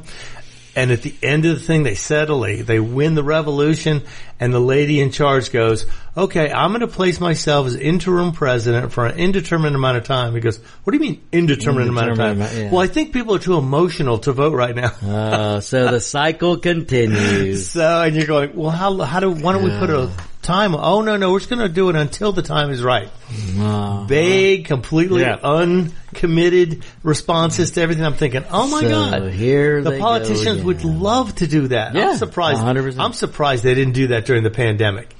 And 0.73 0.91
at 0.91 1.01
the 1.01 1.13
end 1.21 1.43
of 1.45 1.59
the 1.59 1.65
thing, 1.65 1.83
they 1.83 1.95
settle, 1.95 2.39
they, 2.39 2.61
they 2.61 2.79
win 2.79 3.13
the 3.13 3.23
revolution, 3.25 4.03
and 4.41 4.53
the 4.53 4.59
lady 4.59 4.99
in 4.99 5.11
charge 5.11 5.51
goes, 5.53 5.85
okay, 6.17 6.51
I'm 6.51 6.71
going 6.71 6.81
to 6.81 6.87
place 6.87 7.21
myself 7.21 7.67
as 7.67 7.75
interim 7.77 8.33
president 8.33 8.91
for 8.91 9.05
an 9.05 9.17
indeterminate 9.17 9.75
amount 9.75 9.97
of 9.97 10.03
time. 10.03 10.33
He 10.33 10.41
goes, 10.41 10.57
what 10.83 10.91
do 10.91 10.97
you 10.97 11.01
mean 11.11 11.21
indeterminate, 11.31 11.87
amount 11.87 12.11
of 12.11 12.17
time? 12.17 12.35
Amount, 12.37 12.53
yeah. 12.55 12.71
Well, 12.71 12.81
I 12.81 12.87
think 12.87 13.13
people 13.13 13.35
are 13.35 13.39
too 13.39 13.57
emotional 13.57 14.17
to 14.19 14.33
vote 14.33 14.53
right 14.53 14.75
now. 14.75 14.91
Uh, 15.01 15.61
so 15.61 15.89
the 15.91 15.99
cycle 16.01 16.57
continues. 16.57 17.69
So, 17.69 18.01
and 18.01 18.15
you're 18.15 18.25
going, 18.27 18.53
well, 18.55 18.71
how, 18.71 18.97
how 18.97 19.21
do, 19.21 19.31
why 19.31 19.53
don't 19.53 19.63
we 19.63 19.69
put 19.69 19.89
a 19.89 20.11
time? 20.41 20.75
Oh, 20.75 21.01
no, 21.01 21.15
no, 21.17 21.31
we're 21.31 21.39
just 21.39 21.49
going 21.51 21.61
to 21.61 21.69
do 21.69 21.89
it 21.89 21.95
until 21.95 22.31
the 22.33 22.41
time 22.41 22.71
is 22.71 22.81
right. 22.83 23.09
Uh, 23.57 24.03
Vague, 24.05 24.65
completely 24.65 25.21
Yeah. 25.21 25.37
uncommitted 25.43 26.83
responses 27.03 27.71
to 27.71 27.81
everything. 27.81 28.05
I'm 28.05 28.15
thinking, 28.15 28.43
oh 28.51 28.67
my 28.67 28.81
So 28.81 28.89
God. 28.89 29.31
here 29.31 29.81
the 29.81 29.91
they 29.91 29.97
go 29.97 30.03
politicians 30.03 30.63
would 30.63 30.83
love 30.83 31.35
to 31.35 31.47
do 31.47 31.67
that. 31.69 31.95
Yeah, 31.95 32.09
I'm 32.09 32.17
surprised. 32.17 32.61
100%. 32.61 32.99
I'm 32.99 33.13
surprised 33.13 33.63
they 33.63 33.75
didn't 33.75 33.93
do 33.93 34.07
that 34.07 34.25
during 34.31 34.43
the 34.43 34.49
pandemic. 34.49 35.13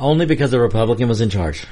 only 0.00 0.24
because 0.24 0.50
the 0.50 0.58
Republican 0.58 1.08
was 1.08 1.20
in 1.20 1.28
charge. 1.28 1.64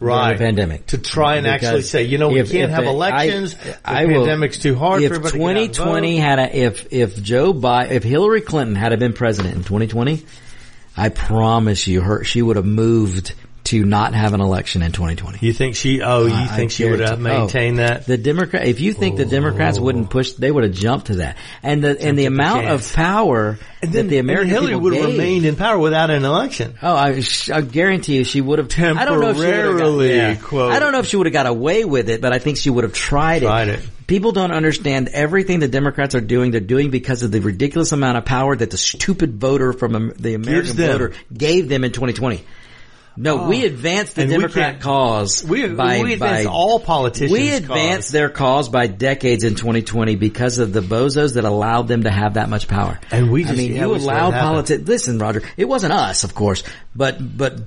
Right. 0.00 0.32
the 0.32 0.38
pandemic. 0.38 0.86
To 0.88 0.98
try 0.98 1.36
and 1.36 1.44
Because 1.44 1.62
actually 1.64 1.82
say, 1.82 2.02
you 2.02 2.18
know, 2.18 2.30
we 2.30 2.42
can't 2.42 2.72
have 2.72 2.82
it- 2.82 2.88
elections. 2.88 3.54
I, 3.84 4.02
I 4.02 4.06
the 4.06 4.12
will- 4.14 4.20
pandemic's 4.26 4.58
too 4.58 4.74
hard 4.74 5.00
If 5.04 5.10
for 5.10 5.14
everybody 5.16 5.32
to 5.32 5.38
get 5.38 5.44
out 5.44 5.62
and 5.62 5.74
2020 5.74 6.16
vote. 6.16 6.22
had 6.24 6.38
a, 6.40 6.56
if, 6.56 6.92
if 6.92 7.22
Joe 7.22 7.54
Biden, 7.54 7.90
if 7.92 8.02
Hillary 8.02 8.40
Clinton 8.40 8.74
had 8.74 8.98
been 8.98 9.12
president 9.12 9.54
in 9.54 9.62
2020, 9.62 10.24
I 10.96 11.08
promise 11.10 11.86
you 11.86 12.00
her, 12.00 12.24
she 12.24 12.42
would 12.42 12.56
have 12.56 12.66
moved 12.66 13.34
to 13.64 13.84
not 13.84 14.14
have 14.14 14.34
an 14.34 14.40
election 14.40 14.82
in 14.82 14.92
2020. 14.92 15.38
You 15.40 15.52
think 15.52 15.76
she? 15.76 16.02
Oh, 16.02 16.26
you 16.26 16.46
think 16.48 16.70
I 16.70 16.74
she 16.74 16.88
would 16.88 17.00
have 17.00 17.18
oh, 17.18 17.22
maintained 17.22 17.78
oh, 17.78 17.86
that? 17.86 18.06
The 18.06 18.18
Democrat, 18.18 18.66
if 18.66 18.80
you 18.80 18.92
think 18.92 19.16
the 19.16 19.24
Democrats 19.24 19.78
wouldn't 19.78 20.10
push, 20.10 20.32
they 20.32 20.50
would 20.50 20.64
have 20.64 20.72
jumped 20.72 21.06
to 21.06 21.16
that. 21.16 21.36
And 21.62 21.82
the 21.82 21.90
and 21.90 21.98
the 21.98 22.06
at 22.08 22.16
the 22.16 22.26
amount 22.26 22.66
of 22.66 22.92
power 22.92 23.58
And 23.80 23.92
then 23.92 24.06
that 24.06 24.10
the 24.10 24.18
American 24.18 24.48
Hillary 24.48 24.76
would 24.76 24.94
have 24.94 25.06
remained 25.06 25.44
in 25.44 25.56
power 25.56 25.78
without 25.78 26.10
an 26.10 26.24
election. 26.24 26.74
Oh, 26.82 26.94
I, 26.94 27.22
I 27.52 27.60
guarantee 27.60 28.16
you, 28.16 28.24
she 28.24 28.40
would 28.40 28.58
have. 28.58 28.68
I 28.98 29.04
don't 29.04 29.20
know 29.20 29.30
if 29.30 29.36
she 29.36 29.42
would 29.42 29.54
have. 29.54 29.64
Temporarily, 29.64 30.08
Got, 30.08 30.14
yeah. 30.14 30.34
quote. 30.36 30.72
I 30.72 30.78
don't 30.78 30.92
know 30.92 30.98
if 30.98 31.06
she 31.06 31.16
would 31.16 31.26
have 31.26 31.32
got 31.32 31.46
away 31.46 31.84
with 31.84 32.08
it, 32.08 32.20
but 32.20 32.32
I 32.32 32.38
think 32.40 32.56
she 32.56 32.70
would 32.70 32.84
have 32.84 32.94
tried, 32.94 33.42
Tried 33.42 33.68
it. 33.68 33.88
People 34.08 34.32
don't 34.32 34.52
understand 34.52 35.08
everything 35.08 35.60
the 35.60 35.68
Democrats 35.68 36.14
are 36.14 36.20
doing. 36.20 36.50
They're 36.50 36.60
doing 36.60 36.90
because 36.90 37.22
of 37.22 37.30
the 37.30 37.40
ridiculous 37.40 37.92
amount 37.92 38.18
of 38.18 38.24
power 38.24 38.56
that 38.56 38.70
the 38.70 38.76
stupid 38.76 39.40
voter 39.40 39.72
from 39.72 40.12
the 40.16 40.34
American 40.34 40.76
voter 40.76 41.12
gave 41.32 41.68
them 41.68 41.84
in 41.84 41.92
2020. 41.92 42.44
No, 43.16 43.46
we 43.46 43.62
oh. 43.62 43.66
advanced 43.66 44.14
the 44.16 44.22
And 44.22 44.30
Democrat 44.30 44.70
can't- 44.72 44.82
cause 44.82 45.44
We, 45.44 45.66
by 45.68 46.02
we 46.02 46.16
by 46.16 46.28
advanced 46.28 46.48
all 46.48 46.80
politicians. 46.80 47.30
we 47.32 47.50
advanced 47.50 48.08
cause. 48.08 48.12
their 48.12 48.28
cause 48.30 48.68
by 48.70 48.86
decades 48.86 49.44
in 49.44 49.54
2020 49.54 50.16
because 50.16 50.58
of 50.58 50.72
the 50.72 50.80
bozos 50.80 51.34
that 51.34 51.44
allowed 51.44 51.88
them 51.88 52.04
to 52.04 52.10
have 52.10 52.34
that 52.34 52.48
much 52.48 52.68
power. 52.68 52.98
And 53.10 53.30
we 53.30 53.44
I 53.44 53.48
just- 53.48 53.58
mean, 53.58 53.74
yeah, 53.74 53.82
you 53.82 53.88
we 53.90 53.94
just 53.96 54.06
let 54.06 54.16
it 54.16 54.20
allowed 54.20 54.40
politics. 54.40 54.88
Listen, 54.88 55.18
Roger, 55.18 55.42
it 55.56 55.66
wasn't 55.66 55.92
us, 55.92 56.24
of 56.24 56.34
course, 56.34 56.62
but 56.96 57.18
but 57.36 57.60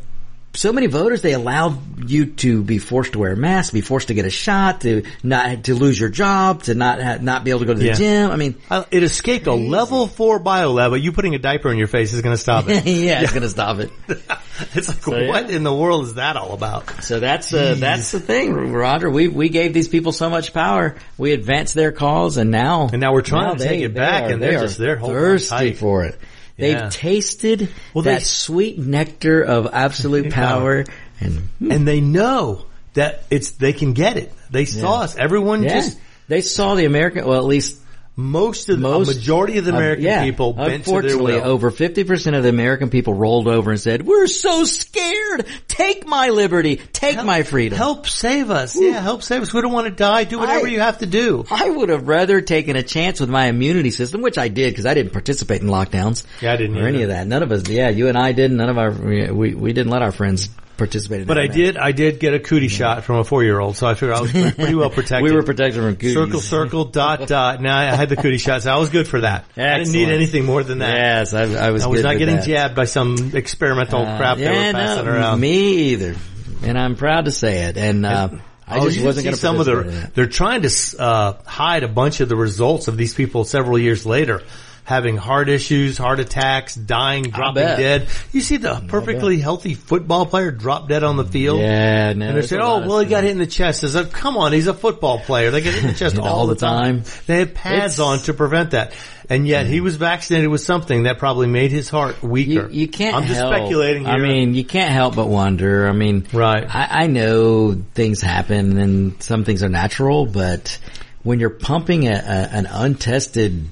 so 0.55 0.71
many 0.73 0.87
voters 0.87 1.21
they 1.21 1.33
allowed 1.33 2.09
you 2.09 2.27
to 2.27 2.63
be 2.63 2.77
forced 2.77 3.13
to 3.13 3.19
wear 3.19 3.33
a 3.33 3.37
mask, 3.37 3.73
be 3.73 3.81
forced 3.81 4.07
to 4.09 4.13
get 4.13 4.25
a 4.25 4.29
shot, 4.29 4.81
to 4.81 5.03
not 5.23 5.63
to 5.65 5.75
lose 5.75 5.99
your 5.99 6.09
job, 6.09 6.63
to 6.63 6.75
not 6.75 7.21
not 7.21 7.43
be 7.43 7.51
able 7.51 7.61
to 7.61 7.65
go 7.65 7.73
to 7.73 7.79
the 7.79 7.85
Yeah. 7.87 7.93
gym. 7.93 8.31
I 8.31 8.35
mean, 8.35 8.55
Uh, 8.69 8.83
It 8.91 9.03
escaped 9.03 9.47
a 9.47 9.53
level 9.53 10.07
four 10.07 10.39
bio 10.39 10.71
lab, 10.71 10.91
but 10.91 11.01
you 11.01 11.11
putting 11.11 11.35
a 11.35 11.39
diaper 11.39 11.71
in 11.71 11.77
your 11.77 11.87
face 11.87 12.13
is 12.13 12.21
going 12.21 12.33
to 12.35 12.41
stop 12.41 12.69
it. 12.69 12.85
yeah, 12.85 13.21
it's 13.21 13.33
gonna 13.33 13.49
stop 13.49 13.79
it. 13.79 13.91
it's 14.73 14.87
like, 15.07 15.21
yeah. 15.23 15.27
what 15.27 15.49
in 15.49 15.63
the 15.63 15.73
world 15.73 16.05
is 16.05 16.13
that 16.15 16.37
all 16.37 16.53
about? 16.53 17.03
So 17.03 17.19
that's 17.19 17.53
uh, 17.53 17.75
that's 17.77 18.11
the 18.11 18.19
thing, 18.19 18.53
Roger. 18.53 19.09
We 19.09 19.27
we 19.27 19.49
gave 19.49 19.73
these 19.73 19.87
people 19.89 20.11
so 20.13 20.29
much 20.29 20.53
power. 20.53 20.95
We 21.17 21.31
advanced 21.33 21.73
their 21.75 21.91
cause, 21.91 22.37
and 22.37 22.51
now 22.51 22.89
And 22.91 23.01
now 23.01 23.11
we're 23.13 23.21
trying 23.21 23.57
to 23.57 23.63
they- 23.63 23.69
take 23.69 23.81
it 23.81 23.93
back, 23.93 24.23
are- 24.23 24.33
and 24.33 24.41
they 24.41 24.49
they're 24.51 24.59
are 24.59 24.61
just- 24.61 24.77
they're 24.77 24.99
thirsty 24.99 25.73
for 25.73 26.03
it. 26.05 26.17
They've 26.57 26.73
Yeah. 26.77 26.89
tasted 26.89 27.69
Well, 27.93 28.03
they- 28.03 28.13
that 28.15 28.23
sweet 28.23 28.77
nectar 28.79 29.41
of 29.41 29.67
absolute 29.73 30.29
power, 30.31 30.85
and 31.19 31.49
hmm. 31.59 31.71
And 31.71 31.87
they 31.87 32.01
know 32.01 32.65
that 32.93 33.23
it's 33.29 33.51
they 33.51 33.73
can 33.73 33.93
get 33.93 34.17
it. 34.17 34.31
They 34.51 34.65
saw 34.65 34.99
Yeah. 34.99 35.03
us. 35.03 35.15
Everyone 35.17 35.63
yeah, 35.63 35.73
just 35.75 35.97
they 36.27 36.41
saw 36.41 36.75
the 36.75 36.85
American. 36.85 37.25
Well, 37.25 37.37
at 37.37 37.45
least 37.45 37.77
most 38.15 38.69
of 38.69 38.79
the 38.79 38.87
most 38.87 39.07
majority 39.07 39.57
of 39.57 39.65
the 39.65 39.73
uh, 39.73 39.77
American 39.77 40.05
yeah. 40.05 40.23
people 40.23 40.53
bent 40.53 40.65
to 40.65 40.69
their 40.69 40.75
Unfortunately, 40.99 41.33
will. 41.33 41.43
over 41.45 41.71
fifty 41.71 42.03
percent 42.03 42.35
of 42.35 42.43
the 42.43 42.49
American 42.49 42.89
people 42.89 43.13
rolled 43.13 43.47
over 43.47 43.71
and 43.71 43.79
said, 43.79 44.05
"We're 44.05 44.27
so 44.27 44.63
scared. 44.63 45.45
Take 45.67 46.07
my 46.07 46.29
liberty. 46.29 46.77
Take 46.77 47.23
my 47.23 47.43
freedom." 47.43 47.77
Help 47.77 48.07
save 48.07 48.49
us. 48.49 48.79
Yeah, 48.79 49.01
help 49.01 49.21
save 49.23 49.41
us. 49.41 49.53
We 49.53 49.61
don't 49.61 49.73
want 49.73 49.87
to 49.87 49.93
die. 49.93 50.23
Do 50.23 50.39
whatever 50.39 50.67
I- 50.67 50.69
you 50.69 50.79
have 50.79 50.99
to 50.99 51.05
do. 51.05 51.45
I 51.51 51.69
would 51.69 51.89
have 51.89 52.07
rather 52.07 52.41
taken 52.41 52.75
a 52.75 52.83
chance 52.83 53.19
with 53.19 53.29
my 53.29 53.47
immunity 53.47 53.91
system, 53.91 54.21
which 54.21 54.37
I 54.37 54.47
did 54.47 54.71
because 54.71 54.85
I 54.85 54.93
didn't 54.93 55.11
participate 55.11 55.61
in 55.61 55.67
lockdowns. 55.67 56.25
Yeah, 56.41 56.53
I 56.53 56.57
didn't 56.57 56.77
or 56.77 56.87
any 56.87 57.03
of 57.03 57.09
that. 57.09 57.27
None 57.27 57.43
of 57.43 57.51
us. 57.51 57.67
Yeah, 57.67 57.89
you 57.89 58.07
and 58.07 58.17
I 58.17 58.31
didn't. 58.31 58.57
None 58.57 58.69
of 58.69 58.77
our 58.77 58.91
we 58.91 59.53
we 59.53 59.73
didn't 59.73 59.91
let 59.91 60.01
our 60.01 60.11
friends 60.11 60.49
But 60.77 61.37
I 61.37 61.47
match. 61.47 61.55
did, 61.55 61.77
I 61.77 61.91
did 61.91 62.19
get 62.19 62.33
a 62.33 62.39
cootie 62.39 62.67
shot 62.67 63.03
from 63.03 63.17
a 63.17 63.23
four-year-old, 63.23 63.77
so 63.77 63.87
I 63.87 63.93
figured 63.93 64.17
I 64.17 64.21
was 64.21 64.31
pretty 64.31 64.75
well 64.75 64.89
protected. 64.89 65.23
We 65.23 65.35
were 65.35 65.43
protected 65.43 65.81
from 65.81 65.95
cooties. 65.95 66.13
Circle, 66.13 66.39
circle, 66.41 66.85
dot, 66.85 67.27
dot. 67.27 67.61
Now 67.61 67.77
I 67.77 67.95
had 67.95 68.09
the 68.09 68.15
cootie 68.15 68.37
shot, 68.37 68.63
so 68.63 68.71
I 68.71 68.77
was 68.77 68.89
good 68.89 69.07
for 69.07 69.21
that. 69.21 69.45
I 69.57 69.77
didn't 69.77 69.93
need 69.93 70.09
anything 70.09 70.45
more 70.45 70.63
than 70.63 70.79
that. 70.79 70.95
Yes, 70.95 71.33
I, 71.33 71.43
I 71.43 71.71
was. 71.71 71.83
I 71.83 71.87
was 71.87 72.03
not 72.03 72.17
getting 72.17 72.37
that. 72.37 72.45
jabbed 72.45 72.75
by 72.75 72.85
some 72.85 73.31
experimental 73.33 74.01
Uh, 74.01 74.17
crap 74.17 74.37
they 74.37 74.43
yeah, 74.43 74.67
were 74.67 74.73
passing 74.73 75.05
no, 75.05 75.11
around. 75.11 75.39
Me 75.39 75.91
either. 75.91 76.15
And 76.63 76.77
I'm 76.77 76.95
proud 76.95 77.25
to 77.25 77.31
say 77.31 77.65
it. 77.65 77.77
And 77.77 78.05
uh, 78.05 78.29
I 78.67 78.79
oh, 78.79 78.89
just 78.89 79.03
wasn't 79.03 79.17
see 79.17 79.23
going 79.23 79.35
to 79.35 79.39
some 79.39 79.59
of 79.59 79.65
the. 79.65 80.11
They're 80.15 80.27
trying 80.27 80.63
to 80.63 80.69
uh, 80.99 81.33
hide 81.45 81.83
a 81.83 81.87
bunch 81.87 82.19
of 82.19 82.29
the 82.29 82.35
results 82.35 82.87
of 82.87 82.97
these 82.97 83.13
people 83.13 83.43
several 83.43 83.77
years 83.77 84.05
later, 84.05 84.41
having 84.85 85.17
heart 85.17 85.49
issues, 85.49 85.97
heart 85.97 86.19
attacks, 86.19 86.75
dying, 86.75 87.23
dropping 87.23 87.63
dead. 87.63 88.07
You 88.31 88.39
see 88.41 88.57
the 88.57 88.81
perfectly 88.87 89.39
healthy 89.39 89.73
football 89.73 90.25
player 90.25 90.51
drop 90.51 90.87
dead 90.87 91.03
on 91.03 91.17
the 91.17 91.25
field. 91.25 91.59
Yeah, 91.59 92.05
no. 92.05 92.09
And 92.11 92.21
they 92.21 92.31
there's 92.33 92.49
said, 92.49 92.61
"Oh, 92.61 92.87
well, 92.87 92.99
he 92.99 93.07
got 93.07 93.23
hit 93.23 93.31
in 93.31 93.39
the 93.39 93.47
chest." 93.47 93.83
I 93.83 93.87
said, 93.87 94.13
"Come 94.13 94.37
on, 94.37 94.53
he's 94.53 94.67
a 94.67 94.73
football 94.73 95.19
player. 95.19 95.51
They 95.51 95.61
get 95.61 95.73
hit 95.73 95.83
in 95.83 95.89
the 95.91 95.97
chest 95.97 96.17
all, 96.19 96.27
All 96.27 96.47
the 96.47 96.53
the 96.53 96.59
time. 96.61 97.03
They 97.25 97.39
had 97.39 97.53
pads 97.55 97.95
It's- 97.95 97.99
on 97.99 98.19
to 98.19 98.33
prevent 98.33 98.71
that, 98.71 98.93
and 99.29 99.47
yet 99.47 99.65
he 99.65 99.79
mm. 99.79 99.83
was 99.83 99.95
vaccinated 99.95 100.49
with 100.49 100.61
something 100.61 101.03
that 101.03 101.17
probably 101.17 101.47
made 101.47 101.71
his 101.71 101.89
heart 101.89 102.21
weaker. 102.21 102.69
You, 102.69 102.81
you 102.81 102.87
can't. 102.87 103.15
I'm 103.15 103.23
just 103.25 103.39
help. 103.39 103.53
speculating. 103.53 104.05
Here. 104.05 104.13
I 104.13 104.17
mean, 104.19 104.53
you 104.53 104.63
can't 104.63 104.91
help 104.91 105.15
but 105.15 105.27
wonder. 105.27 105.87
I 105.87 105.91
mean, 105.93 106.27
Right. 106.31 106.63
I, 106.63 107.03
I 107.03 107.07
know 107.07 107.73
things 107.93 108.21
happen 108.21 108.77
and 108.77 109.21
some 109.23 109.43
things 109.45 109.63
are 109.63 109.69
natural, 109.69 110.25
but 110.25 110.77
when 111.23 111.39
you're 111.39 111.49
pumping 111.49 112.07
a, 112.07 112.11
a, 112.11 112.13
an 112.15 112.67
untested, 112.67 113.67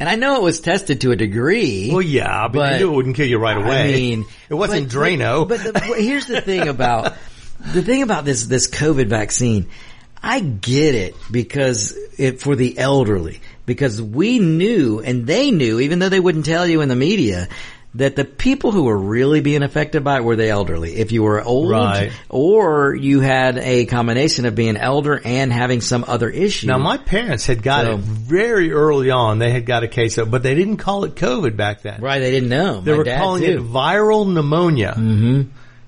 and 0.00 0.08
I 0.08 0.16
know 0.16 0.36
it 0.36 0.42
was 0.42 0.60
tested 0.60 1.00
to 1.02 1.12
a 1.12 1.16
degree. 1.16 1.90
well, 1.92 2.02
yeah, 2.02 2.48
but, 2.48 2.52
but- 2.52 2.72
you 2.72 2.78
knew 2.86 2.92
it 2.92 2.96
wouldn't 2.96 3.16
kill 3.16 3.26
you 3.28 3.38
right 3.38 3.56
away. 3.56 3.82
I 3.88 3.92
mean, 3.92 4.24
it 4.48 4.54
wasn't 4.54 4.88
but- 4.88 4.94
Drano. 4.96 5.48
But, 5.48 5.62
but 5.62 5.64
the, 5.64 5.72
but 5.72 6.00
here's 6.00 6.26
the 6.26 6.40
thing 6.40 6.68
about 6.68 7.14
the 7.72 7.82
thing 7.82 8.02
about 8.02 8.24
this 8.24 8.46
this 8.46 8.68
COVID 8.68 9.06
vaccine. 9.06 9.68
I 10.22 10.40
get 10.40 10.94
it 10.94 11.14
because 11.30 11.96
it 12.18 12.40
for 12.40 12.56
the 12.56 12.78
elderly 12.78 13.40
because 13.66 14.00
we 14.00 14.38
knew 14.38 15.00
and 15.00 15.26
they 15.26 15.50
knew 15.50 15.80
even 15.80 15.98
though 15.98 16.08
they 16.08 16.20
wouldn't 16.20 16.46
tell 16.46 16.66
you 16.66 16.80
in 16.80 16.88
the 16.88 16.96
media 16.96 17.48
that 17.96 18.16
the 18.16 18.24
people 18.24 18.72
who 18.72 18.84
were 18.84 18.96
really 18.98 19.40
being 19.40 19.62
affected 19.62 20.02
by 20.02 20.16
it 20.16 20.24
were 20.24 20.34
the 20.34 20.48
elderly. 20.48 20.96
If 20.96 21.12
you 21.12 21.22
were 21.22 21.40
old 21.42 21.70
Right. 21.70 22.10
or 22.28 22.94
you 22.94 23.20
had 23.20 23.56
a 23.58 23.86
combination 23.86 24.46
of 24.46 24.54
being 24.56 24.76
elder 24.76 25.20
and 25.24 25.52
having 25.52 25.80
some 25.80 26.04
other 26.08 26.28
issue. 26.28 26.66
Now, 26.66 26.78
my 26.78 26.96
parents 26.96 27.46
had 27.46 27.62
got 27.62 27.84
So- 27.84 27.92
it 27.92 28.00
very 28.00 28.72
early 28.72 29.10
on. 29.10 29.38
They 29.38 29.50
had 29.52 29.64
got 29.64 29.84
a 29.84 29.88
case 29.88 30.18
of, 30.18 30.30
but 30.30 30.42
they 30.42 30.54
didn't 30.56 30.78
call 30.78 31.04
it 31.04 31.14
COVID 31.14 31.56
back 31.56 31.82
then. 31.82 32.00
right, 32.00 32.18
they 32.18 32.32
didn't 32.32 32.48
know. 32.48 32.80
They 32.80 32.90
My 32.92 32.98
were 32.98 33.04
dad 33.04 33.20
calling 33.20 33.42
too. 33.44 33.50
it 33.52 33.60
viral 33.62 34.26
pneumonia. 34.32 34.94
Mm-hmm. 34.96 35.42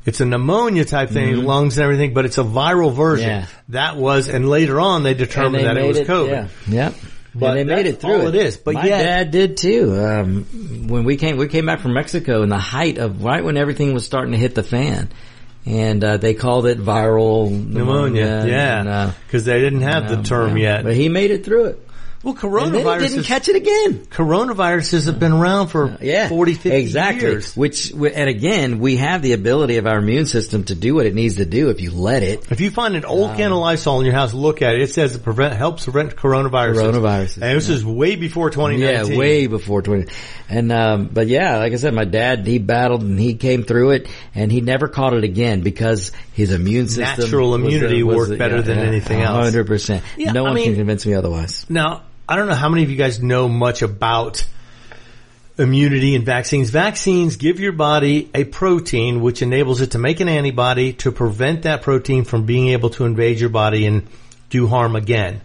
It's 0.04 0.20
a 0.20 0.24
pneumonia 0.24 0.84
type 0.84 1.10
thing, 1.10 1.42
lungs 1.42 1.76
and 1.78 1.82
everything, 1.84 2.14
but 2.14 2.24
it's 2.24 2.38
a 2.38 2.44
viral 2.44 2.94
version. 2.94 3.28
Yeah. 3.28 3.46
That 3.70 3.96
was, 3.96 4.28
and 4.28 4.48
later 4.48 4.78
on 4.80 5.02
they 5.02 5.14
determined 5.14 5.64
they 5.64 5.64
that 5.64 5.76
it 5.76 5.84
was 5.88 5.98
COVID. 5.98 6.48
Yeah. 6.68 6.84
Yep. 6.90 6.94
But 7.38 7.56
and 7.56 7.68
they 7.68 7.74
made 7.76 7.86
it 7.86 8.00
through 8.00 8.20
all 8.20 8.26
it. 8.28 8.34
is. 8.34 8.56
But 8.56 8.74
my 8.74 8.86
yet- 8.86 9.02
dad 9.02 9.30
did 9.30 9.56
too. 9.56 9.94
Um, 9.98 10.88
when 10.88 11.04
we 11.04 11.16
came, 11.16 11.36
we 11.36 11.48
came 11.48 11.66
back 11.66 11.80
from 11.80 11.92
Mexico 11.92 12.42
in 12.42 12.48
the 12.48 12.58
height 12.58 12.98
of 12.98 13.22
right 13.22 13.44
when 13.44 13.56
everything 13.56 13.92
was 13.94 14.04
starting 14.04 14.32
to 14.32 14.38
hit 14.38 14.54
the 14.54 14.62
fan, 14.62 15.10
and 15.64 16.02
uh, 16.02 16.16
they 16.16 16.34
called 16.34 16.66
it 16.66 16.78
viral 16.78 17.50
Pneumonia, 17.50 18.24
pneumonia. 18.24 18.46
yeah, 18.46 18.80
and, 18.80 18.88
uh, 18.88 19.10
because 19.26 19.44
they 19.44 19.60
didn't 19.60 19.82
have 19.82 20.08
the 20.08 20.18
um, 20.18 20.22
term 20.22 20.56
yeah. 20.56 20.76
yet. 20.76 20.84
But 20.84 20.94
he 20.94 21.08
made 21.08 21.30
it 21.30 21.44
through 21.44 21.66
it. 21.66 21.85
Well, 22.34 22.64
And 22.64 22.74
then 22.74 22.80
he 22.82 22.86
coronavirus 22.86 23.00
didn't 23.00 23.18
is- 23.20 23.26
catch 23.26 23.48
it 23.48 23.56
again. 23.56 24.06
coronaviruses 24.10 25.06
have 25.06 25.18
been 25.20 25.32
around 25.32 25.68
for 25.68 25.96
Yeah, 26.00 26.28
40, 26.28 26.54
50 26.54 26.70
exactly. 26.78 27.20
years. 27.28 27.56
Which, 27.56 27.92
and 27.92 28.28
again, 28.28 28.78
we 28.78 28.96
have 28.96 29.22
the 29.22 29.32
ability 29.32 29.76
of 29.76 29.86
our 29.86 29.98
immune 29.98 30.26
system 30.26 30.64
to 30.64 30.74
do 30.74 30.94
what 30.94 31.06
it 31.06 31.14
needs 31.14 31.36
to 31.36 31.44
do 31.44 31.70
if 31.70 31.80
you 31.80 31.90
let 31.92 32.22
it. 32.22 32.44
If 32.50 32.60
you 32.60 32.70
find 32.70 32.96
an 32.96 33.04
old 33.04 33.36
can 33.36 33.52
of 33.52 33.58
Lysol 33.58 34.00
in 34.00 34.06
your 34.06 34.14
house, 34.14 34.34
look 34.34 34.62
at 34.62 34.74
it. 34.74 34.82
It 34.82 34.90
says 34.90 35.14
it 35.14 35.22
prevent, 35.22 35.54
helps 35.54 35.84
prevent 35.84 36.16
coronaviruses. 36.16 36.74
Coronaviruses, 36.76 37.42
And 37.42 37.56
this 37.56 37.68
is 37.68 37.84
way 37.84 38.16
before 38.16 38.50
2019. 38.50 39.12
Yeah, 39.12 39.18
way 39.18 39.46
before 39.46 39.82
20. 39.82 40.06
And, 40.48 40.72
um, 40.72 41.10
but 41.12 41.26
yeah, 41.28 41.58
like 41.58 41.72
I 41.72 41.76
said, 41.76 41.94
my 41.94 42.04
dad, 42.04 42.46
he 42.46 42.58
battled 42.58 43.02
and 43.02 43.18
he 43.18 43.34
came 43.34 43.62
through 43.64 43.90
it 43.92 44.08
and 44.34 44.50
he 44.50 44.60
never 44.60 44.88
caught 44.88 45.14
it 45.14 45.24
again 45.24 45.60
because 45.60 46.12
his 46.32 46.52
immune 46.52 46.88
system. 46.88 47.24
Natural 47.24 47.50
was, 47.50 47.60
immunity 47.62 48.02
was, 48.02 48.16
worked 48.28 48.38
better 48.38 48.62
than 48.62 48.78
anything 48.78 49.20
else. 49.22 49.52
100%. 49.54 50.02
Yeah, 50.16 50.32
no 50.32 50.40
I 50.44 50.48
one 50.48 50.54
mean- 50.54 50.64
can 50.66 50.74
convince 50.76 51.06
me 51.06 51.14
otherwise. 51.14 51.66
Now, 51.68 52.02
I 52.28 52.36
don't 52.36 52.48
know 52.48 52.54
how 52.54 52.68
many 52.68 52.82
of 52.82 52.90
you 52.90 52.96
guys 52.96 53.22
know 53.22 53.48
much 53.48 53.82
about 53.82 54.44
immunity 55.58 56.14
and 56.14 56.24
vaccines. 56.24 56.70
Vaccines 56.70 57.36
give 57.36 57.60
your 57.60 57.72
body 57.72 58.30
a 58.34 58.44
protein 58.44 59.20
which 59.22 59.42
enables 59.42 59.80
it 59.80 59.92
to 59.92 59.98
make 59.98 60.20
an 60.20 60.28
antibody 60.28 60.92
to 60.94 61.12
prevent 61.12 61.62
that 61.62 61.82
protein 61.82 62.24
from 62.24 62.44
being 62.44 62.68
able 62.68 62.90
to 62.90 63.04
invade 63.04 63.38
your 63.40 63.48
body 63.48 63.86
and 63.86 64.06
do 64.50 64.66
harm 64.66 64.96
again. 64.96 65.40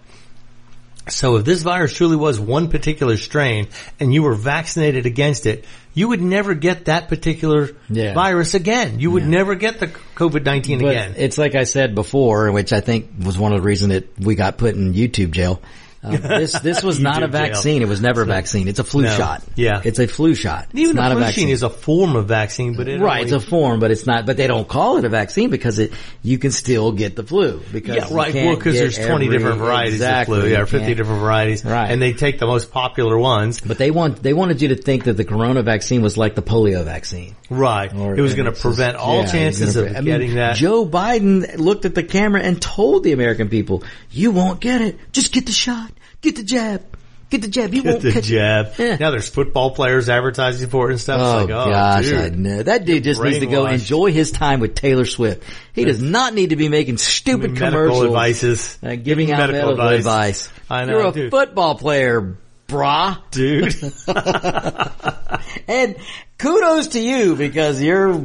So 1.08 1.38
if 1.38 1.46
this 1.46 1.62
virus 1.64 1.94
truly 1.94 2.16
was 2.16 2.40
one 2.40 2.70
particular 2.70 3.18
strain 3.18 3.68
and 4.00 4.14
you 4.14 4.24
were 4.24 4.36
vaccinated 4.36 5.06
against 5.06 5.46
it, 5.46 5.66
you 5.94 6.08
would 6.10 6.22
never 6.22 6.54
get 6.54 6.86
that 6.86 7.08
particular 7.08 7.72
Yeah. 7.90 8.14
virus 8.14 8.54
again. 8.54 9.00
You 9.00 9.12
would 9.12 9.26
never 9.28 9.56
get 9.56 9.80
the 9.80 9.88
COVID-19 9.88 10.80
But 10.82 10.90
again. 10.92 11.14
it's 11.18 11.38
like 11.38 11.56
I 11.56 11.64
said 11.64 11.96
before, 11.96 12.52
which 12.52 12.72
I 12.72 12.82
think 12.82 13.08
was 13.24 13.38
one 13.38 13.52
of 13.52 13.62
the 13.62 13.68
reasons 13.68 13.94
that 13.94 14.20
we 14.20 14.36
got 14.36 14.58
put 14.58 14.76
in 14.76 14.94
YouTube 14.94 15.32
jail, 15.32 15.62
Um, 16.04 16.14
this 16.20 16.60
this 16.60 16.82
was 16.82 17.00
not 17.10 17.18
a 17.18 17.28
jail. 17.28 17.30
vaccine. 17.30 17.82
It 17.84 17.88
was 17.88 18.02
never 18.02 18.24
a 18.24 18.26
vaccine. 18.26 18.68
It's 18.68 18.80
a 18.80 18.84
flu 18.84 19.04
No. 19.04 19.16
shot. 19.16 19.44
Yeah. 19.56 19.82
it's 19.84 20.00
a 20.00 20.08
flu 20.08 20.34
shot. 20.34 20.68
Even 20.74 20.92
it's 20.92 20.96
not 20.96 21.12
a 21.12 21.16
flu 21.16 21.24
vaccine. 21.24 21.50
is 21.50 21.62
a 21.62 21.70
form 21.70 22.16
of 22.16 22.28
vaccine, 22.28 22.74
but 22.76 22.88
it 22.88 23.00
right, 23.00 23.22
it's 23.24 23.32
a 23.34 23.40
form, 23.40 23.80
but 23.80 23.92
it's 23.92 24.08
not. 24.08 24.26
But 24.26 24.38
they 24.38 24.48
don't 24.48 24.68
call 24.68 24.98
it 24.98 25.06
a 25.06 25.10
vaccine 25.10 25.52
because 25.52 25.78
it 25.78 25.94
you 26.24 26.40
can 26.40 26.52
still 26.52 26.92
get 26.92 27.16
the 27.16 27.24
flu 27.24 27.62
because 27.72 27.96
Yeah, 27.98 28.08
right. 28.12 28.34
Well, 28.34 28.56
because 28.56 28.74
there's 28.76 28.98
20 28.98 29.26
every- 29.26 29.38
different 29.38 29.60
varieties 29.60 29.94
exactly, 29.96 30.38
of 30.40 30.44
flu. 30.46 30.52
Yeah, 30.52 30.62
or 30.62 30.66
50 30.66 30.96
different 30.96 31.22
varieties. 31.22 31.64
Right. 31.64 31.92
And 31.92 32.02
they 32.02 32.14
take 32.14 32.40
the 32.40 32.48
most 32.48 32.72
popular 32.72 33.18
ones. 33.18 33.62
But 33.62 33.78
they 33.78 33.92
want 33.92 34.24
they 34.24 34.34
wanted 34.34 34.62
you 34.62 34.70
to 34.70 34.76
think 34.76 35.04
that 35.04 35.18
the 35.18 35.26
corona 35.26 35.62
vaccine 35.62 36.02
was 36.02 36.18
like 36.18 36.34
the 36.34 36.42
polio 36.42 36.84
vaccine. 36.84 37.36
Right. 37.52 37.94
Or- 37.94 38.16
it 38.16 38.22
was 38.22 38.34
going 38.34 38.52
to 38.52 38.60
prevent 38.60 38.96
all 38.98 39.22
yeah, 39.24 39.32
chances 39.32 39.76
of 39.76 39.86
pre- 39.88 39.96
I 39.96 40.00
mean, 40.00 40.06
getting 40.06 40.36
that. 40.36 40.56
Joe 40.56 40.84
Biden 40.86 41.58
looked 41.58 41.86
at 41.86 41.94
the 41.94 42.02
camera 42.04 42.42
and 42.42 42.60
told 42.60 43.04
the 43.04 43.12
American 43.12 43.50
people, 43.50 43.84
"You 44.10 44.32
won't 44.32 44.60
get 44.60 44.82
it. 44.82 44.98
Just 45.12 45.32
get 45.32 45.46
the 45.46 45.52
shot. 45.52 45.91
Get 46.22 46.36
the 46.36 46.44
jab. 46.44 46.84
Get 47.30 47.42
the 47.44 47.48
jab. 47.48 47.74
You 47.74 47.82
Get 47.82 47.90
won't 47.92 48.04
the 48.04 48.12
catch 48.12 48.24
jab. 48.26 48.74
Yeah. 48.78 48.98
Now 48.98 49.12
there's 49.12 49.30
football 49.30 49.72
players 49.72 50.10
advertising 50.10 50.70
for 50.70 50.90
it 50.90 50.92
and 50.94 51.02
stuff. 51.02 51.22
Oh, 51.24 51.40
it's 51.44 51.50
like, 51.50 51.68
oh, 51.68 51.70
gosh, 51.72 52.04
dude. 52.06 52.20
I 52.20 52.30
know. 52.36 52.64
That 52.64 52.84
dude 52.86 53.04
just 53.06 53.22
needs 53.24 53.40
to 53.40 53.46
go 53.48 53.68
enjoy 53.68 54.12
his 54.12 54.32
time 54.32 54.60
with 54.60 54.76
Taylor 54.76 55.06
Swift. 55.06 55.44
He 55.74 55.86
does 55.86 56.02
not 56.02 56.34
need 56.34 56.50
to 56.50 56.58
be 56.58 56.68
making 56.68 56.98
stupid 56.98 57.52
Medical 57.52 57.70
commercials, 57.70 58.06
advices. 58.06 58.78
uh, 58.84 58.96
giving 58.96 59.32
out 59.32 59.50
medical, 59.50 59.88
advice. 59.88 60.50
I 60.70 60.84
know, 60.86 60.98
You're 61.00 61.08
a 61.08 61.12
dude. 61.14 61.32
football 61.32 61.76
player, 61.76 62.36
brah. 62.68 63.20
Dude. 63.32 63.76
And 65.68 65.96
kudos 66.38 66.90
to 66.90 67.00
you 67.00 67.36
because 67.36 67.82
you're 67.82 68.24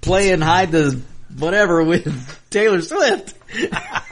playing 0.00 0.40
hide 0.40 0.70
the 0.72 1.00
whatever 1.38 1.82
with 1.82 2.40
Taylor 2.50 2.82
Swift. 2.82 3.34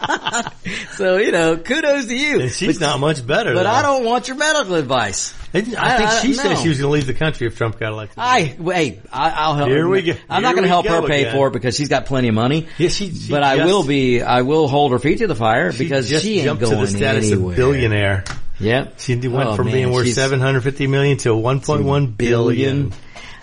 so, 0.92 1.16
you 1.18 1.32
know, 1.32 1.56
kudos 1.56 2.06
to 2.06 2.16
you. 2.16 2.40
and 2.40 2.50
she's 2.50 2.80
not 2.80 3.00
much 3.00 3.26
better. 3.26 3.54
But 3.54 3.64
though. 3.64 3.70
I 3.70 3.82
don't 3.82 4.04
want 4.04 4.28
your 4.28 4.36
medical 4.36 4.74
advice. 4.76 5.34
I 5.52 5.60
think 5.62 5.76
I- 5.76 6.20
she 6.20 6.28
I- 6.30 6.32
said 6.32 6.54
no. 6.54 6.62
she 6.62 6.68
was 6.68 6.78
going 6.78 6.88
to 6.88 6.92
leave 6.94 7.06
the 7.06 7.14
country 7.14 7.46
if 7.46 7.56
Trump 7.56 7.78
got 7.78 7.92
elected. 7.92 8.18
I 8.18 8.54
wait. 8.58 9.00
I, 9.12 9.30
I'll 9.30 9.54
help. 9.54 9.68
Here 9.68 9.88
we 9.88 10.02
go. 10.02 10.12
I'm 10.28 10.42
not 10.42 10.52
going 10.54 10.62
to 10.62 10.68
help 10.68 10.86
her 10.86 11.02
pay 11.06 11.22
again. 11.22 11.34
for 11.34 11.48
it 11.48 11.52
because 11.52 11.76
she's 11.76 11.88
got 11.88 12.06
plenty 12.06 12.28
of 12.28 12.34
money. 12.34 12.68
Yeah, 12.78 12.88
she- 12.88 13.12
she 13.12 13.30
but 13.30 13.42
I 13.42 13.64
will 13.64 13.84
be. 13.84 14.22
I 14.22 14.42
will 14.42 14.68
hold 14.68 14.92
her 14.92 14.98
feet 14.98 15.18
to 15.18 15.26
the 15.26 15.34
fire 15.34 15.72
because 15.72 16.08
just 16.08 16.24
she 16.24 16.36
ain't 16.36 16.44
jumped 16.44 16.62
going 16.62 16.74
to 16.74 16.80
the 16.80 16.86
status 16.86 17.30
anywhere. 17.30 17.52
of 17.52 17.56
billionaire. 17.56 18.24
Yep. 18.60 19.00
She 19.00 19.14
went 19.16 19.48
Oh, 19.48 19.56
from 19.56 19.66
man, 19.66 19.74
being 19.74 19.90
worth 19.92 20.04
she's 20.06 20.16
750 20.16 20.86
million 20.86 21.16
to 21.18 21.30
1.1 21.30 22.16
billion. 22.16 22.92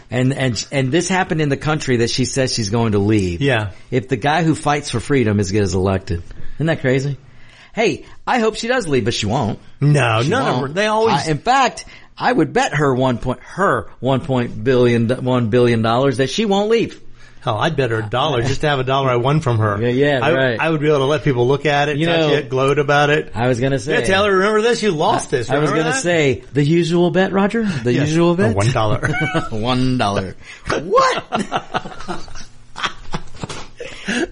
And 0.10 0.34
and 0.34 0.68
and 0.72 0.92
this 0.92 1.10
happened 1.10 1.42
in 1.42 1.50
the 1.50 1.58
country 1.58 1.98
that 1.98 2.10
she 2.10 2.24
says 2.26 2.54
she's 2.54 2.70
going 2.70 2.94
to 2.94 3.00
leave. 3.00 3.42
Yeah. 3.42 3.72
If 3.92 4.08
the 4.08 4.16
guy 4.16 4.44
who 4.44 4.56
fights 4.56 4.90
for 4.90 5.00
freedom 5.02 5.40
is 5.40 5.52
gets 5.52 5.74
elected, 5.74 6.24
isn't 6.56 6.66
that 6.68 6.80
crazy? 6.82 7.18
Hey, 7.74 8.06
I 8.26 8.40
hope 8.40 8.56
she 8.56 8.68
does 8.68 8.88
leave, 8.88 9.06
but 9.06 9.14
she 9.14 9.26
won't. 9.26 9.60
No, 9.82 10.22
She 10.24 10.30
none 10.30 10.44
won't. 10.46 10.66
them. 10.68 10.74
They 10.74 10.88
always. 10.88 11.28
I- 11.28 11.32
in 11.32 11.38
fact, 11.40 11.86
I 12.18 12.32
would 12.32 12.54
bet 12.54 12.74
her 12.74 12.96
one 12.96 13.18
point 13.20 13.40
her 13.42 13.90
one 14.00 14.22
point 14.22 14.64
billion 14.64 15.10
one 15.24 15.50
billion 15.50 15.82
dollars 15.82 16.18
that 16.18 16.30
she 16.30 16.46
won't 16.46 16.70
leave. 16.70 17.02
Hell, 17.42 17.58
I'd 17.58 17.76
bet 17.76 17.92
her 17.92 18.00
a 18.00 18.10
dollar 18.10 18.42
just 18.42 18.62
to 18.62 18.68
have 18.70 18.80
a 18.80 18.84
dollar 18.84 19.10
I 19.10 19.16
won 19.18 19.40
from 19.42 19.60
her. 19.60 19.82
Yeah, 19.82 19.90
yeah, 19.90 20.20
I, 20.26 20.34
right. 20.34 20.60
I 20.60 20.70
would 20.70 20.82
be 20.82 20.88
able 20.88 21.00
to 21.00 21.06
let 21.06 21.24
people 21.24 21.48
look 21.48 21.66
at 21.66 21.90
it, 21.90 21.98
You 21.98 22.06
touch 22.08 22.20
know- 22.20 22.34
it, 22.34 22.50
gloat 22.50 22.80
about 22.80 23.10
it. 23.10 23.32
I 23.36 23.48
was 23.48 23.60
gonna 23.60 23.80
say. 23.80 23.94
Yeah, 24.00 24.02
Taylor, 24.06 24.32
remember 24.36 24.62
this? 24.62 24.82
You 24.84 24.92
lost 24.92 25.32
this. 25.32 25.50
I 25.50 25.60
was 25.60 25.70
gonna 25.70 25.84
that? 25.84 26.02
say 26.02 26.44
the 26.54 26.64
usual 26.64 27.12
bet, 27.12 27.32
Roger. 27.32 27.64
The 27.64 27.94
Yes. 27.94 28.10
usual 28.10 28.32
Oh, 28.32 28.36
bet. 28.36 28.56
one 28.56 28.72
dollar. 28.72 29.08
one 29.52 29.98
dollar. 29.98 30.36
what? 30.70 31.24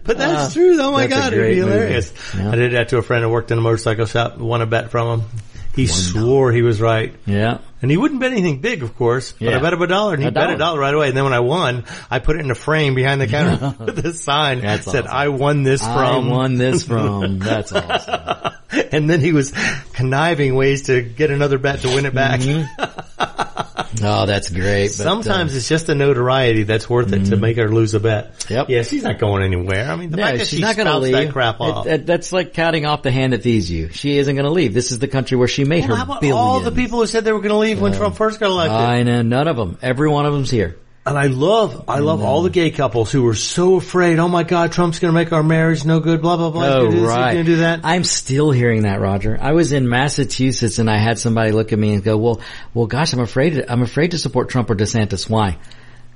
But 0.05 0.17
that's 0.17 0.51
Uh, 0.51 0.53
true. 0.53 0.77
Oh 0.79 0.91
my 0.91 1.07
God, 1.07 1.33
it'd 1.33 1.39
great 1.39 1.55
be 1.55 1.59
hilarious. 1.59 2.13
Yeah. 2.35 2.51
I 2.51 2.55
did 2.55 2.73
that 2.73 2.89
to 2.89 2.97
a 2.97 3.01
friend 3.01 3.23
who 3.23 3.29
worked 3.29 3.51
in 3.51 3.57
a 3.57 3.61
motorcycle 3.61 4.05
shop. 4.05 4.37
Won 4.37 4.61
a 4.61 4.65
bet 4.65 4.89
from 4.89 5.19
him. 5.19 5.27
He 5.75 5.87
swore 5.87 6.51
he 6.51 6.61
was 6.61 6.79
right. 6.81 7.13
Yeah. 7.25 7.59
And 7.81 7.91
he 7.91 7.97
wouldn't 7.97 8.19
bet 8.19 8.31
anything 8.31 8.61
big, 8.61 8.81
of 8.81 8.95
course. 8.95 9.33
But 9.33 9.41
Yeah. 9.41 9.57
I 9.57 9.61
bet 9.61 9.73
him 9.73 9.81
a 9.81 9.87
dollar, 9.87 10.13
and 10.13 10.21
he 10.23 10.27
A 10.29 10.31
bet 10.31 10.43
dollar. 10.45 10.55
a 10.55 10.57
dollar 10.57 10.79
right 10.79 10.93
away. 10.93 11.07
And 11.09 11.17
then 11.17 11.23
when 11.25 11.33
I 11.33 11.41
won, 11.41 11.83
I 12.09 12.19
put 12.19 12.37
it 12.37 12.39
in 12.45 12.49
a 12.49 12.55
frame 12.55 12.95
behind 12.95 13.19
the 13.21 13.27
counter 13.27 13.75
with 13.85 14.05
a 14.05 14.13
sign 14.13 14.61
that 14.61 14.77
That's 14.77 14.85
said, 14.91 15.05
awesome. 15.05 15.17
"I 15.17 15.27
won 15.29 15.63
this 15.63 15.81
from. 15.81 15.95
I 15.95 16.17
won 16.31 16.55
this 16.55 16.83
from. 16.83 17.39
That's 17.49 17.71
awesome. 17.73 18.53
and 18.91 19.09
then 19.09 19.19
he 19.19 19.33
was 19.33 19.51
conniving 19.93 20.55
ways 20.55 20.83
to 20.83 21.01
get 21.01 21.29
another 21.31 21.57
bet 21.57 21.81
to 21.81 21.89
win 21.89 22.05
it 22.05 22.13
back. 22.15 22.39
Mm-hmm. 22.39 23.74
Oh, 24.03 24.25
that's 24.25 24.49
great. 24.49 24.87
But, 24.87 24.91
Sometimes 24.93 25.53
uh, 25.53 25.57
it's 25.57 25.69
just 25.69 25.87
the 25.87 25.95
notoriety 25.95 26.63
that's 26.63 26.89
worth 26.89 27.11
it 27.13 27.25
to 27.25 27.37
make 27.37 27.57
her 27.57 27.69
lose 27.69 27.93
a 27.93 27.99
bet. 27.99 28.45
Yep. 28.49 28.69
Yeah, 28.69 28.83
she's 28.83 29.03
not 29.03 29.19
going 29.19 29.43
anywhere. 29.43 29.89
I 29.89 29.95
mean, 29.95 30.09
the 30.11 30.17
no, 30.17 30.23
fact 30.23 30.37
that 30.39 30.47
she's 30.47 30.59
she 30.59 30.61
not 30.63 30.75
going 30.75 30.87
to 30.87 30.97
leave. 30.97 31.13
that 31.13 31.31
crap 31.31 31.55
It- 31.55 31.61
off—that's 31.61 32.31
like 32.33 32.53
counting 32.53 32.85
off 32.85 33.03
the 33.03 33.11
hand 33.11 33.33
that 33.33 33.43
feeds 33.43 33.69
you. 33.71 33.89
She 33.89 34.17
isn't 34.17 34.35
going 34.35 34.45
to 34.45 34.51
leave. 34.51 34.73
This 34.73 34.91
is 34.91 34.99
the 34.99 35.07
country 35.07 35.37
where 35.37 35.47
she 35.47 35.63
made 35.63 35.81
Well, 35.81 35.89
her 35.89 35.95
how 35.95 36.03
about 36.03 36.21
billions. 36.21 36.37
all 36.39 36.59
the 36.61 36.71
people 36.71 36.99
who 36.99 37.05
said 37.07 37.23
they 37.23 37.31
were 37.31 37.39
going 37.39 37.49
to 37.51 37.57
leave 37.57 37.81
when 37.81 37.93
Trump 37.93 38.15
first 38.15 38.39
got 38.39 38.47
elected? 38.51 38.75
I 38.75 39.03
know 39.03 39.21
none 39.21 39.47
of 39.47 39.55
them. 39.57 39.77
Every 39.81 40.09
one 40.09 40.25
of 40.25 40.33
them's 40.33 40.51
here. 40.51 40.77
And 41.07 41.15
I 41.19 41.27
love, 41.27 41.85
I 41.87 41.99
love 41.99 42.23
all 42.23 42.41
the 42.41 42.49
gay 42.49 42.71
couples 42.71 43.11
who 43.11 43.21
were 43.21 43.35
so 43.35 43.75
afraid. 43.75 44.17
Oh 44.17 44.27
my 44.27 44.41
God, 44.41 44.71
Trump's 44.71 44.97
going 44.97 45.13
to 45.13 45.15
make 45.15 45.31
our 45.31 45.43
marriage 45.43 45.85
no 45.85 45.99
good. 45.99 46.19
Blah 46.19 46.35
blah 46.37 46.49
blah. 46.49 46.63
He's 46.63 46.71
Oh, 46.73 46.85
gonna 46.85 46.95
he's 46.97 47.05
right. 47.07 47.33
going 47.33 47.45
to 47.45 47.51
do 47.51 47.57
that. 47.57 47.81
I'm 47.83 48.03
still 48.03 48.49
hearing 48.49 48.81
that, 48.83 48.99
Roger. 48.99 49.37
I 49.39 49.51
was 49.51 49.71
in 49.71 49.87
Massachusetts 49.87 50.79
and 50.79 50.89
I 50.89 50.97
had 50.97 51.19
somebody 51.19 51.51
look 51.51 51.71
at 51.73 51.77
me 51.77 51.93
and 51.93 52.03
go, 52.03 52.17
well, 52.17 52.41
well, 52.73 52.87
gosh, 52.87 53.13
I'm 53.13 53.19
afraid, 53.19 53.65
I'm 53.69 53.83
afraid 53.83 54.11
to 54.11 54.17
support 54.17 54.49
Trump 54.49 54.71
or 54.71 54.75
DeSantis. 54.75 55.29
Why? 55.29 55.59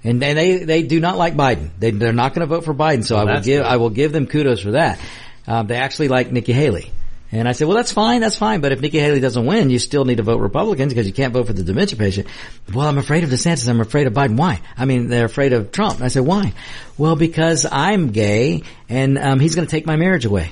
And, 0.04 0.24
and 0.24 0.38
they, 0.38 0.64
they 0.64 0.82
do 0.82 1.00
not 1.00 1.18
like 1.18 1.36
Biden. 1.36 1.70
They, 1.78 1.92
they're 1.92 2.12
not 2.12 2.34
going 2.34 2.48
to 2.48 2.56
vote 2.56 2.66
for 2.66 2.74
Biden. 2.74 3.04
So 3.06 3.16
I 3.16 3.26
will 3.26 3.42
give, 3.42 3.62
good. 3.62 3.66
I 3.68 3.78
will 3.78 3.90
give 3.92 4.12
them 4.12 4.26
kudos 4.26 4.62
for 4.62 4.72
that. 4.72 5.00
Um, 5.46 5.68
they 5.68 5.76
actually 5.76 6.08
like 6.08 6.32
Nikki 6.32 6.54
Haley. 6.54 6.92
And 7.32 7.48
I 7.48 7.52
said, 7.52 7.68
well, 7.68 7.78
that's 7.78 7.92
fine, 7.92 8.22
that's 8.22 8.36
fine. 8.36 8.60
But 8.60 8.72
if 8.72 8.82
Nikki 8.82 9.00
Haley 9.00 9.20
doesn't 9.20 9.46
win, 9.46 9.70
you 9.70 9.78
still 9.78 10.04
need 10.04 10.18
to 10.18 10.24
vote 10.24 10.40
Republicans 10.40 10.92
because 10.94 11.06
you 11.06 11.14
can't 11.14 11.32
vote 11.32 11.46
for 11.46 11.54
the 11.54 11.62
dementia 11.64 11.98
patient. 11.98 12.28
Well, 12.74 12.88
I'm 12.88 12.98
afraid 12.98 13.24
of 13.24 13.30
DeSantis. 13.30 13.70
I'm 13.70 13.82
afraid 13.82 14.08
of 14.08 14.14
Biden. 14.14 14.36
Why? 14.36 14.62
I 14.76 14.86
mean, 14.86 15.10
they're 15.10 15.26
afraid 15.26 15.54
of 15.54 15.72
Trump. 15.72 15.96
And 15.98 16.06
I 16.06 16.08
said, 16.08 16.26
why? 16.26 16.54
Well, 16.98 17.16
because 17.16 17.68
I'm 17.72 18.10
gay 18.12 18.64
and, 18.90 19.18
um, 19.20 19.40
he's 19.40 19.54
going 19.54 19.68
to 19.68 19.72
take 19.72 19.86
my 19.86 19.96
marriage 19.96 20.26
away. 20.26 20.52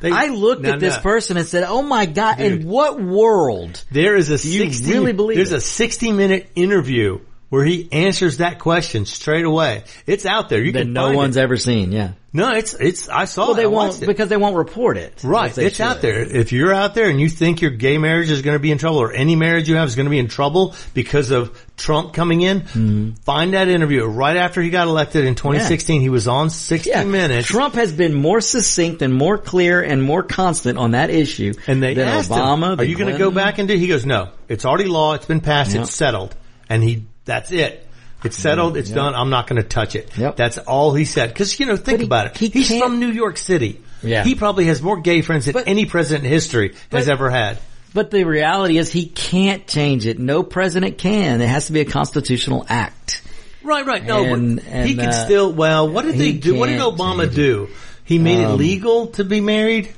They- 0.00 0.10
I 0.10 0.28
looked 0.28 0.62
No, 0.62 0.72
at 0.72 0.80
this 0.80 0.96
no. 0.96 1.02
person 1.02 1.36
and 1.36 1.46
said, 1.46 1.62
"Oh 1.62 1.82
my 1.82 2.06
god! 2.06 2.38
Dude. 2.38 2.62
In 2.62 2.66
what 2.66 2.98
world?" 2.98 3.84
There 3.90 4.16
is 4.16 4.30
a 4.30 4.48
you 4.48 4.60
60, 4.64 4.90
really 4.90 5.12
believe 5.12 5.36
there's 5.36 5.52
it? 5.52 5.56
a 5.58 5.60
60 5.60 6.12
minute 6.12 6.50
interview 6.56 7.20
where 7.50 7.64
he 7.64 7.88
answers 7.92 8.38
that 8.38 8.58
question 8.58 9.04
straight 9.04 9.44
away. 9.44 9.84
It's 10.06 10.24
out 10.24 10.48
there. 10.48 10.62
You 10.62 10.72
That 10.72 10.84
can 10.84 10.92
no 10.92 11.12
one's 11.12 11.36
it. 11.36 11.40
ever 11.42 11.56
seen. 11.56 11.92
Yeah. 11.92 12.12
No, 12.32 12.52
it's, 12.54 12.74
it's, 12.74 13.08
I 13.08 13.24
saw 13.24 13.46
Well, 13.46 13.50
it. 13.54 13.56
they 13.56 13.66
won't 13.66 14.06
because 14.06 14.28
they 14.28 14.36
won't 14.36 14.54
report 14.54 14.96
it. 14.96 15.24
Right. 15.24 15.56
It's 15.58 15.80
out 15.80 16.00
there. 16.00 16.20
If 16.20 16.52
you're 16.52 16.72
out 16.72 16.94
there 16.94 17.08
and 17.10 17.20
you 17.20 17.28
think 17.28 17.60
your 17.60 17.72
gay 17.72 17.98
marriage 17.98 18.30
is 18.30 18.42
going 18.42 18.54
to 18.54 18.60
be 18.60 18.70
in 18.70 18.78
trouble 18.78 18.98
or 19.02 19.10
any 19.12 19.34
marriage 19.34 19.68
you 19.68 19.74
have 19.74 19.88
is 19.88 19.96
going 19.96 20.06
to 20.06 20.10
be 20.10 20.20
in 20.20 20.28
trouble 20.28 20.76
because 20.94 21.32
of 21.32 21.60
Trump 21.76 22.12
coming 22.14 22.42
in, 22.42 22.60
Mm-hmm. 22.60 23.10
find 23.24 23.54
that 23.54 23.66
interview 23.66 24.04
right 24.04 24.36
after 24.36 24.62
he 24.62 24.70
got 24.70 24.86
elected 24.86 25.24
in 25.24 25.34
2016. 25.34 26.00
He 26.02 26.08
was 26.08 26.28
on 26.28 26.50
60 26.50 26.88
Yeah. 26.88 27.02
minutes. 27.02 27.48
Trump 27.48 27.74
has 27.74 27.90
been 27.90 28.14
more 28.14 28.40
succinct 28.40 29.02
and 29.02 29.12
more 29.12 29.36
clear 29.36 29.82
and 29.82 30.00
more 30.00 30.22
constant 30.22 30.78
on 30.78 30.92
that 30.92 31.10
issue 31.10 31.52
and 31.66 31.82
they 31.82 31.94
than 31.94 32.06
asked 32.06 32.30
Obama. 32.30 32.74
him, 32.74 32.80
are 32.80 32.84
you 32.84 32.96
going 32.96 33.10
to 33.12 33.18
go 33.18 33.32
back 33.32 33.58
and 33.58 33.66
do, 33.66 33.74
he 33.76 33.88
goes, 33.88 34.06
no, 34.06 34.28
it's 34.48 34.64
already 34.64 34.88
law. 34.88 35.14
It's 35.14 35.26
been 35.26 35.40
passed. 35.40 35.72
Yep. 35.74 35.82
It's 35.82 35.92
settled. 35.92 36.36
And 36.68 36.84
he, 36.84 37.06
that's 37.30 37.50
it. 37.52 37.86
It's 38.22 38.36
settled. 38.36 38.76
It's 38.76 38.90
done. 38.90 39.14
I'm 39.14 39.30
not 39.30 39.46
going 39.46 39.62
to 39.62 39.66
touch 39.66 39.96
it. 39.96 40.16
Yep. 40.18 40.36
That's 40.36 40.58
all 40.58 40.92
he 40.92 41.06
said. 41.06 41.34
Cause 41.34 41.58
you 41.58 41.64
know, 41.64 41.76
think 41.76 42.00
he- 42.00 42.06
about 42.06 42.26
it. 42.26 42.36
he 42.36 42.48
He's 42.48 42.68
can't- 42.68 42.82
from 42.84 43.00
New 43.00 43.08
York 43.10 43.38
City. 43.38 43.80
Yeah. 44.02 44.24
He 44.24 44.34
probably 44.34 44.66
has 44.66 44.82
more 44.82 45.00
gay 45.00 45.22
friends 45.22 45.46
than 45.46 45.54
But- 45.54 45.68
any 45.68 45.86
president 45.86 46.26
in 46.26 46.30
history 46.32 46.74
has 46.92 47.08
ever 47.08 47.30
had. 47.30 47.58
But 47.94 48.10
the 48.10 48.24
reality 48.24 48.76
is 48.78 48.92
he 48.92 49.06
can't 49.06 49.66
change 49.66 50.06
it. 50.06 50.18
No 50.18 50.42
president 50.42 50.98
can. 50.98 51.40
It 51.40 51.48
has 51.48 51.66
to 51.66 51.72
be 51.72 51.80
a 51.80 51.84
constitutional 51.86 52.64
act. 52.68 53.22
Right, 53.62 53.84
right. 53.86 54.04
No, 54.04 54.22
And- 54.24 54.56
but 54.56 54.64
and, 54.68 54.88
he 54.88 54.94
could 54.96 55.06
uh, 55.08 55.24
still. 55.24 55.52
Well, 55.52 55.88
what 55.88 56.04
did 56.04 56.16
they 56.16 56.32
do? 56.32 56.54
What 56.56 56.66
did 56.68 56.80
Obama 56.80 57.32
do? 57.32 57.68
He 58.04 58.18
made 58.18 58.38
it 58.40 58.44
Um, 58.44 58.58
legal 58.58 59.06
to 59.18 59.24
be 59.24 59.40
married. 59.40 59.88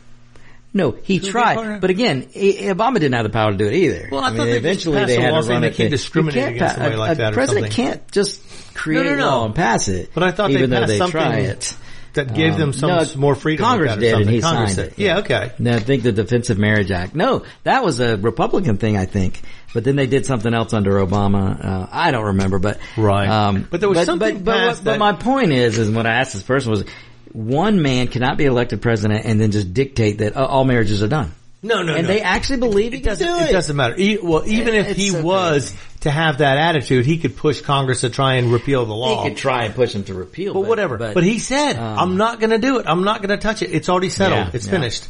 No, 0.74 0.92
he 0.92 1.18
tried, 1.20 1.80
but 1.80 1.90
again, 1.90 2.22
Obama 2.34 2.94
didn't 2.94 3.12
have 3.12 3.24
the 3.24 3.30
power 3.30 3.52
to 3.52 3.56
do 3.58 3.66
it 3.66 3.74
either. 3.74 4.08
Well, 4.10 4.22
I 4.22 4.28
mean, 4.30 4.38
thought 4.38 4.44
they 4.46 4.56
eventually 4.56 5.04
they 5.04 5.16
a 5.16 5.20
had 5.20 5.44
saying 5.44 5.60
run 5.62 5.72
they 5.72 5.84
it. 5.84 5.90
discriminate 5.90 6.56
against 6.56 6.74
somebody 6.76 6.94
a, 6.94 6.98
like 6.98 7.12
a 7.12 7.14
that 7.16 7.32
or 7.32 7.34
president 7.34 7.72
can't 7.72 8.10
just 8.10 8.40
create 8.74 9.04
no, 9.04 9.12
a 9.12 9.16
no. 9.16 9.26
law 9.26 9.44
and 9.46 9.54
pass 9.54 9.88
it. 9.88 10.10
But 10.14 10.22
I 10.22 10.30
thought 10.30 10.48
they 10.48 10.54
even 10.54 10.70
though 10.70 10.78
passed 10.78 10.88
they 10.88 10.98
something 10.98 11.20
try 11.20 11.36
it. 11.40 11.76
That 12.14 12.34
gave 12.34 12.58
them 12.58 12.68
Um, 12.68 12.72
some 12.74 12.90
no, 12.90 13.04
more 13.16 13.34
freedom. 13.34 13.64
Congress 13.64 13.96
did, 13.96 14.04
and 14.04 14.12
something. 14.16 14.34
he 14.34 14.40
Congress 14.42 14.74
signed 14.74 14.88
it. 14.88 14.98
Yeah, 14.98 15.18
okay. 15.20 15.52
No, 15.58 15.76
I 15.76 15.78
think 15.78 16.02
the 16.02 16.12
Defense 16.12 16.50
of 16.50 16.58
Marriage 16.58 16.90
Act. 16.90 17.14
No, 17.14 17.44
that 17.64 17.82
was 17.82 18.00
a 18.00 18.18
Republican 18.18 18.76
thing, 18.76 18.98
I 18.98 19.06
think. 19.06 19.40
But 19.72 19.84
then 19.84 19.96
they 19.96 20.06
did 20.06 20.26
something 20.26 20.52
else 20.52 20.74
under 20.74 20.96
Obama. 20.96 21.64
Uh, 21.64 21.86
I 21.90 22.10
don't 22.10 22.26
remember, 22.26 22.58
but 22.58 22.78
Right. 22.98 23.26
Um, 23.26 23.66
But 23.70 23.80
there 23.80 23.88
was 23.88 24.04
something 24.04 24.40
But, 24.40 24.44
but, 24.44 24.66
what- 24.76 24.84
but 24.84 24.98
my 24.98 25.12
point 25.14 25.52
is, 25.52 25.78
is 25.78 25.90
when 25.90 26.04
I 26.06 26.16
asked 26.20 26.34
this 26.34 26.42
person 26.42 26.70
was, 26.72 26.84
one 27.32 27.82
man 27.82 28.08
cannot 28.08 28.36
be 28.38 28.44
elected 28.44 28.82
president 28.82 29.24
and 29.24 29.40
then 29.40 29.50
just 29.50 29.72
dictate 29.74 30.18
that 30.18 30.36
uh, 30.36 30.44
all 30.46 30.64
marriages 30.64 31.02
are 31.02 31.08
done. 31.08 31.32
No, 31.64 31.82
no, 31.84 31.94
and 31.94 32.08
no. 32.08 32.12
they 32.12 32.20
actually 32.20 32.58
believe 32.58 32.92
he 32.92 32.98
It 32.98 33.04
doesn't, 33.04 33.24
do 33.26 33.36
it 33.36 33.50
it. 33.50 33.52
doesn't 33.52 33.76
matter. 33.76 33.94
E- 33.96 34.18
well, 34.20 34.42
even 34.48 34.74
if 34.74 34.88
It's 34.88 34.98
he 34.98 35.10
so 35.10 35.22
was 35.22 35.72
to 36.00 36.10
have 36.10 36.38
that 36.38 36.58
attitude, 36.58 37.06
he 37.06 37.18
could 37.18 37.36
push 37.36 37.60
Congress 37.60 38.00
to 38.00 38.10
try 38.10 38.34
and 38.34 38.52
repeal 38.52 38.84
the 38.84 38.92
law. 38.94 39.22
He 39.22 39.28
could 39.30 39.38
try 39.38 39.64
and 39.64 39.74
push 39.74 39.94
him 39.94 40.02
to 40.04 40.14
repeal, 40.14 40.54
But 40.54 40.62
whatever. 40.64 40.96
But, 40.98 41.14
But, 41.14 41.22
he 41.22 41.38
said, 41.38 41.76
um, 41.76 41.98
"I'm 41.98 42.16
not 42.16 42.40
going 42.40 42.50
to 42.50 42.58
do 42.58 42.80
it. 42.80 42.86
I'm 42.88 43.04
not 43.04 43.22
going 43.22 43.30
to 43.30 43.36
touch 43.36 43.62
it. 43.62 43.70
It's 43.70 43.88
already 43.88 44.08
settled. 44.08 44.46
Yeah, 44.46 44.50
it's 44.54 44.66
yeah. 44.66 44.72
finished." 44.72 45.06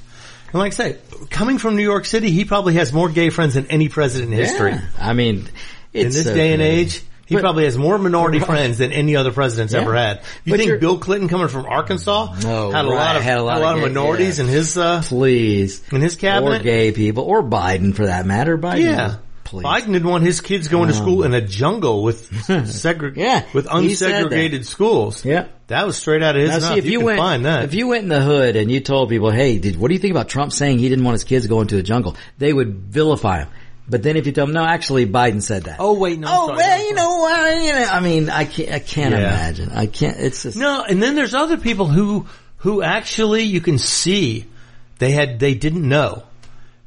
And 0.53 0.57
like 0.61 0.73
I 0.73 0.77
say, 0.77 0.97
coming 1.31 1.57
from 1.57 1.77
New 1.77 1.83
York 1.83 2.05
City, 2.05 2.31
he 2.31 2.45
probably 2.45 2.75
has 2.75 2.93
more 2.93 3.09
gay 3.09 3.31
friends 3.31 3.55
than 3.55 3.67
any 3.69 3.89
president 3.89 4.33
in 4.35 4.39
history. 4.39 4.75
I 5.01 5.15
mean, 5.15 5.49
In 5.95 6.09
this 6.09 6.25
so 6.25 6.35
day 6.35 6.53
and 6.53 6.61
age, 6.61 7.03
he 7.33 7.37
But- 7.37 7.43
probably 7.43 7.65
has 7.65 7.77
more 7.77 7.99
minority 7.99 8.39
friends 8.39 8.79
than 8.79 8.93
any 8.93 9.17
other 9.17 9.33
president's 9.33 9.73
Yeah. 9.75 9.81
ever 9.81 9.95
had. 9.95 10.21
You 10.45 10.53
But 10.53 10.61
think 10.61 10.81
Bill 10.81 10.99
Clinton 10.99 11.29
coming 11.29 11.49
from 11.49 11.67
Arkansas 11.67 12.29
Oh, 12.45 12.71
had 12.71 12.85
a 12.85 12.89
right. 12.89 12.95
lot 12.95 13.17
of 13.17 13.23
Had 13.23 13.39
a 13.39 13.43
lot 13.43 13.59
a 13.59 13.61
lot 13.61 13.75
of 13.75 13.81
gay- 13.81 13.89
minorities 13.89 14.39
yeah. 14.39 14.45
in 14.45 14.51
his 14.51 14.77
uh, 14.79 15.03
please, 15.05 15.81
in 15.91 16.01
his 16.01 16.17
cabinet 16.17 16.61
or 16.61 16.65
gay 16.65 16.93
people, 16.93 17.25
or 17.25 17.43
Biden 17.43 17.95
for 17.95 18.07
that 18.07 18.27
matter. 18.27 18.59
Biden, 18.59 18.81
Yeah. 18.81 19.15
please. 19.45 19.65
Biden 19.65 19.93
didn't 19.93 20.09
want 20.09 20.25
his 20.25 20.41
kids 20.41 20.69
going 20.69 20.89
to 20.89 20.95
school 20.95 21.23
in 21.25 21.35
a 21.35 21.41
jungle 21.41 22.03
with 22.03 22.31
segre- 22.49 23.17
Yeah, 23.17 23.43
with 23.53 23.69
he 23.81 23.95
said 23.95 24.11
that. 24.13 24.25
unsegregated 24.27 24.65
schools. 24.65 25.25
Yeah. 25.25 25.45
That 25.69 25.87
was 25.87 25.97
straight 25.97 26.23
out 26.23 26.37
of 26.37 26.43
his 26.43 26.51
Now, 26.51 26.59
mouth. 26.59 26.73
see, 26.75 26.79
if 26.79 26.87
you, 26.87 26.99
can 26.99 27.07
went, 27.07 27.19
find 27.19 27.47
that. 27.47 27.65
if 27.65 27.73
you 27.75 27.87
went 27.89 28.03
in 28.03 28.09
the 28.11 28.21
hood 28.21 28.57
and 28.57 28.71
you 28.71 28.81
told 28.81 29.09
people, 29.09 29.31
"Hey, 29.31 29.57
did, 29.59 29.79
what 29.79 29.89
do 29.89 29.95
you 29.95 30.01
think 30.01 30.11
about 30.11 30.29
Trump 30.29 30.53
saying 30.53 30.79
he 30.79 30.89
didn't 30.91 31.05
want 31.05 31.15
his 31.15 31.25
kids 31.25 31.47
going 31.47 31.69
to 31.69 31.79
a 31.79 31.83
jungle?" 31.83 32.15
They 32.39 32.53
would 32.53 32.75
vilify 32.91 33.39
him. 33.39 33.49
But 33.89 34.03
then 34.03 34.17
if 34.17 34.27
you 34.27 34.33
tell 34.33 34.47
them, 34.47 34.55
"No, 34.55 34.65
actually, 34.65 35.07
Biden 35.07 35.43
said 35.43 35.65
that." 35.65 35.77
oh 35.81 35.95
wait, 35.99 36.19
no. 36.19 36.29
Oh 36.31 36.47
sorry. 36.49 36.57
well, 36.59 36.85
you 36.87 36.95
know 36.95 37.17
what? 37.19 37.63
You 37.63 37.73
know, 37.73 37.89
I 37.91 38.01
mean, 38.01 38.31
I 38.31 38.45
can't. 38.45 38.71
I 38.71 38.79
can't 38.79 39.13
Yeah. 39.13 39.19
imagine. 39.21 39.71
I 39.73 39.87
can't. 39.87 40.17
It's 40.19 40.45
just 40.45 40.57
No, 40.57 40.85
and 40.89 41.03
then 41.03 41.15
there's 41.15 41.35
other 41.35 41.57
people 41.57 41.87
who 41.87 42.27
who 42.59 42.81
actually 42.83 43.43
you 43.43 43.61
can 43.61 43.79
see 43.79 44.47
they 44.99 45.11
had 45.11 45.39
they 45.41 45.55
didn't 45.55 45.87
know. 45.89 46.23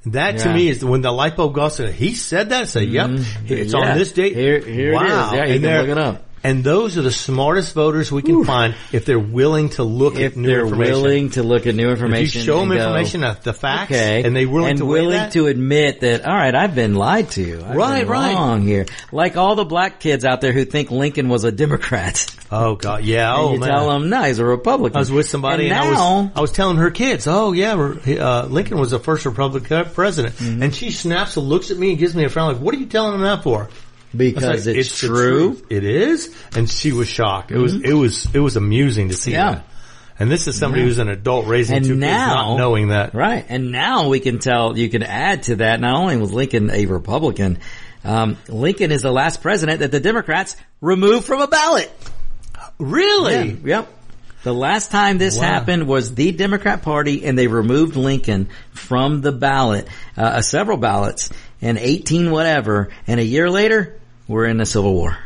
That 0.07 0.37
to 0.39 0.53
me 0.53 0.67
is 0.69 0.85
when 0.85 1.01
the 1.01 1.11
light 1.11 1.35
bulb 1.35 1.55
goes 1.55 1.79
off. 1.79 1.89
He 1.89 2.13
said 2.13 2.49
that. 2.49 2.69
Say, 2.69 2.83
yep, 2.83 3.09
mm-hmm. 3.09 3.45
it's 3.53 3.73
Yeah. 3.73 3.79
on 3.79 3.97
this 3.97 4.11
date. 4.11 4.35
Here- 4.35 4.59
here 4.59 4.93
it 4.93 5.01
is. 5.01 5.09
Yeah, 5.09 5.33
you 5.45 5.53
and 5.55 5.63
can 5.63 5.77
look 5.81 5.89
it 5.89 5.97
up. 5.97 6.23
And 6.45 6.63
those 6.63 6.97
are 6.97 7.01
the 7.01 7.11
smartest 7.11 7.73
voters 7.73 8.11
we 8.11 8.21
can 8.21 8.43
find 8.45 8.75
if 8.91 9.05
they're 9.05 9.17
willing 9.19 9.69
to 9.69 9.83
look 9.83 10.15
if 10.15 10.33
at 10.33 10.37
new 10.37 10.47
they're 10.47 10.61
information. 10.61 10.93
willing 10.93 11.29
to 11.31 11.43
look 11.43 11.65
at 11.67 11.75
new 11.75 11.91
if 11.91 11.99
you 12.35 12.41
show 12.41 12.59
them 12.59 12.71
and 12.71 12.79
go, 12.79 12.85
information, 12.87 13.23
uh, 13.23 13.35
the 13.41 13.53
facts, 13.53 13.91
okay, 13.91 14.23
and 14.23 14.35
they 14.35 14.45
willing 14.45 14.69
and 14.71 14.77
to 14.79 14.85
willing 14.85 15.11
that, 15.11 15.31
to 15.33 15.47
admit 15.47 16.01
that. 16.01 16.25
All 16.25 16.33
right, 16.35 16.53
I've 16.53 16.75
been 16.75 16.95
lied 16.95 17.29
to. 17.31 17.63
I've 17.63 17.75
Right, 17.75 17.99
been 18.01 18.09
right. 18.09 18.33
Wrong 18.35 18.61
here, 18.61 18.85
like 19.11 19.37
all 19.37 19.55
the 19.55 19.65
black 19.65 19.99
kids 19.99 20.23
out 20.25 20.41
there 20.41 20.51
who 20.53 20.65
think 20.65 20.91
Lincoln 20.91 21.29
was 21.29 21.43
a 21.43 21.51
Democrat. 21.51 22.25
Oh 22.51 22.75
god, 22.75 23.03
yeah. 23.03 23.33
And 23.35 23.41
oh 23.41 23.53
you 23.53 23.59
man. 23.59 23.69
tell 23.69 23.89
them, 23.89 24.09
no, 24.09 24.21
he's 24.23 24.39
a 24.39 24.45
Republican. 24.45 24.97
I 24.97 24.99
was 24.99 25.11
with 25.11 25.27
somebody 25.27 25.65
and, 25.69 25.73
and, 25.73 25.81
I 25.83 25.89
was 25.89 25.97
now, 25.99 26.31
I 26.35 26.41
was 26.41 26.51
telling 26.51 26.77
her 26.77 26.91
kids, 26.91 27.27
oh 27.27 27.53
yeah, 27.53 27.73
uh, 27.73 28.45
Lincoln 28.49 28.77
was 28.77 28.91
the 28.91 28.99
first 28.99 29.25
Republican 29.25 29.85
president, 29.93 30.35
Mm-hmm. 30.35 30.63
and 30.63 30.75
she 30.75 30.91
snaps 30.91 31.37
and 31.37 31.47
looks 31.47 31.71
at 31.71 31.77
me 31.77 31.89
and 31.91 31.97
gives 31.99 32.15
me 32.15 32.23
a 32.23 32.29
frown 32.29 32.53
like, 32.53 32.61
what 32.61 32.75
are 32.75 32.77
you 32.77 32.85
telling 32.85 33.13
them 33.13 33.21
that 33.21 33.41
for? 33.43 33.69
Because 34.17 34.63
said, 34.63 34.75
it's, 34.75 35.01
the 35.01 35.07
true. 35.07 35.61
It 35.69 35.83
is, 35.83 36.35
and 36.55 36.69
she 36.69 36.91
was 36.91 37.07
shocked. 37.07 37.51
It 37.51 37.57
was 37.57 37.75
it 37.75 37.93
was 37.93 38.27
it 38.33 38.39
was 38.39 38.55
amusing 38.55 39.09
to 39.09 39.15
see 39.15 39.31
Yeah. 39.31 39.51
that. 39.55 39.67
And 40.17 40.31
this 40.31 40.47
is 40.47 40.57
somebody 40.57 40.83
who's 40.83 40.97
an 40.99 41.09
adult 41.09 41.45
raising 41.45 41.75
And 41.77 41.85
two 41.85 41.95
now- 41.95 42.07
kids, 42.07 42.35
not 42.35 42.57
knowing 42.57 42.87
that. 42.87 43.13
Right. 43.13 43.45
And 43.49 43.73
now 43.73 44.07
we 44.07 44.21
can 44.21 44.39
tell, 44.39 44.77
you 44.77 44.87
can 44.87 45.03
add 45.03 45.43
to 45.43 45.57
that, 45.57 45.81
not 45.81 45.97
only 45.97 46.15
was 46.15 46.31
Lincoln 46.31 46.69
a 46.71 46.85
Republican, 46.85 47.57
um, 48.05 48.37
Lincoln 48.47 48.91
is 48.93 49.01
the 49.01 49.11
last 49.11 49.41
president 49.41 49.79
that 49.79 49.91
the 49.91 49.99
Democrats 49.99 50.55
removed 50.79 51.25
from 51.25 51.41
a 51.41 51.47
ballot. 51.47 51.91
Really? 52.79 53.57
Yep. 53.63 53.89
The 54.43 54.53
last 54.53 54.91
time 54.91 55.17
this 55.17 55.37
Wow. 55.37 55.43
happened 55.43 55.87
was 55.87 56.13
the 56.13 56.31
Democrat 56.31 56.81
Party, 56.83 57.25
and 57.25 57.37
they 57.37 57.47
removed 57.47 57.95
Lincoln 57.95 58.47
from 58.73 59.21
the 59.21 59.31
ballot, 59.31 59.87
uh, 60.17 60.21
uh, 60.21 60.41
several 60.41 60.77
ballots, 60.77 61.29
and 61.61 61.77
18 61.79 62.29
whatever, 62.31 62.89
and 63.07 63.19
a 63.19 63.23
year 63.23 63.49
later, 63.49 63.95
we're 64.27 64.45
in 64.45 64.59
a 64.61 64.65
Civil 64.65 64.93
War. 64.93 65.17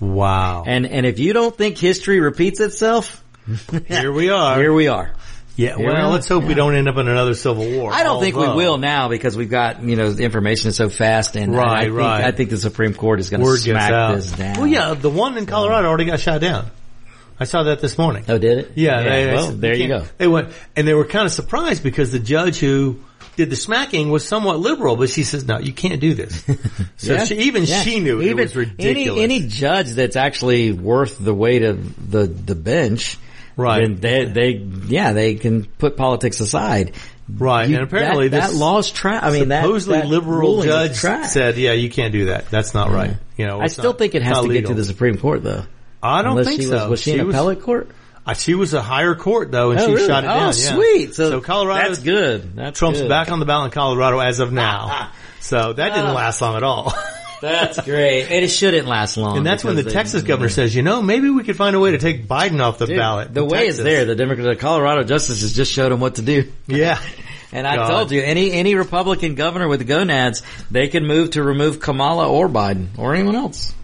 Wow. 0.00 0.64
And, 0.66 0.86
and 0.86 1.06
if 1.06 1.18
you 1.18 1.32
don't 1.32 1.56
think 1.56 1.78
history 1.78 2.20
repeats 2.20 2.60
itself, 2.60 3.22
here 3.86 4.12
we 4.12 4.30
are. 4.30 4.58
here 4.58 4.72
we 4.72 4.88
are. 4.88 5.12
yeah. 5.56 5.76
Well, 5.76 6.10
let's 6.10 6.28
hope 6.28 6.44
we 6.44 6.54
don't 6.54 6.74
end 6.74 6.88
up 6.88 6.96
in 6.96 7.08
another 7.08 7.34
civil 7.34 7.68
war. 7.70 7.92
I 7.92 8.02
don't 8.02 8.20
think 8.20 8.36
we 8.36 8.48
will 8.48 8.78
now 8.78 9.08
because 9.08 9.36
we've 9.36 9.50
got, 9.50 9.82
you 9.82 9.96
know, 9.96 10.10
the 10.10 10.24
information 10.24 10.68
is 10.68 10.76
so 10.76 10.88
fast 10.88 11.36
and 11.36 11.54
Right, 11.54 11.68
I 11.68 11.84
think, 11.84 11.94
right. 11.96 12.24
I 12.24 12.30
think 12.32 12.50
the 12.50 12.56
Supreme 12.56 12.94
Court 12.94 13.20
is 13.20 13.30
going 13.30 13.42
to 13.42 13.56
smack 13.56 14.14
this 14.16 14.32
down. 14.32 14.58
Well, 14.58 14.66
yeah, 14.66 14.94
the 14.94 15.10
one 15.10 15.38
in 15.38 15.46
Colorado 15.46 15.88
already 15.88 16.04
got 16.06 16.20
shot 16.20 16.40
down. 16.40 16.66
I 17.40 17.44
saw 17.44 17.64
that 17.64 17.80
this 17.80 17.98
morning. 17.98 18.24
Oh, 18.28 18.38
did 18.38 18.58
it? 18.58 18.72
Yeah, 18.76 19.02
they, 19.02 19.26
well, 19.34 19.50
there 19.50 19.74
you 19.74 19.88
go. 19.88 20.04
They 20.18 20.28
went, 20.28 20.52
and 20.76 20.86
they 20.86 20.94
were 20.94 21.04
kind 21.04 21.26
of 21.26 21.32
surprised 21.32 21.82
because 21.82 22.12
the 22.12 22.20
judge 22.20 22.58
who 22.58 23.00
did 23.36 23.50
the 23.50 23.56
smacking 23.56 24.10
was 24.10 24.26
somewhat 24.26 24.60
liberal, 24.60 24.96
but 24.96 25.10
she 25.10 25.24
says, 25.24 25.44
"No, 25.46 25.58
you 25.58 25.72
can't 25.72 26.00
do 26.00 26.14
this." 26.14 26.44
So 26.96 27.14
Yeah. 27.14 27.24
she, 27.24 27.34
even 27.40 27.64
Yeah. 27.64 27.82
she 27.82 27.98
knew 28.00 28.20
it 28.20 28.36
was 28.36 28.54
ridiculous. 28.54 29.18
Any, 29.18 29.38
any 29.40 29.46
judge 29.48 29.90
that's 29.90 30.14
actually 30.16 30.70
worth 30.72 31.18
the 31.18 31.34
weight 31.34 31.62
of 31.64 32.10
the, 32.10 32.26
the 32.26 32.54
bench, 32.54 33.18
Right. 33.56 33.82
And 33.84 33.98
they, 33.98 34.24
they, 34.24 34.48
yeah, 34.86 35.12
they 35.12 35.34
can 35.34 35.64
put 35.66 35.96
politics 35.96 36.40
aside. 36.40 36.92
right, 37.28 37.68
You- 37.68 37.76
and 37.76 37.84
apparently 37.84 38.28
that, 38.28 38.40
this 38.48 38.52
that 38.52 38.56
law's 38.58 38.90
trash. 38.90 39.22
I 39.22 39.30
mean, 39.30 39.48
that 39.48 39.62
supposedly 39.64 39.98
that 39.98 40.06
liberal 40.08 40.62
judge 40.62 40.94
said, 40.96 41.58
"Yeah, 41.58 41.72
you 41.72 41.90
can't 41.90 42.12
do 42.12 42.26
that. 42.26 42.48
That's 42.50 42.72
not 42.72 42.90
right." 42.90 43.16
You 43.36 43.46
know, 43.46 43.60
I 43.60 43.66
still 43.66 43.84
not- 43.90 43.98
think 43.98 44.14
it 44.14 44.22
has 44.22 44.40
to 44.40 44.48
get 44.52 44.66
to 44.66 44.74
the 44.74 44.84
Supreme 44.84 45.18
Court 45.18 45.42
though. 45.42 45.64
I 46.02 46.22
don't 46.22 46.32
Unless 46.32 46.46
think 46.48 46.60
she 46.62 46.66
so. 46.68 46.74
was, 46.74 46.88
was 46.90 47.02
she, 47.02 47.12
an 47.18 47.28
appellate 47.28 47.60
court? 47.62 47.88
Uh, 48.26 48.34
she 48.34 48.54
was 48.54 48.74
a 48.74 48.82
higher 48.82 49.14
court 49.14 49.50
though, 49.50 49.70
and 49.72 49.80
Oh, 49.80 49.86
she 49.86 49.92
really? 49.94 50.06
shot 50.06 50.24
it 50.24 50.28
oh, 50.28 50.30
down. 50.30 50.46
yeah. 50.46 50.74
sweet. 50.74 51.14
So, 51.14 51.40
Colorado, 51.40 51.88
that's 51.88 52.02
good. 52.02 52.54
That's 52.56 52.78
Trump's 52.78 53.00
good. 53.00 53.08
back 53.08 53.30
on 53.30 53.40
the 53.40 53.46
ballot 53.46 53.66
in 53.66 53.70
Colorado 53.72 54.18
as 54.20 54.40
of 54.40 54.52
now. 54.52 55.10
so 55.40 55.72
that 55.72 55.88
didn't 55.94 56.10
Ah. 56.10 56.14
last 56.14 56.40
long 56.40 56.56
at 56.56 56.62
all. 56.62 56.94
That's 57.42 57.80
great. 57.80 58.26
And 58.30 58.44
it 58.44 58.48
shouldn't 58.50 58.86
last 58.86 59.16
long. 59.16 59.36
And 59.36 59.44
that's 59.44 59.64
when 59.64 59.74
the 59.74 59.82
they- 59.82 59.90
Texas 59.90 60.22
governor 60.22 60.48
says, 60.48 60.76
you 60.76 60.82
know, 60.82 61.02
maybe 61.02 61.28
we 61.28 61.42
could 61.42 61.56
find 61.56 61.74
a 61.74 61.80
way 61.80 61.90
to 61.90 61.98
take 61.98 62.28
Biden 62.28 62.60
off 62.62 62.78
the 62.78 62.86
Dude, 62.86 62.96
ballot. 62.98 63.34
The 63.34 63.44
way 63.44 63.66
is 63.66 63.78
there. 63.78 64.04
The 64.04 64.14
Democrat, 64.14 64.46
the 64.46 64.54
Colorado 64.54 65.02
justices 65.02 65.52
just 65.52 65.72
showed 65.72 65.90
them 65.90 65.98
what 65.98 66.14
to 66.14 66.22
do. 66.22 66.52
Yeah. 66.68 67.00
And 67.54 67.66
I 67.66 67.74
God. 67.76 67.90
told 67.90 68.12
you, 68.12 68.22
any 68.22 68.50
any 68.52 68.76
Republican 68.76 69.34
governor 69.34 69.68
with 69.68 69.86
gonads, 69.86 70.42
they 70.70 70.88
can 70.88 71.04
move 71.06 71.32
to 71.32 71.42
remove 71.42 71.80
Kamala 71.80 72.26
or 72.26 72.48
Biden 72.48 72.86
or 72.96 73.12
anyone 73.14 73.34
else 73.36 73.74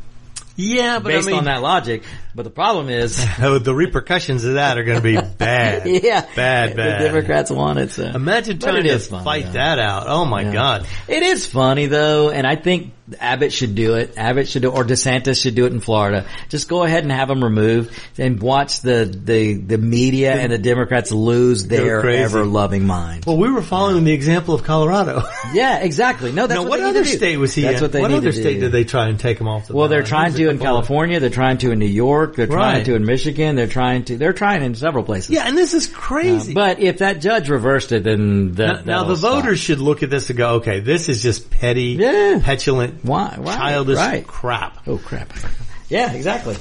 Yeah, 0.60 0.98
but 0.98 1.10
based 1.10 1.28
I 1.28 1.30
mean, 1.30 1.38
on 1.38 1.44
that 1.44 1.62
logic. 1.62 2.02
But 2.34 2.42
the 2.42 2.50
problem 2.50 2.88
is, 2.88 3.24
oh, 3.40 3.58
the 3.60 3.72
repercussions 3.74 4.44
of 4.44 4.54
that 4.54 4.76
are 4.76 4.82
going 4.82 4.98
to 4.98 5.02
be 5.02 5.16
bad. 5.38 5.86
yeah, 5.86 6.22
Bad, 6.34 6.76
bad. 6.76 7.00
The 7.00 7.04
Democrats 7.06 7.50
want 7.50 7.78
it. 7.78 7.92
So. 7.92 8.02
Imagine 8.04 8.58
But 8.58 8.66
trying 8.70 8.80
it 8.84 8.88
to 8.88 8.94
is 8.96 9.06
fight 9.06 9.46
though. 9.46 9.52
that 9.52 9.78
out. 9.78 10.04
Oh 10.08 10.24
my 10.24 10.42
Yeah. 10.42 10.52
God. 10.52 10.86
It 11.06 11.22
is 11.22 11.46
funny 11.46 11.86
though, 11.86 12.30
and 12.30 12.44
I 12.46 12.56
think 12.56 12.92
Abbott 13.20 13.52
should 13.52 13.74
do 13.74 13.94
it. 13.94 14.14
Abbott 14.16 14.48
should 14.48 14.62
do, 14.62 14.70
or 14.70 14.84
DeSantis 14.84 15.40
should 15.42 15.54
do 15.54 15.66
it 15.66 15.72
in 15.72 15.80
Florida. 15.80 16.26
Just 16.48 16.68
go 16.68 16.82
ahead 16.84 17.02
and 17.04 17.12
have 17.12 17.28
them 17.28 17.42
removed 17.42 17.92
and 18.18 18.40
watch 18.42 18.80
the 18.82 19.04
the 19.24 19.54
the 19.54 19.78
media 19.78 20.32
and 20.34 20.52
the 20.52 20.58
Democrats 20.58 21.10
lose 21.12 21.66
their 21.66 22.06
ever 22.08 22.44
loving 22.44 22.86
mind. 22.86 23.24
Well, 23.24 23.36
we 23.38 23.50
were 23.50 23.62
following 23.62 24.04
the 24.04 24.12
example 24.12 24.54
of 24.54 24.64
Colorado. 24.64 25.22
Yeah, 25.54 25.78
exactly. 25.78 26.30
No, 26.30 26.46
that's 26.46 26.60
now, 26.60 26.68
what, 26.68 26.78
what 26.80 26.88
other 26.90 27.04
state 27.06 27.38
was 27.38 27.54
he 27.54 27.62
That's 27.62 27.78
in? 27.78 27.82
what 27.84 27.92
they 27.92 28.00
what 28.02 28.10
need 28.10 28.18
other 28.18 28.32
to 28.32 28.38
state 28.38 28.54
do. 28.54 28.60
did 28.60 28.72
they 28.72 28.84
try 28.84 29.08
and 29.08 29.18
take 29.18 29.40
him 29.40 29.48
off 29.48 29.66
the 29.68 29.74
Well, 29.74 29.88
they're 29.88 30.02
trying 30.02 30.34
to 30.34 30.48
in 30.50 30.56
before? 30.56 30.66
California. 30.66 31.20
They're 31.20 31.30
trying 31.30 31.56
to 31.58 31.70
in 31.70 31.78
New 31.78 31.86
York. 31.86 32.36
They're 32.36 32.46
trying 32.46 32.76
Right. 32.78 32.84
to 32.84 32.94
in 32.94 33.04
Michigan. 33.06 33.56
They're 33.56 33.66
trying 33.66 34.04
to. 34.04 34.18
They're 34.18 34.34
trying 34.34 34.62
in 34.62 34.74
several 34.74 35.04
places. 35.04 35.30
Yeah, 35.30 35.48
and 35.48 35.56
this 35.56 35.72
is 35.72 35.86
crazy. 35.86 36.52
Uh, 36.52 36.54
but 36.54 36.80
if 36.80 36.98
that 36.98 37.20
judge 37.22 37.48
reversed 37.48 37.92
it, 37.92 38.04
then 38.04 38.52
that, 38.54 38.84
now, 38.84 39.02
now 39.02 39.08
the 39.08 39.16
stop. 39.16 39.36
voters 39.42 39.58
should 39.58 39.80
look 39.80 40.02
at 40.02 40.10
this 40.10 40.28
and 40.28 40.36
go, 40.36 40.48
okay, 40.56 40.80
this 40.80 41.08
is 41.08 41.22
just 41.22 41.50
petty, 41.50 41.96
Yeah. 41.98 42.40
petulant, 42.42 42.97
Why? 43.02 43.36
Why? 43.38 43.56
childish 43.56 43.96
Right. 43.96 44.26
crap. 44.26 44.78
Oh 44.86 44.98
crap! 44.98 45.32
Yeah, 45.88 46.12
exactly. 46.12 46.56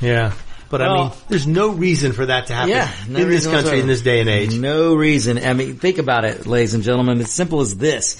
Yeah. 0.00 0.32
But 0.70 0.80
I 0.80 0.94
mean, 0.96 1.10
there's 1.28 1.46
no 1.46 1.68
reason 1.68 2.12
for 2.12 2.24
that 2.24 2.46
to 2.46 2.54
happen 2.54 2.70
Yeah, 2.70 2.90
no 3.06 3.20
in 3.20 3.28
this 3.28 3.44
country 3.44 3.56
whatsoever. 3.58 3.80
in 3.82 3.86
this 3.86 4.00
day 4.00 4.20
and 4.20 4.28
age. 4.30 4.54
No 4.58 4.94
reason. 4.94 5.36
I 5.36 5.52
mean, 5.52 5.76
think 5.76 5.98
about 5.98 6.24
it, 6.24 6.46
ladies 6.46 6.72
and 6.72 6.82
gentlemen. 6.82 7.20
It's 7.20 7.30
simple 7.30 7.60
as 7.60 7.76
this. 7.76 8.16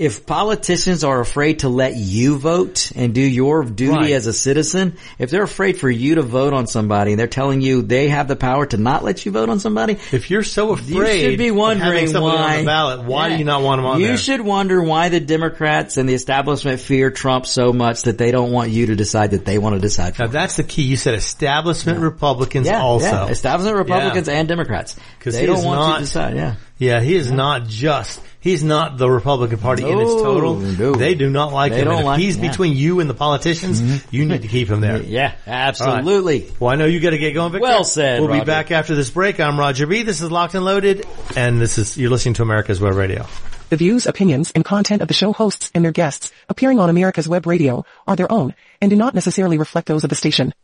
If 0.00 0.24
politicians 0.24 1.04
are 1.04 1.20
afraid 1.20 1.58
to 1.58 1.68
let 1.68 1.94
you 1.94 2.38
vote 2.38 2.90
and 2.96 3.12
do 3.14 3.20
your 3.20 3.64
duty 3.64 3.92
Right. 3.94 4.12
as 4.12 4.26
a 4.26 4.32
citizen, 4.32 4.94
if 5.18 5.28
they're 5.28 5.42
afraid 5.42 5.76
for 5.78 5.90
you 5.90 6.14
to 6.14 6.22
vote 6.22 6.54
on 6.54 6.66
somebody 6.66 7.10
and 7.12 7.20
they're 7.20 7.26
telling 7.26 7.60
you 7.60 7.82
they 7.82 8.08
have 8.08 8.26
the 8.26 8.34
power 8.34 8.64
to 8.64 8.78
not 8.78 9.04
let 9.04 9.26
you 9.26 9.30
vote 9.32 9.50
on 9.50 9.60
somebody, 9.60 9.98
If 10.10 10.30
you're 10.30 10.42
so 10.42 10.70
afraid, 10.72 11.16
you 11.16 11.30
should 11.30 11.38
be 11.38 11.50
wondering 11.50 12.10
why 12.14 12.52
on 12.54 12.58
the 12.60 12.64
ballot, 12.64 13.04
why 13.04 13.26
Yeah. 13.28 13.34
do 13.34 13.38
you 13.40 13.44
not 13.44 13.60
want 13.62 13.78
them 13.78 13.84
on 13.84 14.00
you 14.00 14.06
there? 14.06 14.16
should 14.16 14.40
wonder 14.40 14.82
why 14.82 15.10
the 15.10 15.20
Democrats 15.20 15.98
and 15.98 16.08
the 16.08 16.14
establishment 16.14 16.80
fear 16.80 17.10
Trump 17.10 17.44
so 17.44 17.70
much 17.74 18.00
that 18.04 18.16
they 18.16 18.30
don't 18.30 18.52
want 18.52 18.70
you 18.70 18.86
to 18.86 18.96
decide 18.96 19.32
that 19.32 19.44
they 19.44 19.58
want 19.58 19.74
to 19.74 19.80
decide 19.82 20.16
for 20.16 20.22
Now 20.22 20.28
them. 20.28 20.40
that's 20.40 20.56
the 20.56 20.62
key. 20.64 20.80
You 20.82 20.96
said 20.96 21.12
establishment 21.12 21.98
Republicans 22.00 22.68
also. 22.70 23.06
yeah. 23.06 23.26
establishment 23.26 23.76
Republicans 23.76 24.28
Yeah. 24.28 24.34
and 24.38 24.48
Democrats. 24.48 24.96
'Cause 25.20 25.34
they 25.34 25.44
don't 25.44 25.62
want 25.62 25.78
not- 25.78 25.88
you 25.90 25.94
to 25.96 26.00
decide. 26.06 26.36
Yeah. 26.36 26.54
Yeah, 26.80 27.00
he 27.02 27.14
is 27.14 27.30
not 27.30 27.66
just. 27.66 28.20
He's 28.40 28.64
not 28.64 28.96
the 28.96 29.08
Republican 29.10 29.58
Party 29.58 29.82
in 29.86 30.00
its 30.00 30.10
total. 30.10 30.56
no. 30.56 30.94
They 30.94 31.14
do 31.14 31.28
not 31.28 31.52
like 31.52 31.72
They 31.72 31.80
him. 31.80 31.84
don't 31.84 31.92
and 31.96 32.00
if 32.00 32.06
like- 32.06 32.20
he's 32.20 32.36
yeah. 32.38 32.42
Mm-hmm. 32.44 32.50
between 32.52 32.76
you 32.76 33.00
and 33.00 33.10
the 33.10 33.14
politicians, 33.14 33.82
you 34.10 34.24
need 34.24 34.40
to 34.42 34.48
keep 34.48 34.68
him 34.68 34.80
there. 34.80 34.96
Yeah, 35.02 35.34
absolutely. 35.46 36.50
Well, 36.58 36.72
I 36.72 36.76
know 36.76 36.86
you 36.86 36.98
got 37.00 37.10
to 37.10 37.18
get 37.18 37.34
going, 37.34 37.52
Victor. 37.52 37.62
Well 37.68 37.84
said, 37.84 38.20
We'll 38.22 38.32
be 38.32 38.44
back 38.44 38.70
after 38.70 38.94
this 38.94 39.10
break. 39.10 39.38
I'm 39.40 39.58
Roger 39.60 39.86
B. 39.86 40.04
This 40.04 40.22
is 40.22 40.30
Locked 40.30 40.54
and 40.54 40.64
Loaded, 40.64 41.06
and 41.36 41.60
this 41.60 41.76
is 41.76 41.98
you're 41.98 42.08
listening 42.10 42.34
to 42.34 42.42
America's 42.42 42.80
Web 42.80 42.94
Radio. 42.94 43.26
The 43.68 43.76
views, 43.76 44.06
opinions, 44.06 44.50
and 44.52 44.64
content 44.64 45.02
of 45.02 45.08
the 45.08 45.14
show 45.14 45.34
hosts 45.34 45.70
and 45.74 45.84
their 45.84 45.92
guests 45.92 46.32
appearing 46.48 46.80
on 46.80 46.88
America's 46.88 47.28
Web 47.28 47.46
Radio 47.46 47.84
are 48.06 48.16
their 48.16 48.32
own 48.32 48.54
and 48.80 48.88
do 48.90 48.96
not 48.96 49.14
necessarily 49.14 49.58
reflect 49.58 49.86
those 49.86 50.02
of 50.02 50.08
the 50.10 50.16
station. 50.16 50.54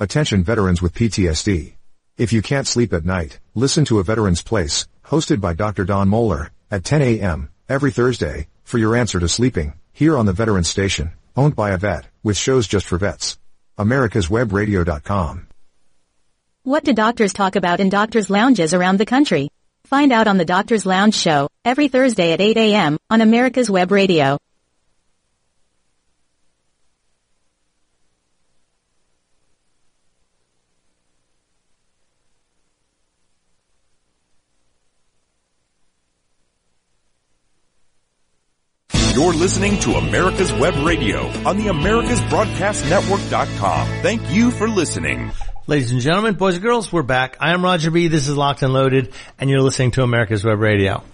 Attention 0.00 0.42
veterans 0.44 0.80
with 0.80 0.94
PTSD. 0.94 1.74
If 2.18 2.32
you 2.32 2.40
can't 2.40 2.66
sleep 2.66 2.94
at 2.94 3.04
night, 3.04 3.40
listen 3.54 3.84
to 3.86 3.98
A 3.98 4.02
Veteran's 4.02 4.40
Place, 4.40 4.86
hosted 5.04 5.38
by 5.38 5.52
Dr. 5.52 5.84
Don 5.84 6.08
Moeller, 6.08 6.50
at 6.70 6.82
10 6.82 7.02
a.m. 7.02 7.50
every 7.68 7.90
Thursday, 7.90 8.48
for 8.64 8.78
your 8.78 8.96
answer 8.96 9.20
to 9.20 9.28
sleeping, 9.28 9.74
here 9.92 10.16
on 10.16 10.24
the 10.24 10.32
Veteran 10.32 10.64
Station, 10.64 11.12
owned 11.36 11.54
by 11.54 11.72
a 11.72 11.76
vet, 11.76 12.06
with 12.22 12.38
shows 12.38 12.66
just 12.66 12.86
for 12.86 12.96
vets. 12.96 13.36
AmericasWebRadio.com. 13.76 15.46
What 16.62 16.84
do 16.84 16.94
doctors 16.94 17.34
talk 17.34 17.54
about 17.54 17.80
in 17.80 17.90
doctors' 17.90 18.30
lounges 18.30 18.72
around 18.72 18.98
the 18.98 19.04
country? 19.04 19.50
Find 19.84 20.10
out 20.10 20.26
on 20.26 20.38
the 20.38 20.46
Doctor's 20.46 20.86
Lounge 20.86 21.14
Show, 21.14 21.50
every 21.66 21.88
Thursday 21.88 22.32
at 22.32 22.40
8 22.40 22.56
a.m., 22.56 22.96
on 23.10 23.20
America's 23.20 23.68
Web 23.68 23.92
Radio. 23.92 24.38
You're 39.16 39.32
listening 39.46 39.78
to 39.78 39.92
America's 39.92 40.52
Web 40.52 40.74
Radio 40.84 41.28
on 41.46 41.56
the 41.56 41.66
AmericasBroadcastNetwork.com. 41.66 43.86
Thank 44.02 44.28
you 44.32 44.50
for 44.50 44.68
listening. 44.68 45.30
Ladies 45.68 45.92
and 45.92 46.00
gentlemen, 46.00 46.34
boys 46.34 46.54
and 46.54 46.64
girls, 46.64 46.92
we're 46.92 47.04
back. 47.04 47.36
I 47.38 47.52
am 47.52 47.62
Roger 47.62 47.92
B. 47.92 48.08
This 48.08 48.26
is 48.26 48.36
Locked 48.36 48.62
and 48.62 48.72
Loaded, 48.72 49.12
and 49.38 49.48
you're 49.48 49.60
listening 49.60 49.92
to 49.92 50.02
America's 50.02 50.42
Web 50.42 50.58
Radio. 50.58 51.04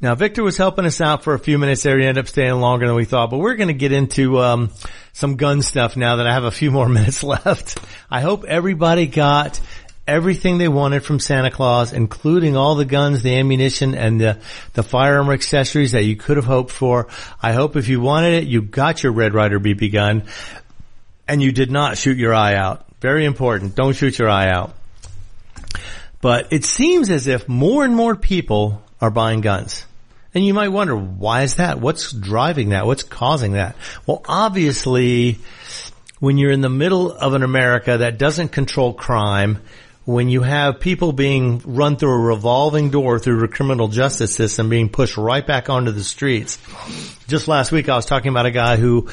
Now, 0.00 0.16
Victor 0.16 0.42
was 0.42 0.56
helping 0.56 0.86
us 0.86 1.00
out 1.00 1.22
for 1.22 1.34
a 1.34 1.38
few 1.38 1.56
minutes 1.56 1.84
there. 1.84 2.00
He 2.00 2.04
ended 2.04 2.24
up 2.24 2.28
staying 2.28 2.54
longer 2.54 2.88
than 2.88 2.96
we 2.96 3.04
thought, 3.04 3.30
but 3.30 3.38
we're 3.38 3.54
going 3.54 3.68
to 3.68 3.74
get 3.74 3.92
into 3.92 4.40
um, 4.40 4.72
some 5.12 5.36
gun 5.36 5.62
stuff 5.62 5.96
now 5.96 6.16
that 6.16 6.26
I 6.26 6.34
have 6.34 6.42
a 6.42 6.50
few 6.50 6.72
more 6.72 6.88
minutes 6.98 7.22
left. 7.22 7.78
I 8.10 8.22
hope 8.22 8.42
everybody 8.42 9.06
got 9.06 9.60
everything 10.12 10.58
they 10.58 10.68
wanted 10.68 11.02
from 11.02 11.18
Santa 11.18 11.50
Claus, 11.50 11.94
including 11.94 12.54
all 12.54 12.74
the 12.74 12.84
guns, 12.84 13.22
the 13.22 13.34
ammunition, 13.36 13.94
and 13.94 14.20
the, 14.20 14.38
the 14.74 14.82
firearm 14.82 15.30
accessories 15.30 15.92
that 15.92 16.04
you 16.04 16.16
could 16.16 16.36
have 16.36 16.44
hoped 16.44 16.70
for. 16.70 17.08
I 17.42 17.52
hope 17.52 17.76
if 17.76 17.88
you 17.88 18.00
wanted 18.00 18.34
it, 18.34 18.46
you 18.46 18.60
got 18.60 19.02
your 19.02 19.12
Red 19.12 19.32
Ryder 19.32 19.58
BB 19.58 19.90
gun, 19.90 20.24
and 21.26 21.42
you 21.42 21.50
did 21.50 21.70
not 21.70 21.96
shoot 21.96 22.18
your 22.18 22.34
eye 22.34 22.56
out. 22.56 22.84
Very 23.00 23.24
important. 23.24 23.74
Don't 23.74 23.96
shoot 23.96 24.18
your 24.18 24.28
eye 24.28 24.50
out. 24.50 24.74
But 26.20 26.52
it 26.52 26.66
seems 26.66 27.08
as 27.08 27.26
if 27.26 27.48
more 27.48 27.82
and 27.82 27.96
more 27.96 28.14
people 28.14 28.82
are 29.00 29.10
buying 29.10 29.40
guns. 29.40 29.86
And 30.34 30.44
you 30.44 30.52
might 30.52 30.68
wonder, 30.68 30.94
why 30.94 31.42
is 31.42 31.56
that? 31.56 31.80
What's 31.80 32.12
driving 32.12 32.68
that? 32.68 32.86
What's 32.86 33.02
causing 33.02 33.52
that? 33.52 33.76
Well, 34.06 34.22
obviously, 34.28 35.38
when 36.20 36.36
you're 36.36 36.52
in 36.52 36.60
the 36.60 36.70
middle 36.70 37.10
of 37.10 37.32
an 37.32 37.42
America 37.42 37.98
that 37.98 38.18
doesn't 38.18 38.48
control 38.48 38.92
crime, 38.92 39.58
when 40.04 40.28
you 40.28 40.42
have 40.42 40.80
people 40.80 41.12
being 41.12 41.62
run 41.64 41.96
through 41.96 42.12
a 42.12 42.18
revolving 42.18 42.90
door 42.90 43.18
through 43.18 43.40
the 43.40 43.48
criminal 43.48 43.88
justice 43.88 44.34
system 44.34 44.68
being 44.68 44.88
pushed 44.88 45.16
right 45.16 45.46
back 45.46 45.70
onto 45.70 45.92
the 45.92 46.02
streets. 46.02 46.58
Just 47.28 47.46
last 47.46 47.70
week 47.70 47.88
I 47.88 47.96
was 47.96 48.06
talking 48.06 48.30
about 48.30 48.46
a 48.46 48.50
guy 48.50 48.76
who 48.76 49.08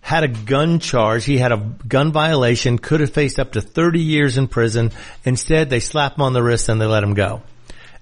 had 0.00 0.24
a 0.24 0.28
gun 0.28 0.80
charge. 0.80 1.24
He 1.24 1.38
had 1.38 1.52
a 1.52 1.58
gun 1.86 2.10
violation, 2.10 2.78
could 2.78 3.00
have 3.00 3.12
faced 3.12 3.38
up 3.38 3.52
to 3.52 3.60
30 3.60 4.00
years 4.00 4.36
in 4.36 4.48
prison. 4.48 4.90
Instead, 5.24 5.70
they 5.70 5.80
slap 5.80 6.16
him 6.16 6.22
on 6.22 6.32
the 6.32 6.42
wrist 6.42 6.68
and 6.68 6.80
they 6.80 6.86
let 6.86 7.04
him 7.04 7.14
go. 7.14 7.42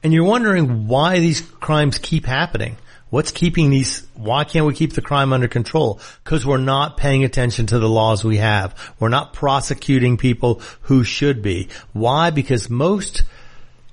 And 0.03 0.13
you're 0.15 0.25
wondering 0.25 0.87
why 0.87 1.19
these 1.19 1.43
crimes 1.43 1.99
keep 1.99 2.25
happening. 2.25 2.79
What's 3.11 3.33
keeping 3.33 3.71
these, 3.71 4.07
why 4.15 4.45
can't 4.45 4.67
we 4.67 4.75
keep 4.75 4.93
the 4.93 5.03
crime 5.03 5.33
under 5.33 5.49
control? 5.49 6.01
Cause 6.23 6.47
we're 6.47 6.59
not 6.59 6.97
paying 6.97 7.25
attention 7.25 7.67
to 7.67 7.79
the 7.79 7.89
laws 7.89 8.25
we 8.25 8.37
have. 8.37 8.95
We're 9.01 9.09
not 9.09 9.33
prosecuting 9.33 10.17
people 10.17 10.63
who 10.83 11.03
should 11.03 11.43
be. 11.43 11.69
Why? 11.93 12.31
Because 12.31 12.71
most 12.71 13.25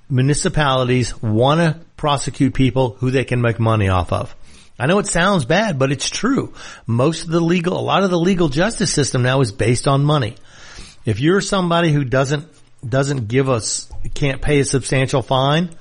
municipalities 0.09 1.19
want 1.21 1.59
to 1.59 1.83
prosecute 1.97 2.53
people 2.53 2.91
who 2.99 3.09
they 3.09 3.25
can 3.25 3.41
make 3.41 3.59
money 3.59 3.89
off 3.89 4.13
of. 4.13 4.35
I 4.79 4.85
know 4.85 4.99
it 4.99 5.07
sounds 5.07 5.45
bad, 5.45 5.79
but 5.79 5.91
it's 5.91 6.09
true. 6.09 6.53
Most 6.85 7.23
of 7.23 7.31
the 7.31 7.41
legal, 7.41 7.79
a 7.79 7.81
lot 7.81 8.03
of 8.03 8.11
the 8.11 8.19
legal 8.19 8.49
justice 8.49 8.93
system 8.93 9.23
now 9.23 9.41
is 9.41 9.51
based 9.51 9.87
on 9.87 10.05
money. 10.05 10.35
If 11.03 11.19
you're 11.19 11.41
somebody 11.41 11.91
who 11.91 12.03
doesn't, 12.03 12.47
doesn't 12.87 13.27
give 13.27 13.49
us, 13.49 13.89
can't 14.13 14.41
pay 14.41 14.59
a 14.59 14.65
substantial 14.65 15.23
fine, 15.23 15.71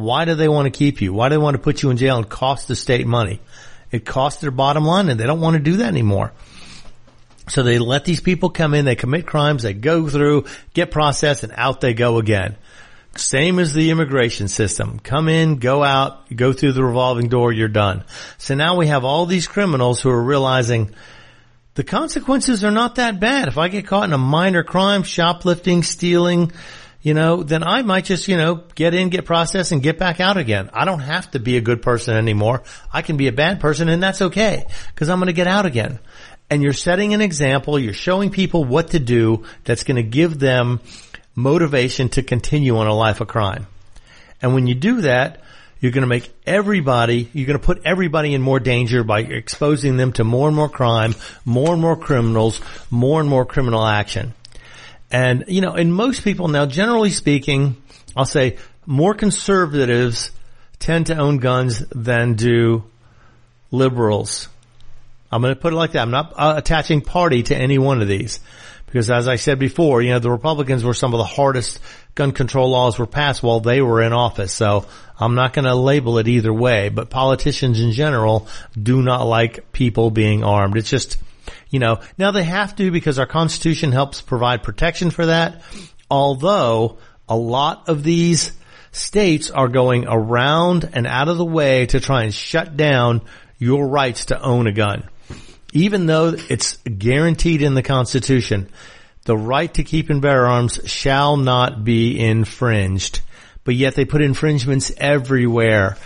why 0.00 0.24
do 0.24 0.34
they 0.34 0.48
want 0.48 0.66
to 0.66 0.76
keep 0.76 1.00
you? 1.00 1.12
Why 1.12 1.28
do 1.28 1.34
they 1.34 1.38
want 1.38 1.54
to 1.54 1.62
put 1.62 1.82
you 1.82 1.90
in 1.90 1.96
jail 1.96 2.16
and 2.16 2.28
cost 2.28 2.68
the 2.68 2.76
state 2.76 3.06
money? 3.06 3.40
It 3.90 4.04
costs 4.04 4.40
their 4.40 4.50
bottom 4.50 4.84
line 4.84 5.08
and 5.08 5.18
they 5.18 5.26
don't 5.26 5.40
want 5.40 5.54
to 5.54 5.62
do 5.62 5.78
that 5.78 5.88
anymore. 5.88 6.32
So 7.48 7.62
they 7.62 7.78
let 7.78 8.04
these 8.04 8.20
people 8.20 8.50
come 8.50 8.74
in, 8.74 8.84
they 8.84 8.94
commit 8.94 9.26
crimes, 9.26 9.64
they 9.64 9.74
go 9.74 10.08
through, 10.08 10.44
get 10.72 10.90
processed, 10.90 11.42
and 11.42 11.52
out 11.56 11.80
they 11.80 11.94
go 11.94 12.18
again. 12.18 12.56
Same 13.16 13.58
as 13.58 13.74
the 13.74 13.90
immigration 13.90 14.46
system. 14.46 15.00
Come 15.00 15.28
in, 15.28 15.56
go 15.56 15.82
out, 15.82 16.34
go 16.34 16.52
through 16.52 16.72
the 16.72 16.84
revolving 16.84 17.28
door, 17.28 17.52
you're 17.52 17.66
done. 17.66 18.04
So 18.38 18.54
now 18.54 18.76
we 18.76 18.86
have 18.86 19.04
all 19.04 19.26
these 19.26 19.48
criminals 19.48 20.00
who 20.00 20.10
are 20.10 20.22
realizing 20.22 20.94
the 21.74 21.82
consequences 21.82 22.62
are 22.62 22.70
not 22.70 22.96
that 22.96 23.18
bad. 23.18 23.48
If 23.48 23.58
I 23.58 23.66
get 23.68 23.86
caught 23.86 24.04
in 24.04 24.12
a 24.12 24.18
minor 24.18 24.62
crime, 24.62 25.02
shoplifting, 25.02 25.82
stealing, 25.82 26.52
you 27.02 27.14
know, 27.14 27.42
then 27.42 27.62
I 27.62 27.82
might 27.82 28.04
just, 28.04 28.28
you 28.28 28.36
know, 28.36 28.62
get 28.74 28.92
in, 28.92 29.08
get 29.08 29.24
processed 29.24 29.72
and 29.72 29.82
get 29.82 29.98
back 29.98 30.20
out 30.20 30.36
again. 30.36 30.70
I 30.74 30.84
don't 30.84 31.00
have 31.00 31.30
to 31.30 31.38
be 31.38 31.56
a 31.56 31.60
good 31.60 31.80
person 31.80 32.16
anymore. 32.16 32.62
I 32.92 33.02
can 33.02 33.16
be 33.16 33.28
a 33.28 33.32
bad 33.32 33.60
person 33.60 33.88
and 33.88 34.02
that's 34.02 34.20
okay 34.20 34.66
because 34.88 35.08
I'm 35.08 35.18
going 35.18 35.28
to 35.28 35.32
get 35.32 35.46
out 35.46 35.64
again. 35.64 35.98
And 36.50 36.62
you're 36.62 36.72
setting 36.72 37.14
an 37.14 37.20
example. 37.20 37.78
You're 37.78 37.94
showing 37.94 38.30
people 38.30 38.64
what 38.64 38.88
to 38.88 38.98
do 38.98 39.44
that's 39.64 39.84
going 39.84 39.96
to 39.96 40.02
give 40.02 40.38
them 40.38 40.80
motivation 41.34 42.10
to 42.10 42.22
continue 42.22 42.76
on 42.76 42.86
a 42.86 42.94
life 42.94 43.20
of 43.20 43.28
crime. 43.28 43.66
And 44.42 44.52
when 44.52 44.66
you 44.66 44.74
do 44.74 45.02
that, 45.02 45.40
you're 45.78 45.92
going 45.92 46.02
to 46.02 46.08
make 46.08 46.30
everybody, 46.46 47.30
you're 47.32 47.46
going 47.46 47.58
to 47.58 47.64
put 47.64 47.82
everybody 47.86 48.34
in 48.34 48.42
more 48.42 48.60
danger 48.60 49.02
by 49.04 49.20
exposing 49.20 49.96
them 49.96 50.12
to 50.14 50.24
more 50.24 50.48
and 50.48 50.56
more 50.56 50.68
crime, 50.68 51.14
more 51.46 51.72
and 51.72 51.80
more 51.80 51.96
criminals, 51.96 52.60
more 52.90 53.20
and 53.20 53.28
more 53.30 53.46
criminal 53.46 53.86
action. 53.86 54.34
And, 55.10 55.44
you 55.48 55.60
know, 55.60 55.74
and 55.74 55.92
most 55.92 56.22
people 56.22 56.48
now, 56.48 56.66
generally 56.66 57.10
speaking, 57.10 57.76
I'll 58.16 58.24
say 58.24 58.58
more 58.86 59.14
conservatives 59.14 60.30
tend 60.78 61.06
to 61.06 61.16
own 61.16 61.38
guns 61.38 61.80
than 61.88 62.34
do 62.34 62.84
liberals. 63.70 64.48
I'm 65.32 65.42
going 65.42 65.54
to 65.54 65.60
put 65.60 65.72
it 65.72 65.76
like 65.76 65.92
that. 65.92 66.02
I'm 66.02 66.10
not 66.10 66.32
uh, 66.36 66.54
attaching 66.56 67.02
party 67.02 67.42
to 67.44 67.56
any 67.56 67.78
one 67.78 68.02
of 68.02 68.08
these. 68.08 68.40
Because 68.86 69.08
as 69.10 69.28
I 69.28 69.36
said 69.36 69.60
before, 69.60 70.02
you 70.02 70.10
know, 70.10 70.18
the 70.18 70.30
Republicans 70.30 70.82
were 70.82 70.94
some 70.94 71.14
of 71.14 71.18
the 71.18 71.24
hardest 71.24 71.78
gun 72.16 72.32
control 72.32 72.70
laws 72.70 72.98
were 72.98 73.06
passed 73.06 73.40
while 73.40 73.60
they 73.60 73.80
were 73.80 74.02
in 74.02 74.12
office. 74.12 74.52
So 74.52 74.86
I'm 75.18 75.36
not 75.36 75.52
going 75.52 75.66
to 75.66 75.76
label 75.76 76.18
it 76.18 76.26
either 76.26 76.52
way, 76.52 76.88
but 76.88 77.08
politicians 77.08 77.80
in 77.80 77.92
general 77.92 78.48
do 78.80 79.00
not 79.00 79.22
like 79.22 79.70
people 79.70 80.10
being 80.10 80.42
armed. 80.42 80.76
It's 80.76 80.90
just, 80.90 81.18
you 81.70 81.78
know, 81.78 82.00
now 82.18 82.30
they 82.30 82.44
have 82.44 82.76
to 82.76 82.90
because 82.90 83.18
our 83.18 83.26
constitution 83.26 83.92
helps 83.92 84.20
provide 84.20 84.62
protection 84.62 85.10
for 85.10 85.26
that. 85.26 85.62
Although 86.10 86.98
a 87.28 87.36
lot 87.36 87.88
of 87.88 88.02
these 88.02 88.52
states 88.92 89.50
are 89.50 89.68
going 89.68 90.06
around 90.08 90.90
and 90.92 91.06
out 91.06 91.28
of 91.28 91.38
the 91.38 91.44
way 91.44 91.86
to 91.86 92.00
try 92.00 92.24
and 92.24 92.34
shut 92.34 92.76
down 92.76 93.22
your 93.58 93.86
rights 93.86 94.26
to 94.26 94.42
own 94.42 94.66
a 94.66 94.72
gun 94.72 95.08
even 95.72 96.06
though 96.06 96.34
it's 96.48 96.76
guaranteed 96.78 97.62
in 97.62 97.74
the 97.74 97.82
Constitution, 97.82 98.68
the 99.24 99.36
right 99.36 99.72
to 99.74 99.84
keep 99.84 100.10
and 100.10 100.22
bear 100.22 100.46
arms 100.46 100.80
shall 100.86 101.36
not 101.36 101.84
be 101.84 102.18
infringed. 102.18 103.20
But 103.64 103.74
yet 103.74 103.94
they 103.94 104.04
put 104.04 104.22
infringements 104.22 104.90
everywhere. 104.96 105.96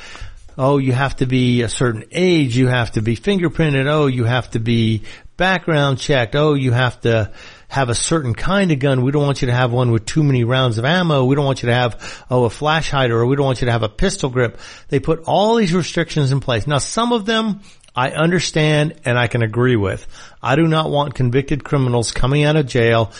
Oh, 0.59 0.79
you 0.79 0.93
have 0.93 1.17
to 1.17 1.27
be 1.27 1.63
a 1.63 1.69
certain 1.69 2.05
age. 2.13 2.57
You 2.57 2.69
have 2.69 2.93
to 2.93 3.03
be 3.03 3.17
fingerprinted. 3.17 3.87
Oh, 3.87 4.07
you 4.07 4.25
have 4.25 4.51
to 4.51 4.59
be 4.59 5.03
background 5.37 5.99
checked. 5.99 6.35
Oh, 6.35 6.55
you 6.55 6.73
have 6.73 7.01
to 7.03 7.33
have 7.69 7.89
a 7.89 7.95
certain 7.95 8.35
kind 8.35 8.71
of 8.71 8.79
gun. 8.79 9.03
We 9.03 9.11
don't 9.11 9.25
want 9.25 9.43
you 9.43 9.47
to 9.47 9.55
have 9.55 9.73
one 9.73 9.91
with 9.91 10.07
too 10.07 10.23
many 10.23 10.45
rounds 10.45 10.79
of 10.79 10.85
ammo. 10.85 11.25
We 11.25 11.35
don't 11.35 11.45
want 11.45 11.63
you 11.63 11.69
to 11.69 11.75
have, 11.75 12.25
oh, 12.31 12.45
a 12.45 12.51
flash 12.51 12.91
hider 12.91 13.19
or 13.19 13.27
we 13.27 13.37
don't 13.37 13.47
want 13.47 13.61
you 13.61 13.67
to 13.67 13.73
have 13.73 13.83
a 13.83 13.89
pistol 13.89 14.31
grip. 14.31 14.59
They 14.89 15.01
put 15.01 15.25
all 15.27 15.57
these 15.57 15.75
restrictions 15.75 16.31
in 16.31 16.41
place. 16.41 16.67
Now, 16.67 16.79
some 16.79 17.13
of 17.13 17.27
them 17.27 17.61
I 17.97 18.11
understand 18.11 19.01
and 19.05 19.19
I 19.19 19.29
can 19.29 19.43
agree 19.43 19.77
with. 19.77 20.07
I 20.43 20.57
do 20.57 20.67
not 20.67 20.91
want 20.91 21.15
convicted 21.15 21.65
criminals 21.65 22.13
coming 22.13 22.45
out 22.45 22.57
of 22.57 22.67
jail 22.67 23.13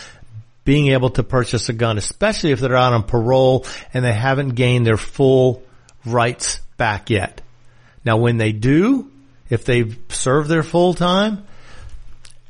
being 0.65 0.89
able 0.89 1.11
to 1.11 1.23
purchase 1.23 1.69
a 1.69 1.73
gun, 1.73 1.99
especially 1.99 2.51
if 2.51 2.61
they're 2.61 2.77
out 2.77 2.93
on 2.93 3.05
parole 3.05 3.67
and 3.93 4.05
they 4.05 4.13
haven't 4.13 4.51
gained 4.51 4.87
their 4.87 4.97
full 4.97 5.63
rights 6.05 6.61
back 6.77 7.11
yet. 7.11 7.41
Now 8.05 8.17
when 8.17 8.37
they 8.39 8.53
do, 8.53 9.11
if 9.49 9.65
they've 9.65 9.97
served 10.09 10.49
their 10.49 10.63
full 10.63 10.95
time 10.95 11.47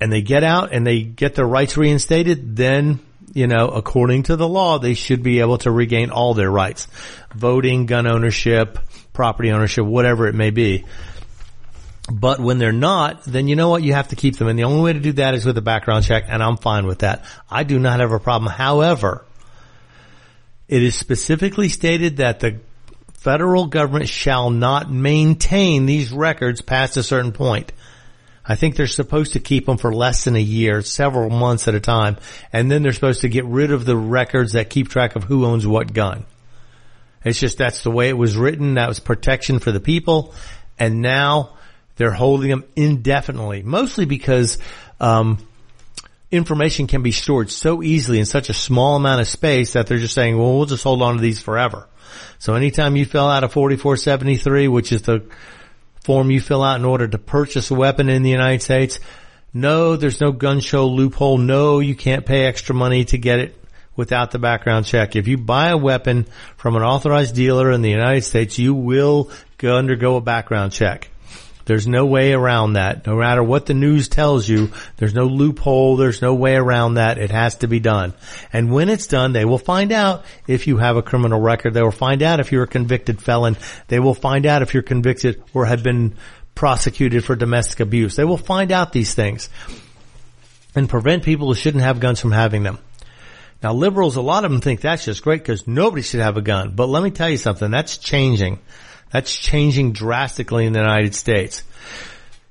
and 0.00 0.12
they 0.12 0.22
get 0.22 0.44
out 0.44 0.72
and 0.72 0.86
they 0.86 1.02
get 1.02 1.34
their 1.34 1.46
rights 1.46 1.76
reinstated, 1.76 2.56
then 2.56 3.00
you 3.34 3.48
know, 3.48 3.68
according 3.68 4.24
to 4.24 4.36
the 4.36 4.48
law, 4.48 4.78
they 4.78 4.94
should 4.94 5.22
be 5.22 5.40
able 5.40 5.58
to 5.58 5.70
regain 5.70 6.10
all 6.10 6.34
their 6.34 6.50
rights. 6.50 6.86
Voting, 7.34 7.86
gun 7.86 8.06
ownership, 8.06 8.78
property 9.12 9.50
ownership, 9.50 9.84
whatever 9.84 10.28
it 10.28 10.34
may 10.34 10.50
be. 10.50 10.84
But 12.12 12.38
when 12.38 12.58
they're 12.58 12.70
not, 12.70 13.24
then 13.24 13.48
you 13.48 13.56
know 13.56 13.70
what? 13.70 13.82
You 13.82 13.94
have 13.94 14.08
to 14.08 14.16
keep 14.16 14.36
them. 14.36 14.46
And 14.46 14.58
the 14.58 14.64
only 14.64 14.82
way 14.82 14.92
to 14.92 15.00
do 15.00 15.12
that 15.14 15.34
is 15.34 15.44
with 15.44 15.58
a 15.58 15.62
background 15.62 16.04
check, 16.04 16.24
and 16.28 16.42
I'm 16.42 16.58
fine 16.58 16.86
with 16.86 17.00
that. 17.00 17.24
I 17.50 17.64
do 17.64 17.78
not 17.78 18.00
have 18.00 18.12
a 18.12 18.20
problem. 18.20 18.52
However, 18.52 19.24
it 20.68 20.82
is 20.82 20.94
specifically 20.94 21.68
stated 21.68 22.18
that 22.18 22.40
the 22.40 22.60
federal 23.14 23.66
government 23.66 24.08
shall 24.08 24.50
not 24.50 24.90
maintain 24.90 25.86
these 25.86 26.12
records 26.12 26.60
past 26.60 26.96
a 26.98 27.02
certain 27.02 27.32
point. 27.32 27.72
I 28.46 28.56
think 28.56 28.76
they're 28.76 28.86
supposed 28.86 29.32
to 29.32 29.40
keep 29.40 29.66
them 29.66 29.78
for 29.78 29.94
less 29.94 30.24
than 30.24 30.36
a 30.36 30.40
year, 30.40 30.82
several 30.82 31.30
months 31.30 31.66
at 31.66 31.74
a 31.74 31.80
time, 31.80 32.18
and 32.52 32.70
then 32.70 32.82
they're 32.82 32.92
supposed 32.92 33.22
to 33.22 33.28
get 33.28 33.46
rid 33.46 33.70
of 33.70 33.86
the 33.86 33.96
records 33.96 34.52
that 34.52 34.68
keep 34.68 34.88
track 34.88 35.16
of 35.16 35.24
who 35.24 35.46
owns 35.46 35.66
what 35.66 35.94
gun. 35.94 36.26
It's 37.24 37.40
just 37.40 37.56
that's 37.56 37.82
the 37.82 37.90
way 37.90 38.10
it 38.10 38.18
was 38.18 38.36
written. 38.36 38.74
That 38.74 38.88
was 38.88 39.00
protection 39.00 39.58
for 39.58 39.72
the 39.72 39.80
people, 39.80 40.34
and 40.78 41.00
now 41.00 41.56
they're 41.96 42.12
holding 42.12 42.50
them 42.50 42.64
indefinitely, 42.76 43.62
mostly 43.62 44.04
because 44.04 44.58
um, 45.00 45.38
information 46.30 46.86
can 46.86 47.02
be 47.02 47.12
stored 47.12 47.50
so 47.50 47.82
easily 47.82 48.18
in 48.18 48.26
such 48.26 48.50
a 48.50 48.54
small 48.54 48.96
amount 48.96 49.22
of 49.22 49.28
space 49.28 49.72
that 49.72 49.86
they're 49.86 49.98
just 49.98 50.14
saying, 50.14 50.36
"Well, 50.36 50.58
we'll 50.58 50.66
just 50.66 50.84
hold 50.84 51.00
on 51.00 51.16
to 51.16 51.22
these 51.22 51.40
forever." 51.40 51.88
So 52.38 52.54
anytime 52.54 52.94
you 52.94 53.06
fill 53.06 53.26
out 53.26 53.42
a 53.42 53.48
4473, 53.48 54.68
which 54.68 54.92
is 54.92 55.02
the 55.02 55.24
form 56.04 56.30
you 56.30 56.40
fill 56.40 56.62
out 56.62 56.78
in 56.78 56.84
order 56.84 57.08
to 57.08 57.18
purchase 57.18 57.70
a 57.70 57.74
weapon 57.74 58.08
in 58.08 58.22
the 58.22 58.30
United 58.30 58.62
States. 58.62 59.00
No, 59.52 59.96
there's 59.96 60.20
no 60.20 60.32
gun 60.32 60.60
show 60.60 60.86
loophole. 60.86 61.38
No, 61.38 61.80
you 61.80 61.94
can't 61.94 62.26
pay 62.26 62.44
extra 62.44 62.74
money 62.74 63.04
to 63.06 63.18
get 63.18 63.40
it 63.40 63.56
without 63.96 64.30
the 64.30 64.38
background 64.38 64.84
check. 64.84 65.16
If 65.16 65.28
you 65.28 65.38
buy 65.38 65.68
a 65.68 65.76
weapon 65.76 66.26
from 66.56 66.76
an 66.76 66.82
authorized 66.82 67.34
dealer 67.34 67.70
in 67.72 67.82
the 67.82 67.90
United 67.90 68.22
States, 68.24 68.58
you 68.58 68.74
will 68.74 69.30
undergo 69.62 70.16
a 70.16 70.20
background 70.20 70.72
check. 70.72 71.10
There's 71.66 71.86
no 71.86 72.04
way 72.04 72.32
around 72.32 72.74
that. 72.74 73.06
No 73.06 73.16
matter 73.16 73.42
what 73.42 73.66
the 73.66 73.74
news 73.74 74.08
tells 74.08 74.48
you, 74.48 74.70
there's 74.96 75.14
no 75.14 75.24
loophole. 75.24 75.96
There's 75.96 76.20
no 76.20 76.34
way 76.34 76.56
around 76.56 76.94
that. 76.94 77.16
It 77.16 77.30
has 77.30 77.56
to 77.56 77.68
be 77.68 77.80
done. 77.80 78.12
And 78.52 78.70
when 78.70 78.88
it's 78.88 79.06
done, 79.06 79.32
they 79.32 79.44
will 79.44 79.58
find 79.58 79.90
out 79.90 80.24
if 80.46 80.66
you 80.66 80.76
have 80.76 80.96
a 80.96 81.02
criminal 81.02 81.40
record. 81.40 81.72
They 81.72 81.82
will 81.82 81.90
find 81.90 82.22
out 82.22 82.40
if 82.40 82.52
you're 82.52 82.64
a 82.64 82.68
convicted 82.68 83.22
felon. 83.22 83.56
They 83.88 83.98
will 83.98 84.14
find 84.14 84.44
out 84.44 84.62
if 84.62 84.74
you're 84.74 84.82
convicted 84.82 85.42
or 85.54 85.64
have 85.64 85.82
been 85.82 86.16
prosecuted 86.54 87.24
for 87.24 87.34
domestic 87.34 87.80
abuse. 87.80 88.16
They 88.16 88.24
will 88.24 88.36
find 88.36 88.70
out 88.70 88.92
these 88.92 89.14
things 89.14 89.48
and 90.74 90.88
prevent 90.88 91.22
people 91.22 91.48
who 91.48 91.54
shouldn't 91.54 91.84
have 91.84 92.00
guns 92.00 92.20
from 92.20 92.32
having 92.32 92.62
them. 92.62 92.78
Now 93.62 93.72
liberals, 93.72 94.16
a 94.16 94.20
lot 94.20 94.44
of 94.44 94.50
them 94.50 94.60
think 94.60 94.82
that's 94.82 95.06
just 95.06 95.22
great 95.22 95.40
because 95.40 95.66
nobody 95.66 96.02
should 96.02 96.20
have 96.20 96.36
a 96.36 96.42
gun. 96.42 96.74
But 96.76 96.88
let 96.88 97.02
me 97.02 97.10
tell 97.10 97.30
you 97.30 97.38
something, 97.38 97.70
that's 97.70 97.96
changing. 97.96 98.58
That's 99.12 99.34
changing 99.34 99.92
drastically 99.92 100.66
in 100.66 100.72
the 100.72 100.80
United 100.80 101.14
States. 101.14 101.62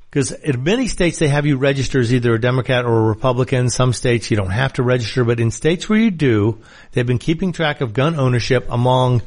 Because 0.10 0.32
in 0.32 0.64
many 0.64 0.88
states 0.88 1.18
they 1.18 1.28
have 1.28 1.48
you 1.48 1.58
register 1.58 2.00
as 2.00 2.14
either 2.14 2.36
a 2.36 2.40
Democrat 2.40 2.86
or 2.86 3.00
a 3.00 3.08
Republican. 3.08 3.72
Some 3.72 3.94
states 3.94 4.30
you 4.30 4.38
don't 4.38 4.52
have 4.52 4.74
to 4.74 4.84
register, 4.84 5.24
but 5.24 5.40
in 5.40 5.50
states 5.50 5.90
where 5.90 5.98
you 5.98 6.12
do, 6.12 6.60
they've 6.92 7.06
been 7.08 7.18
keeping 7.18 7.52
track 7.52 7.82
of 7.82 7.94
gun 7.94 8.20
ownership 8.20 8.68
among 8.70 9.24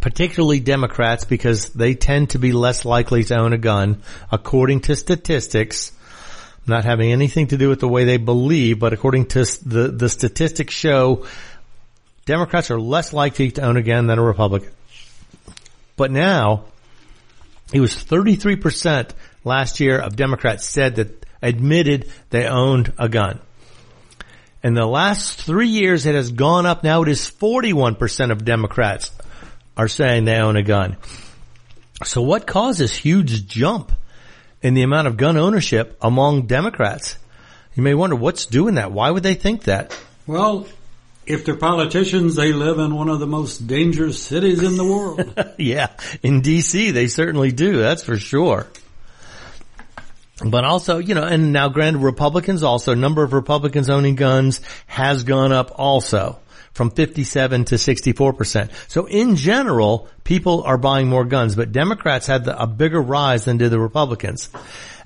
particularly 0.00 0.60
Democrats 0.60 1.24
because 1.24 1.68
they 1.70 1.94
tend 1.94 2.30
to 2.30 2.38
be 2.38 2.52
less 2.52 2.86
likely 2.86 3.24
to 3.24 3.36
own 3.36 3.52
a 3.52 3.58
gun 3.58 4.00
according 4.30 4.80
to 4.80 4.96
statistics. 4.96 5.92
Not 6.66 6.84
having 6.84 7.12
anything 7.12 7.48
to 7.48 7.58
do 7.58 7.68
with 7.68 7.80
the 7.80 7.88
way 7.88 8.04
they 8.04 8.18
believe, 8.18 8.78
but 8.78 8.92
according 8.92 9.26
to 9.26 9.44
the, 9.66 9.92
the 9.94 10.08
statistics 10.08 10.72
show, 10.72 11.26
Democrats 12.24 12.70
are 12.70 12.80
less 12.80 13.12
likely 13.12 13.50
to 13.50 13.62
own 13.62 13.76
a 13.76 13.82
gun 13.82 14.06
than 14.06 14.18
a 14.18 14.22
Republican. 14.22 14.70
But 15.96 16.10
now, 16.10 16.64
it 17.72 17.80
was 17.80 17.94
33% 17.94 19.10
last 19.44 19.80
year 19.80 19.98
of 19.98 20.16
Democrats 20.16 20.66
said 20.66 20.96
that 20.96 21.26
admitted 21.42 22.08
they 22.30 22.46
owned 22.46 22.92
a 22.98 23.08
gun. 23.08 23.40
In 24.62 24.74
the 24.74 24.86
last 24.86 25.42
three 25.42 25.68
years, 25.68 26.06
it 26.06 26.14
has 26.14 26.30
gone 26.30 26.66
up. 26.66 26.84
Now 26.84 27.02
it 27.02 27.08
is 27.08 27.28
41% 27.28 28.30
of 28.30 28.44
Democrats 28.44 29.10
are 29.76 29.88
saying 29.88 30.24
they 30.24 30.36
own 30.36 30.56
a 30.56 30.62
gun. 30.62 30.96
So 32.04 32.22
what 32.22 32.46
caused 32.46 32.78
this 32.78 32.94
huge 32.94 33.46
jump 33.46 33.92
in 34.60 34.74
the 34.74 34.82
amount 34.82 35.08
of 35.08 35.16
gun 35.16 35.36
ownership 35.36 35.98
among 36.00 36.46
Democrats? 36.46 37.16
You 37.74 37.82
may 37.82 37.94
wonder 37.94 38.14
what's 38.14 38.46
doing 38.46 38.74
that. 38.74 38.92
Why 38.92 39.10
would 39.10 39.22
they 39.22 39.34
think 39.34 39.64
that? 39.64 39.96
Well, 40.26 40.66
if 41.26 41.44
they're 41.44 41.56
politicians, 41.56 42.36
they 42.36 42.52
live 42.52 42.78
in 42.78 42.94
one 42.94 43.08
of 43.08 43.20
the 43.20 43.26
most 43.26 43.66
dangerous 43.66 44.22
cities 44.22 44.62
in 44.62 44.76
the 44.76 44.84
world. 44.84 45.54
yeah, 45.58 45.88
in 46.22 46.42
DC, 46.42 46.92
they 46.92 47.06
certainly 47.06 47.52
do. 47.52 47.78
That's 47.78 48.02
for 48.02 48.16
sure. 48.16 48.66
But 50.44 50.64
also, 50.64 50.98
you 50.98 51.14
know, 51.14 51.22
and 51.22 51.52
now 51.52 51.68
granted, 51.68 52.00
Republicans 52.00 52.62
also, 52.62 52.94
number 52.94 53.22
of 53.22 53.32
Republicans 53.32 53.88
owning 53.88 54.16
guns 54.16 54.60
has 54.86 55.24
gone 55.24 55.52
up 55.52 55.70
also 55.78 56.38
from 56.72 56.90
57 56.90 57.66
to 57.66 57.74
64%. 57.76 58.70
So 58.88 59.06
in 59.06 59.36
general, 59.36 60.08
people 60.24 60.62
are 60.62 60.78
buying 60.78 61.08
more 61.08 61.24
guns, 61.24 61.54
but 61.54 61.70
Democrats 61.70 62.26
had 62.26 62.44
the, 62.44 62.60
a 62.60 62.66
bigger 62.66 63.00
rise 63.00 63.44
than 63.44 63.58
did 63.58 63.70
the 63.70 63.78
Republicans. 63.78 64.48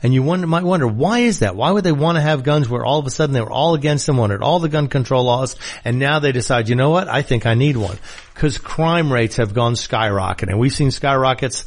And 0.07 0.15
you 0.15 0.23
wonder, 0.23 0.47
might 0.47 0.63
wonder, 0.63 0.87
why 0.87 1.19
is 1.19 1.41
that? 1.41 1.57
Why 1.57 1.73
would 1.73 1.83
they 1.83 1.91
want 1.91 2.15
to 2.15 2.23
have 2.23 2.45
guns 2.45 2.69
where 2.69 2.85
all 2.85 3.01
of 3.01 3.07
a 3.09 3.11
sudden 3.11 3.35
they 3.35 3.41
were 3.41 3.51
all 3.51 3.75
against 3.75 4.07
them, 4.07 4.19
wanted 4.19 4.41
all 4.41 4.61
the 4.61 4.69
gun 4.69 4.87
control 4.87 5.25
laws, 5.25 5.57
and 5.85 5.99
now 5.99 6.21
they 6.21 6.31
decide, 6.31 6.69
you 6.69 6.77
know 6.77 6.91
what, 6.91 7.09
I 7.09 7.23
think 7.23 7.45
I 7.45 7.55
need 7.55 7.77
one. 7.77 7.99
Cause 8.37 8.57
crime 8.57 9.13
rates 9.13 9.39
have 9.39 9.53
gone 9.53 9.73
skyrocketing. 9.73 10.61
We've 10.61 10.73
seen 10.73 10.93
skyrockets 10.93 11.65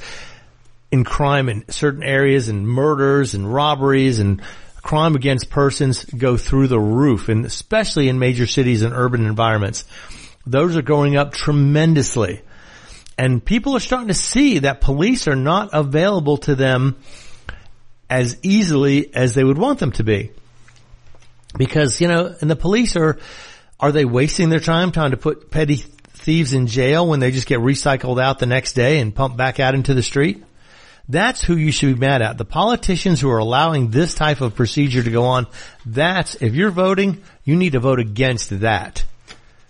in 0.89 1.03
crime 1.03 1.49
in 1.49 1.67
certain 1.67 2.01
areas 2.01 2.47
and 2.47 2.65
murders 2.65 3.33
and 3.33 3.53
robberies 3.53 4.19
and 4.19 4.41
crime 4.81 5.17
against 5.17 5.49
persons 5.49 6.05
go 6.05 6.37
through 6.37 6.69
the 6.69 6.79
roof 6.79 7.27
and 7.27 7.43
especially 7.43 8.07
in 8.07 8.19
major 8.19 8.47
cities 8.47 8.83
and 8.83 8.93
urban 8.93 9.25
environments. 9.25 9.83
Those 10.47 10.77
are 10.77 10.81
going 10.81 11.17
up 11.17 11.33
tremendously. 11.33 12.41
And 13.17 13.43
people 13.43 13.75
are 13.75 13.81
starting 13.81 14.07
to 14.07 14.13
see 14.13 14.59
that 14.59 14.79
police 14.79 15.27
are 15.27 15.35
not 15.35 15.71
available 15.73 16.37
to 16.37 16.55
them 16.55 16.95
as 18.09 18.37
easily 18.41 19.13
as 19.13 19.35
they 19.35 19.43
would 19.43 19.57
want 19.57 19.79
them 19.79 19.91
to 19.93 20.03
be. 20.03 20.31
Because, 21.57 21.99
you 22.01 22.07
know, 22.07 22.35
and 22.41 22.49
the 22.49 22.55
police 22.55 22.95
are, 22.95 23.17
are 23.79 23.91
they 23.91 24.05
wasting 24.05 24.49
their 24.49 24.59
time 24.59 24.91
trying 24.91 25.11
to 25.11 25.17
put 25.17 25.49
petty 25.49 25.77
thieves 25.77 26.53
in 26.53 26.67
jail 26.67 27.07
when 27.07 27.19
they 27.19 27.31
just 27.31 27.47
get 27.47 27.59
recycled 27.59 28.21
out 28.21 28.39
the 28.39 28.45
next 28.45 28.73
day 28.73 28.99
and 28.99 29.15
pumped 29.15 29.37
back 29.37 29.59
out 29.59 29.75
into 29.75 29.93
the 29.93 30.03
street? 30.03 30.43
That's 31.07 31.41
who 31.41 31.55
you 31.55 31.71
should 31.71 31.95
be 31.95 31.99
mad 31.99 32.21
at. 32.21 32.37
The 32.37 32.45
politicians 32.45 33.19
who 33.19 33.31
are 33.31 33.39
allowing 33.39 33.89
this 33.89 34.13
type 34.13 34.41
of 34.41 34.55
procedure 34.55 35.01
to 35.01 35.09
go 35.09 35.25
on, 35.25 35.47
that's, 35.85 36.35
if 36.35 36.53
you're 36.53 36.69
voting, 36.69 37.23
you 37.43 37.55
need 37.55 37.71
to 37.71 37.79
vote 37.79 37.99
against 37.99 38.59
that. 38.59 39.03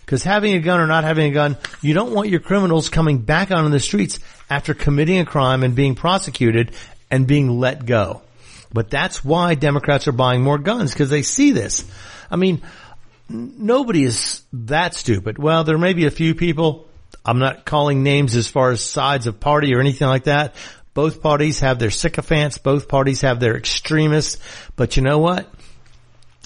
Cause 0.04 0.24
having 0.24 0.54
a 0.54 0.60
gun 0.60 0.80
or 0.80 0.88
not 0.88 1.04
having 1.04 1.30
a 1.30 1.34
gun, 1.34 1.56
you 1.80 1.94
don't 1.94 2.12
want 2.12 2.28
your 2.28 2.40
criminals 2.40 2.88
coming 2.88 3.18
back 3.18 3.52
out 3.52 3.64
on 3.64 3.70
the 3.70 3.78
streets 3.78 4.18
after 4.50 4.74
committing 4.74 5.20
a 5.20 5.24
crime 5.24 5.62
and 5.62 5.76
being 5.76 5.94
prosecuted 5.94 6.72
and 7.10 7.28
being 7.28 7.60
let 7.60 7.86
go. 7.86 8.20
But 8.72 8.90
that's 8.90 9.24
why 9.24 9.54
Democrats 9.54 10.06
are 10.08 10.12
buying 10.12 10.42
more 10.42 10.58
guns 10.58 10.92
because 10.92 11.10
they 11.10 11.22
see 11.22 11.50
this. 11.50 11.84
I 12.30 12.36
mean, 12.36 12.62
nobody 13.28 14.04
is 14.04 14.42
that 14.52 14.94
stupid. 14.94 15.38
Well, 15.38 15.64
there 15.64 15.78
may 15.78 15.92
be 15.92 16.06
a 16.06 16.10
few 16.10 16.34
people. 16.34 16.88
I'm 17.24 17.38
not 17.38 17.64
calling 17.64 18.02
names 18.02 18.34
as 18.34 18.48
far 18.48 18.70
as 18.70 18.82
sides 18.82 19.26
of 19.26 19.40
party 19.40 19.74
or 19.74 19.80
anything 19.80 20.08
like 20.08 20.24
that. 20.24 20.54
Both 20.94 21.22
parties 21.22 21.60
have 21.60 21.78
their 21.78 21.90
sycophants. 21.90 22.58
Both 22.58 22.88
parties 22.88 23.22
have 23.22 23.40
their 23.40 23.56
extremists. 23.56 24.40
But 24.76 24.96
you 24.96 25.02
know 25.02 25.18
what? 25.18 25.52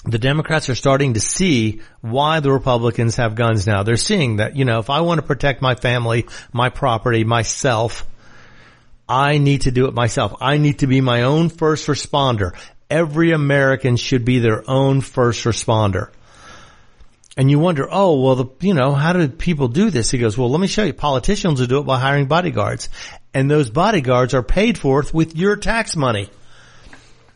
The 0.03 0.19
Democrats 0.19 0.69
are 0.69 0.75
starting 0.75 1.15
to 1.15 1.19
see 1.19 1.81
why 2.01 2.39
the 2.39 2.51
Republicans 2.51 3.15
have 3.15 3.33
guns 3.33 3.65
now. 3.65 3.81
They're 3.81 3.97
seeing 3.97 4.35
that, 4.37 4.55
you 4.55 4.63
know, 4.63 4.77
if 4.77 4.91
I 4.91 5.01
want 5.01 5.19
to 5.19 5.25
protect 5.25 5.63
my 5.63 5.73
family, 5.73 6.27
my 6.53 6.69
property, 6.69 7.23
myself, 7.23 8.05
I 9.07 9.37
need 9.37 9.61
to 9.61 9.71
do 9.71 9.87
it 9.87 9.93
myself. 9.93 10.35
I 10.41 10.57
need 10.57 10.79
to 10.79 10.87
be 10.87 11.01
my 11.01 11.23
own 11.23 11.49
first 11.49 11.87
responder. 11.87 12.55
Every 12.89 13.31
American 13.31 13.97
should 13.97 14.25
be 14.25 14.39
their 14.39 14.63
own 14.69 15.01
first 15.01 15.43
responder. 15.43 16.09
And 17.37 17.51
you 17.51 17.59
wonder, 17.59 17.87
oh, 17.89 18.21
well, 18.21 18.35
the, 18.35 18.45
you 18.61 18.73
know, 18.73 18.93
how 18.93 19.13
did 19.13 19.37
people 19.37 19.67
do 19.67 19.89
this? 19.89 20.09
He 20.09 20.17
goes, 20.17 20.37
well, 20.37 20.49
let 20.49 20.61
me 20.61 20.67
show 20.67 20.83
you. 20.83 20.93
Politicians 20.93 21.59
will 21.59 21.67
do 21.67 21.79
it 21.79 21.85
by 21.85 21.99
hiring 21.99 22.27
bodyguards. 22.27 22.89
And 23.33 23.51
those 23.51 23.69
bodyguards 23.69 24.33
are 24.33 24.43
paid 24.43 24.77
for 24.77 25.03
with 25.13 25.35
your 25.35 25.57
tax 25.57 25.95
money. 25.95 26.29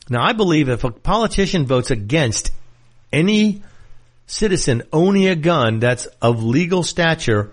Now, 0.09 0.23
I 0.23 0.33
believe 0.33 0.69
if 0.69 0.85
a 0.85 0.91
politician 0.91 1.65
votes 1.65 1.91
against 1.91 2.51
any 3.11 3.61
citizen 4.25 4.83
owning 4.93 5.27
a 5.27 5.35
gun 5.35 5.79
that's 5.79 6.05
of 6.21 6.43
legal 6.43 6.83
stature, 6.83 7.51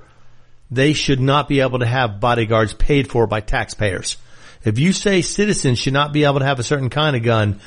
they 0.70 0.92
should 0.92 1.20
not 1.20 1.48
be 1.48 1.60
able 1.60 1.78
to 1.78 1.86
have 1.86 2.20
bodyguards 2.20 2.74
paid 2.74 3.08
for 3.08 3.26
by 3.26 3.40
taxpayers. 3.40 4.16
If 4.64 4.78
you 4.78 4.92
say 4.92 5.22
citizens 5.22 5.78
should 5.78 5.92
not 5.92 6.12
be 6.12 6.24
able 6.24 6.40
to 6.40 6.44
have 6.44 6.58
a 6.58 6.64
certain 6.64 6.90
kind 6.90 7.14
of 7.14 7.22
gun, 7.22 7.60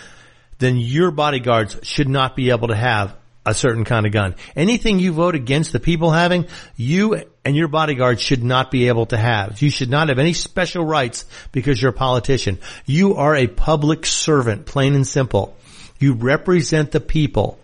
then 0.58 0.78
your 0.78 1.12
bodyguards 1.12 1.78
should 1.84 2.10
not 2.10 2.36
be 2.36 2.50
able 2.50 2.68
to 2.68 2.76
have 2.76 3.16
a 3.46 3.54
certain 3.54 3.86
kind 3.86 4.06
of 4.06 4.12
gun. 4.12 4.36
Anything 4.56 5.00
you 5.00 5.14
vote 5.14 5.34
against 5.34 5.72
the 5.72 5.80
people 5.80 6.12
having, 6.12 6.46
you 6.76 7.24
and 7.46 7.56
your 7.56 7.70
bodyguards 7.70 8.22
should 8.22 8.44
not 8.44 8.70
be 8.70 8.90
able 8.90 9.06
to 9.08 9.18
have. 9.18 9.62
You 9.62 9.70
should 9.70 9.90
not 9.90 10.10
have 10.10 10.20
any 10.20 10.34
special 10.34 10.86
rights 10.86 11.26
because 11.52 11.82
you're 11.82 11.92
a 11.92 11.94
politician. 11.94 12.60
You 12.86 13.16
are 13.16 13.36
a 13.36 13.48
public 13.48 14.06
servant, 14.06 14.66
plain 14.66 14.94
and 14.94 15.08
simple. 15.08 15.58
You 16.00 16.14
represent 16.14 16.92
the 16.92 17.00
people. 17.00 17.60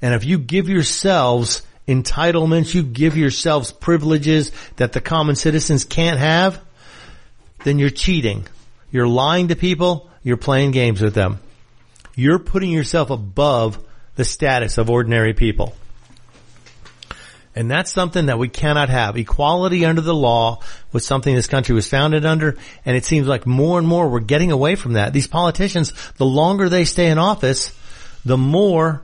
And 0.00 0.14
if 0.14 0.24
you 0.24 0.38
give 0.38 0.68
yourselves 0.68 1.62
entitlements, 1.86 2.74
you 2.74 2.82
give 2.82 3.16
yourselves 3.16 3.72
privileges 3.72 4.52
that 4.76 4.92
the 4.92 5.00
common 5.00 5.36
citizens 5.36 5.84
can't 5.84 6.18
have, 6.18 6.60
then 7.64 7.78
you're 7.78 7.90
cheating. 7.90 8.46
You're 8.90 9.08
lying 9.08 9.48
to 9.48 9.56
people. 9.56 10.10
You're 10.22 10.36
playing 10.36 10.72
games 10.72 11.00
with 11.00 11.14
them. 11.14 11.38
You're 12.14 12.38
putting 12.38 12.70
yourself 12.70 13.10
above 13.10 13.78
the 14.16 14.24
status 14.24 14.78
of 14.78 14.90
ordinary 14.90 15.34
people. 15.34 15.74
And 17.54 17.70
that's 17.70 17.90
something 17.90 18.26
that 18.26 18.38
we 18.38 18.48
cannot 18.48 18.90
have. 18.90 19.16
Equality 19.16 19.86
under 19.86 20.02
the 20.02 20.14
law 20.14 20.60
was 20.92 21.06
something 21.06 21.34
this 21.34 21.46
country 21.46 21.74
was 21.74 21.88
founded 21.88 22.26
under, 22.26 22.58
and 22.84 22.96
it 22.96 23.06
seems 23.06 23.26
like 23.26 23.46
more 23.46 23.78
and 23.78 23.88
more 23.88 24.08
we're 24.08 24.20
getting 24.20 24.52
away 24.52 24.74
from 24.74 24.92
that. 24.92 25.14
These 25.14 25.26
politicians, 25.26 25.94
the 26.18 26.26
longer 26.26 26.68
they 26.68 26.84
stay 26.84 27.08
in 27.08 27.16
office, 27.16 27.72
the 28.26 28.36
more 28.36 29.02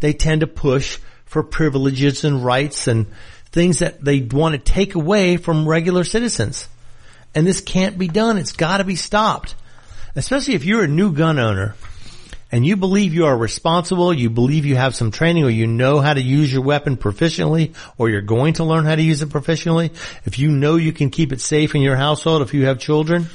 they 0.00 0.12
tend 0.12 0.40
to 0.40 0.48
push 0.48 0.98
for 1.36 1.42
privileges 1.42 2.24
and 2.24 2.42
rights 2.42 2.88
and 2.88 3.04
things 3.52 3.80
that 3.80 4.02
they 4.02 4.22
want 4.22 4.54
to 4.54 4.58
take 4.58 4.94
away 4.94 5.36
from 5.36 5.68
regular 5.68 6.02
citizens. 6.02 6.66
And 7.34 7.46
this 7.46 7.60
can't 7.60 7.98
be 7.98 8.08
done. 8.08 8.38
It's 8.38 8.52
got 8.52 8.78
to 8.78 8.84
be 8.84 8.96
stopped. 8.96 9.54
Especially 10.14 10.54
if 10.54 10.64
you're 10.64 10.84
a 10.84 10.88
new 10.88 11.12
gun 11.12 11.38
owner 11.38 11.74
and 12.50 12.64
you 12.64 12.74
believe 12.78 13.12
you 13.12 13.26
are 13.26 13.36
responsible, 13.36 14.14
you 14.14 14.30
believe 14.30 14.64
you 14.64 14.76
have 14.76 14.94
some 14.94 15.10
training 15.10 15.44
or 15.44 15.50
you 15.50 15.66
know 15.66 16.00
how 16.00 16.14
to 16.14 16.22
use 16.22 16.50
your 16.50 16.62
weapon 16.62 16.96
proficiently 16.96 17.74
or 17.98 18.08
you're 18.08 18.22
going 18.22 18.54
to 18.54 18.64
learn 18.64 18.86
how 18.86 18.94
to 18.94 19.02
use 19.02 19.20
it 19.20 19.28
proficiently, 19.28 19.90
if 20.24 20.38
you 20.38 20.50
know 20.50 20.76
you 20.76 20.94
can 20.94 21.10
keep 21.10 21.34
it 21.34 21.42
safe 21.42 21.74
in 21.74 21.82
your 21.82 21.96
household 21.96 22.40
if 22.40 22.54
you 22.54 22.64
have 22.64 22.78
children, 22.78 23.26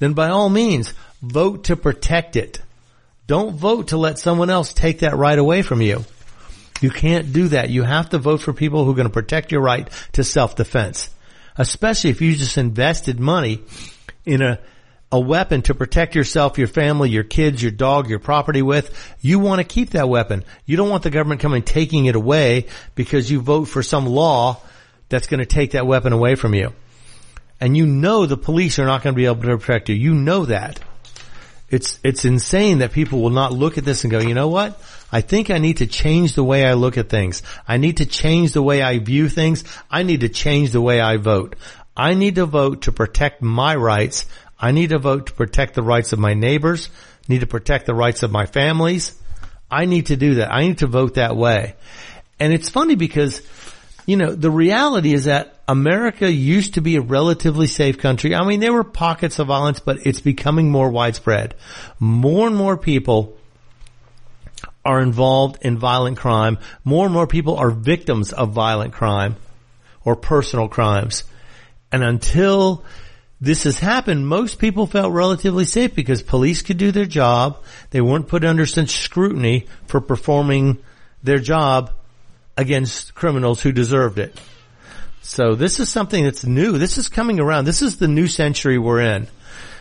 then 0.00 0.14
by 0.14 0.30
all 0.30 0.48
means, 0.48 0.94
vote 1.22 1.62
to 1.66 1.76
protect 1.76 2.34
it. 2.34 2.60
Don't 3.28 3.54
vote 3.54 3.88
to 3.88 3.96
let 3.98 4.18
someone 4.18 4.50
else 4.50 4.72
take 4.72 4.98
that 4.98 5.14
right 5.14 5.38
away 5.38 5.62
from 5.62 5.80
you. 5.80 6.04
You 6.80 6.90
can't 6.90 7.32
do 7.32 7.48
that. 7.48 7.70
You 7.70 7.82
have 7.82 8.10
to 8.10 8.18
vote 8.18 8.42
for 8.42 8.52
people 8.52 8.84
who 8.84 8.92
are 8.92 8.94
going 8.94 9.08
to 9.08 9.12
protect 9.12 9.52
your 9.52 9.62
right 9.62 9.88
to 10.12 10.24
self-defense. 10.24 11.10
Especially 11.56 12.10
if 12.10 12.20
you 12.20 12.34
just 12.36 12.58
invested 12.58 13.18
money 13.18 13.62
in 14.24 14.42
a 14.42 14.58
a 15.12 15.20
weapon 15.20 15.62
to 15.62 15.74
protect 15.74 16.14
yourself, 16.14 16.58
your 16.58 16.66
family, 16.66 17.10
your 17.10 17.24
kids, 17.24 17.62
your 17.62 17.70
dog, 17.70 18.10
your 18.10 18.18
property 18.18 18.60
with, 18.62 19.14
you 19.20 19.38
want 19.38 19.60
to 19.60 19.64
keep 19.64 19.90
that 19.90 20.08
weapon. 20.08 20.44
You 20.64 20.76
don't 20.76 20.88
want 20.88 21.04
the 21.04 21.10
government 21.10 21.40
coming 21.40 21.62
taking 21.62 22.06
it 22.06 22.16
away 22.16 22.66
because 22.94 23.30
you 23.30 23.40
vote 23.40 23.66
for 23.66 23.82
some 23.82 24.06
law 24.06 24.60
that's 25.08 25.28
going 25.28 25.40
to 25.40 25.46
take 25.46 25.72
that 25.72 25.86
weapon 25.86 26.12
away 26.12 26.34
from 26.34 26.54
you. 26.54 26.72
And 27.60 27.76
you 27.76 27.86
know 27.86 28.26
the 28.26 28.36
police 28.36 28.78
are 28.78 28.84
not 28.84 29.02
going 29.02 29.14
to 29.14 29.16
be 29.16 29.26
able 29.26 29.42
to 29.42 29.58
protect 29.58 29.88
you. 29.88 29.94
You 29.94 30.12
know 30.12 30.46
that. 30.46 30.80
It's, 31.70 31.98
it's 32.02 32.24
insane 32.24 32.78
that 32.78 32.92
people 32.92 33.22
will 33.22 33.30
not 33.30 33.52
look 33.52 33.78
at 33.78 33.84
this 33.84 34.04
and 34.04 34.10
go, 34.10 34.18
you 34.18 34.34
know 34.34 34.48
what? 34.48 34.80
I 35.12 35.20
think 35.20 35.50
I 35.50 35.58
need 35.58 35.78
to 35.78 35.86
change 35.86 36.34
the 36.34 36.44
way 36.44 36.64
I 36.64 36.74
look 36.74 36.98
at 36.98 37.08
things. 37.08 37.42
I 37.66 37.76
need 37.76 37.98
to 37.98 38.06
change 38.06 38.52
the 38.52 38.62
way 38.62 38.82
I 38.82 38.98
view 38.98 39.28
things. 39.28 39.64
I 39.90 40.02
need 40.02 40.20
to 40.20 40.28
change 40.28 40.70
the 40.70 40.80
way 40.80 41.00
I 41.00 41.16
vote. 41.16 41.56
I 41.96 42.14
need 42.14 42.34
to 42.34 42.46
vote 42.46 42.82
to 42.82 42.92
protect 42.92 43.40
my 43.40 43.74
rights 43.74 44.26
I 44.58 44.72
need 44.72 44.90
to 44.90 44.98
vote 44.98 45.26
to 45.26 45.32
protect 45.32 45.74
the 45.74 45.82
rights 45.82 46.12
of 46.12 46.18
my 46.18 46.34
neighbors, 46.34 46.88
need 47.28 47.40
to 47.40 47.46
protect 47.46 47.86
the 47.86 47.94
rights 47.94 48.22
of 48.22 48.30
my 48.30 48.46
families. 48.46 49.14
I 49.70 49.84
need 49.84 50.06
to 50.06 50.16
do 50.16 50.36
that. 50.36 50.52
I 50.52 50.62
need 50.62 50.78
to 50.78 50.86
vote 50.86 51.14
that 51.14 51.36
way. 51.36 51.74
And 52.38 52.52
it's 52.52 52.70
funny 52.70 52.94
because, 52.94 53.42
you 54.06 54.16
know, 54.16 54.32
the 54.32 54.50
reality 54.50 55.12
is 55.12 55.24
that 55.24 55.58
America 55.68 56.30
used 56.30 56.74
to 56.74 56.80
be 56.80 56.96
a 56.96 57.00
relatively 57.00 57.66
safe 57.66 57.98
country. 57.98 58.34
I 58.34 58.46
mean, 58.46 58.60
there 58.60 58.72
were 58.72 58.84
pockets 58.84 59.38
of 59.38 59.48
violence, 59.48 59.80
but 59.80 60.06
it's 60.06 60.20
becoming 60.20 60.70
more 60.70 60.88
widespread. 60.88 61.54
More 61.98 62.46
and 62.46 62.56
more 62.56 62.76
people 62.76 63.35
are 64.86 65.00
involved 65.00 65.58
in 65.62 65.76
violent 65.76 66.16
crime. 66.16 66.58
More 66.84 67.04
and 67.04 67.12
more 67.12 67.26
people 67.26 67.56
are 67.56 67.70
victims 67.70 68.32
of 68.32 68.52
violent 68.52 68.92
crime 68.92 69.36
or 70.04 70.16
personal 70.16 70.68
crimes. 70.68 71.24
And 71.90 72.04
until 72.04 72.84
this 73.40 73.64
has 73.64 73.78
happened, 73.78 74.28
most 74.28 74.58
people 74.58 74.86
felt 74.86 75.12
relatively 75.12 75.64
safe 75.64 75.94
because 75.94 76.22
police 76.22 76.62
could 76.62 76.78
do 76.78 76.92
their 76.92 77.04
job. 77.04 77.62
They 77.90 78.00
weren't 78.00 78.28
put 78.28 78.44
under 78.44 78.64
such 78.64 78.90
scrutiny 78.90 79.66
for 79.86 80.00
performing 80.00 80.78
their 81.22 81.38
job 81.38 81.92
against 82.56 83.14
criminals 83.14 83.60
who 83.60 83.72
deserved 83.72 84.18
it. 84.18 84.40
So 85.20 85.56
this 85.56 85.80
is 85.80 85.90
something 85.90 86.22
that's 86.22 86.44
new. 86.44 86.78
This 86.78 86.98
is 86.98 87.08
coming 87.08 87.40
around. 87.40 87.64
This 87.64 87.82
is 87.82 87.96
the 87.96 88.08
new 88.08 88.28
century 88.28 88.78
we're 88.78 89.00
in. 89.00 89.26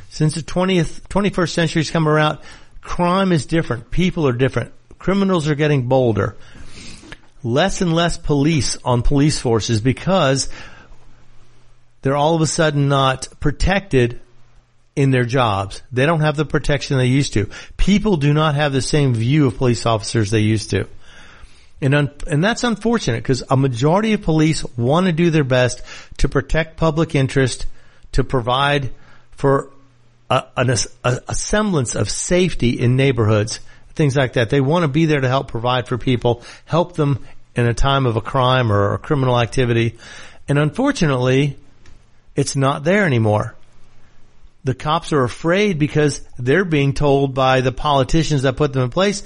Since 0.10 0.36
the 0.36 0.42
20th, 0.42 1.02
21st 1.10 1.50
century's 1.50 1.92
come 1.92 2.08
around, 2.08 2.40
crime 2.82 3.32
is 3.32 3.46
different. 3.46 3.92
People 3.92 4.28
are 4.28 4.34
different. 4.34 4.74
Criminals 5.06 5.48
are 5.48 5.54
getting 5.54 5.84
bolder. 5.84 6.36
Less 7.44 7.82
and 7.82 7.94
less 7.94 8.18
police 8.18 8.76
on 8.84 9.04
police 9.04 9.40
forces 9.40 9.80
because 9.80 10.50
they're 12.02 12.16
all 12.16 12.34
of 12.34 12.42
a 12.42 12.48
sudden 12.48 12.88
not 12.88 13.28
protected 13.40 14.20
in 14.96 15.12
their 15.12 15.24
jobs. 15.24 15.84
They 15.92 16.08
don't 16.08 16.22
have 16.22 16.38
the 16.38 16.44
protection 16.44 16.98
they 16.98 17.06
used 17.06 17.34
to. 17.34 17.52
People 17.78 18.18
do 18.18 18.34
not 18.34 18.56
have 18.56 18.74
the 18.74 18.82
same 18.82 19.14
view 19.14 19.46
of 19.46 19.58
police 19.58 19.86
officers 19.86 20.32
they 20.32 20.40
used 20.40 20.72
to. 20.72 20.88
And, 21.82 21.94
un- 21.94 22.12
and 22.26 22.44
that's 22.44 22.64
unfortunate 22.64 23.22
because 23.22 23.44
a 23.48 23.56
majority 23.56 24.14
of 24.14 24.24
police 24.24 24.66
want 24.76 25.06
to 25.06 25.12
do 25.12 25.30
their 25.30 25.44
best 25.44 25.84
to 26.18 26.30
protect 26.30 26.78
public 26.78 27.14
interest, 27.14 27.68
to 28.14 28.24
provide 28.24 28.90
for 29.34 29.70
a, 30.32 30.46
a, 30.58 31.20
a 31.28 31.36
semblance 31.36 31.94
of 31.94 32.10
safety 32.10 32.72
in 32.72 32.96
neighborhoods, 32.96 33.60
things 33.96 34.16
like 34.16 34.34
that. 34.34 34.50
They 34.50 34.62
want 34.62 34.84
to 34.84 34.88
be 34.88 35.06
there 35.06 35.22
to 35.22 35.28
help 35.28 35.48
provide 35.48 35.88
for 35.88 35.98
people, 35.98 36.44
help 36.66 36.94
them 36.96 37.26
in 37.56 37.66
a 37.66 37.74
time 37.74 38.06
of 38.06 38.16
a 38.16 38.22
crime 38.22 38.72
or 38.72 38.94
a 38.94 39.00
criminal 39.00 39.40
activity. 39.40 39.98
And 40.48 40.60
unfortunately, 40.60 41.58
it's 42.36 42.56
not 42.56 42.84
there 42.84 43.06
anymore. 43.06 43.56
The 44.64 44.76
cops 44.76 45.14
are 45.14 45.24
afraid 45.24 45.80
because 45.80 46.22
they're 46.38 46.66
being 46.66 46.94
told 46.94 47.34
by 47.34 47.62
the 47.62 47.72
politicians 47.72 48.42
that 48.44 48.58
put 48.58 48.74
them 48.74 48.84
in 48.84 48.90
place 48.90 49.24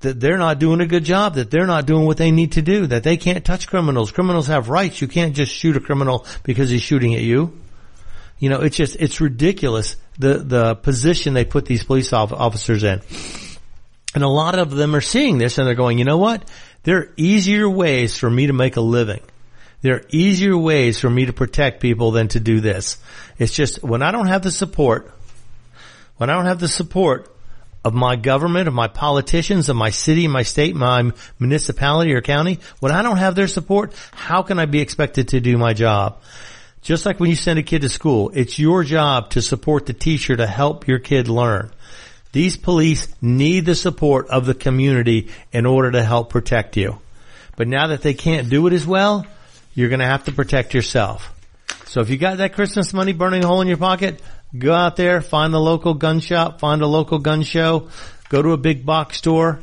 that 0.00 0.18
they're 0.18 0.38
not 0.38 0.58
doing 0.58 0.80
a 0.80 0.86
good 0.86 1.04
job, 1.04 1.34
that 1.34 1.50
they're 1.50 1.66
not 1.66 1.86
doing 1.86 2.06
what 2.06 2.16
they 2.16 2.30
need 2.30 2.52
to 2.52 2.62
do, 2.62 2.86
that 2.86 3.02
they 3.02 3.16
can't 3.16 3.44
touch 3.44 3.68
criminals. 3.68 4.10
Criminals 4.10 4.46
have 4.46 4.68
rights. 4.68 5.00
You 5.00 5.08
can't 5.08 5.36
just 5.36 5.52
shoot 5.52 5.76
a 5.76 5.80
criminal 5.80 6.26
because 6.42 6.70
he's 6.70 6.82
shooting 6.82 7.14
at 7.14 7.20
you. 7.20 7.58
You 8.38 8.48
know, 8.48 8.60
it's 8.60 8.76
just, 8.76 8.96
it's 8.96 9.20
ridiculous 9.20 9.96
the, 10.18 10.38
the 10.38 10.74
position 10.74 11.34
they 11.34 11.44
put 11.44 11.66
these 11.66 11.84
police 11.84 12.12
officers 12.14 12.82
in. 12.82 13.02
And 14.14 14.24
a 14.24 14.28
lot 14.28 14.58
of 14.58 14.70
them 14.70 14.94
are 14.94 15.00
seeing 15.00 15.38
this 15.38 15.58
and 15.58 15.66
they're 15.66 15.74
going, 15.74 15.98
you 15.98 16.04
know 16.04 16.18
what? 16.18 16.48
There 16.82 16.98
are 16.98 17.12
easier 17.16 17.68
ways 17.68 18.16
for 18.16 18.28
me 18.28 18.48
to 18.48 18.52
make 18.52 18.76
a 18.76 18.80
living. 18.80 19.20
There 19.82 19.96
are 19.96 20.06
easier 20.10 20.56
ways 20.56 21.00
for 21.00 21.08
me 21.08 21.26
to 21.26 21.32
protect 21.32 21.80
people 21.80 22.10
than 22.10 22.28
to 22.28 22.40
do 22.40 22.60
this. 22.60 22.98
It's 23.38 23.54
just 23.54 23.82
when 23.82 24.02
I 24.02 24.10
don't 24.10 24.26
have 24.26 24.42
the 24.42 24.50
support, 24.50 25.12
when 26.16 26.28
I 26.28 26.34
don't 26.34 26.46
have 26.46 26.60
the 26.60 26.68
support 26.68 27.34
of 27.82 27.94
my 27.94 28.16
government, 28.16 28.68
of 28.68 28.74
my 28.74 28.88
politicians, 28.88 29.68
of 29.68 29.76
my 29.76 29.90
city, 29.90 30.28
my 30.28 30.42
state, 30.42 30.76
my 30.76 31.12
municipality 31.38 32.12
or 32.12 32.20
county, 32.20 32.58
when 32.80 32.92
I 32.92 33.02
don't 33.02 33.16
have 33.16 33.34
their 33.34 33.48
support, 33.48 33.94
how 34.12 34.42
can 34.42 34.58
I 34.58 34.66
be 34.66 34.80
expected 34.80 35.28
to 35.28 35.40
do 35.40 35.56
my 35.56 35.72
job? 35.72 36.20
Just 36.82 37.06
like 37.06 37.20
when 37.20 37.30
you 37.30 37.36
send 37.36 37.58
a 37.58 37.62
kid 37.62 37.82
to 37.82 37.88
school, 37.88 38.30
it's 38.34 38.58
your 38.58 38.84
job 38.84 39.30
to 39.30 39.42
support 39.42 39.86
the 39.86 39.92
teacher 39.92 40.36
to 40.36 40.46
help 40.46 40.88
your 40.88 40.98
kid 40.98 41.28
learn. 41.28 41.70
These 42.32 42.56
police 42.56 43.08
need 43.20 43.66
the 43.66 43.74
support 43.74 44.28
of 44.28 44.46
the 44.46 44.54
community 44.54 45.30
in 45.52 45.66
order 45.66 45.90
to 45.92 46.02
help 46.02 46.30
protect 46.30 46.76
you. 46.76 46.98
But 47.56 47.68
now 47.68 47.88
that 47.88 48.02
they 48.02 48.14
can't 48.14 48.48
do 48.48 48.66
it 48.66 48.72
as 48.72 48.86
well, 48.86 49.26
you're 49.74 49.88
going 49.88 50.00
to 50.00 50.06
have 50.06 50.24
to 50.24 50.32
protect 50.32 50.74
yourself. 50.74 51.34
So 51.86 52.00
if 52.00 52.08
you 52.08 52.16
got 52.16 52.38
that 52.38 52.54
Christmas 52.54 52.92
money 52.92 53.12
burning 53.12 53.42
a 53.42 53.46
hole 53.46 53.60
in 53.60 53.68
your 53.68 53.76
pocket, 53.76 54.22
go 54.56 54.72
out 54.72 54.96
there, 54.96 55.20
find 55.20 55.52
the 55.52 55.60
local 55.60 55.94
gun 55.94 56.20
shop, 56.20 56.60
find 56.60 56.82
a 56.82 56.86
local 56.86 57.18
gun 57.18 57.42
show, 57.42 57.88
go 58.28 58.40
to 58.40 58.52
a 58.52 58.56
big 58.56 58.86
box 58.86 59.16
store, 59.16 59.60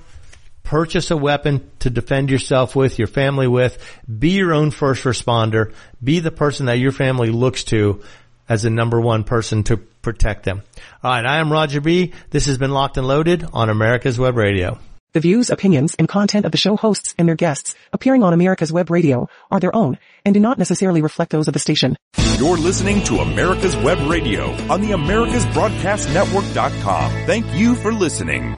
purchase 0.63 1.09
a 1.11 1.17
weapon 1.17 1.71
to 1.79 1.89
defend 1.89 2.29
yourself 2.29 2.75
with, 2.75 2.99
your 2.99 3.07
family 3.07 3.47
with, 3.47 3.81
be 4.19 4.31
your 4.31 4.53
own 4.53 4.71
first 4.71 5.05
responder, 5.05 5.73
be 6.03 6.19
the 6.19 6.31
person 6.31 6.65
that 6.65 6.79
your 6.79 6.91
family 6.91 7.29
looks 7.29 7.63
to 7.63 8.03
as 8.49 8.63
the 8.63 8.69
number 8.69 8.99
one 8.99 9.23
person 9.23 9.63
to 9.63 9.77
protect 10.07 10.45
them. 10.45 10.63
Alright, 11.03 11.25
I 11.25 11.39
am 11.39 11.51
Roger 11.51 11.81
B. 11.81 12.13
This 12.29 12.45
has 12.45 12.57
been 12.57 12.71
Locked 12.71 12.95
and 12.95 13.05
Loaded 13.05 13.45
on 13.51 13.69
America's 13.69 14.17
Web 14.17 14.37
Radio. 14.37 14.79
The 15.11 15.19
views, 15.19 15.49
opinions, 15.49 15.95
and 15.95 16.07
content 16.07 16.45
of 16.45 16.53
the 16.53 16.57
show 16.57 16.77
hosts 16.77 17.13
and 17.17 17.27
their 17.27 17.35
guests 17.35 17.75
appearing 17.91 18.23
on 18.23 18.31
America's 18.31 18.71
Web 18.71 18.89
Radio 18.89 19.27
are 19.51 19.59
their 19.59 19.75
own 19.75 19.97
and 20.23 20.33
do 20.33 20.39
not 20.39 20.57
necessarily 20.57 21.01
reflect 21.01 21.33
those 21.33 21.49
of 21.49 21.53
the 21.53 21.59
station. 21.59 21.97
You're 22.37 22.55
listening 22.55 23.03
to 23.03 23.17
America's 23.17 23.75
Web 23.75 23.99
Radio 24.09 24.51
on 24.71 24.79
the 24.79 24.91
AmericasBroadcastNetwork.com. 24.91 27.11
Thank 27.25 27.53
you 27.53 27.75
for 27.75 27.91
listening. 27.91 28.55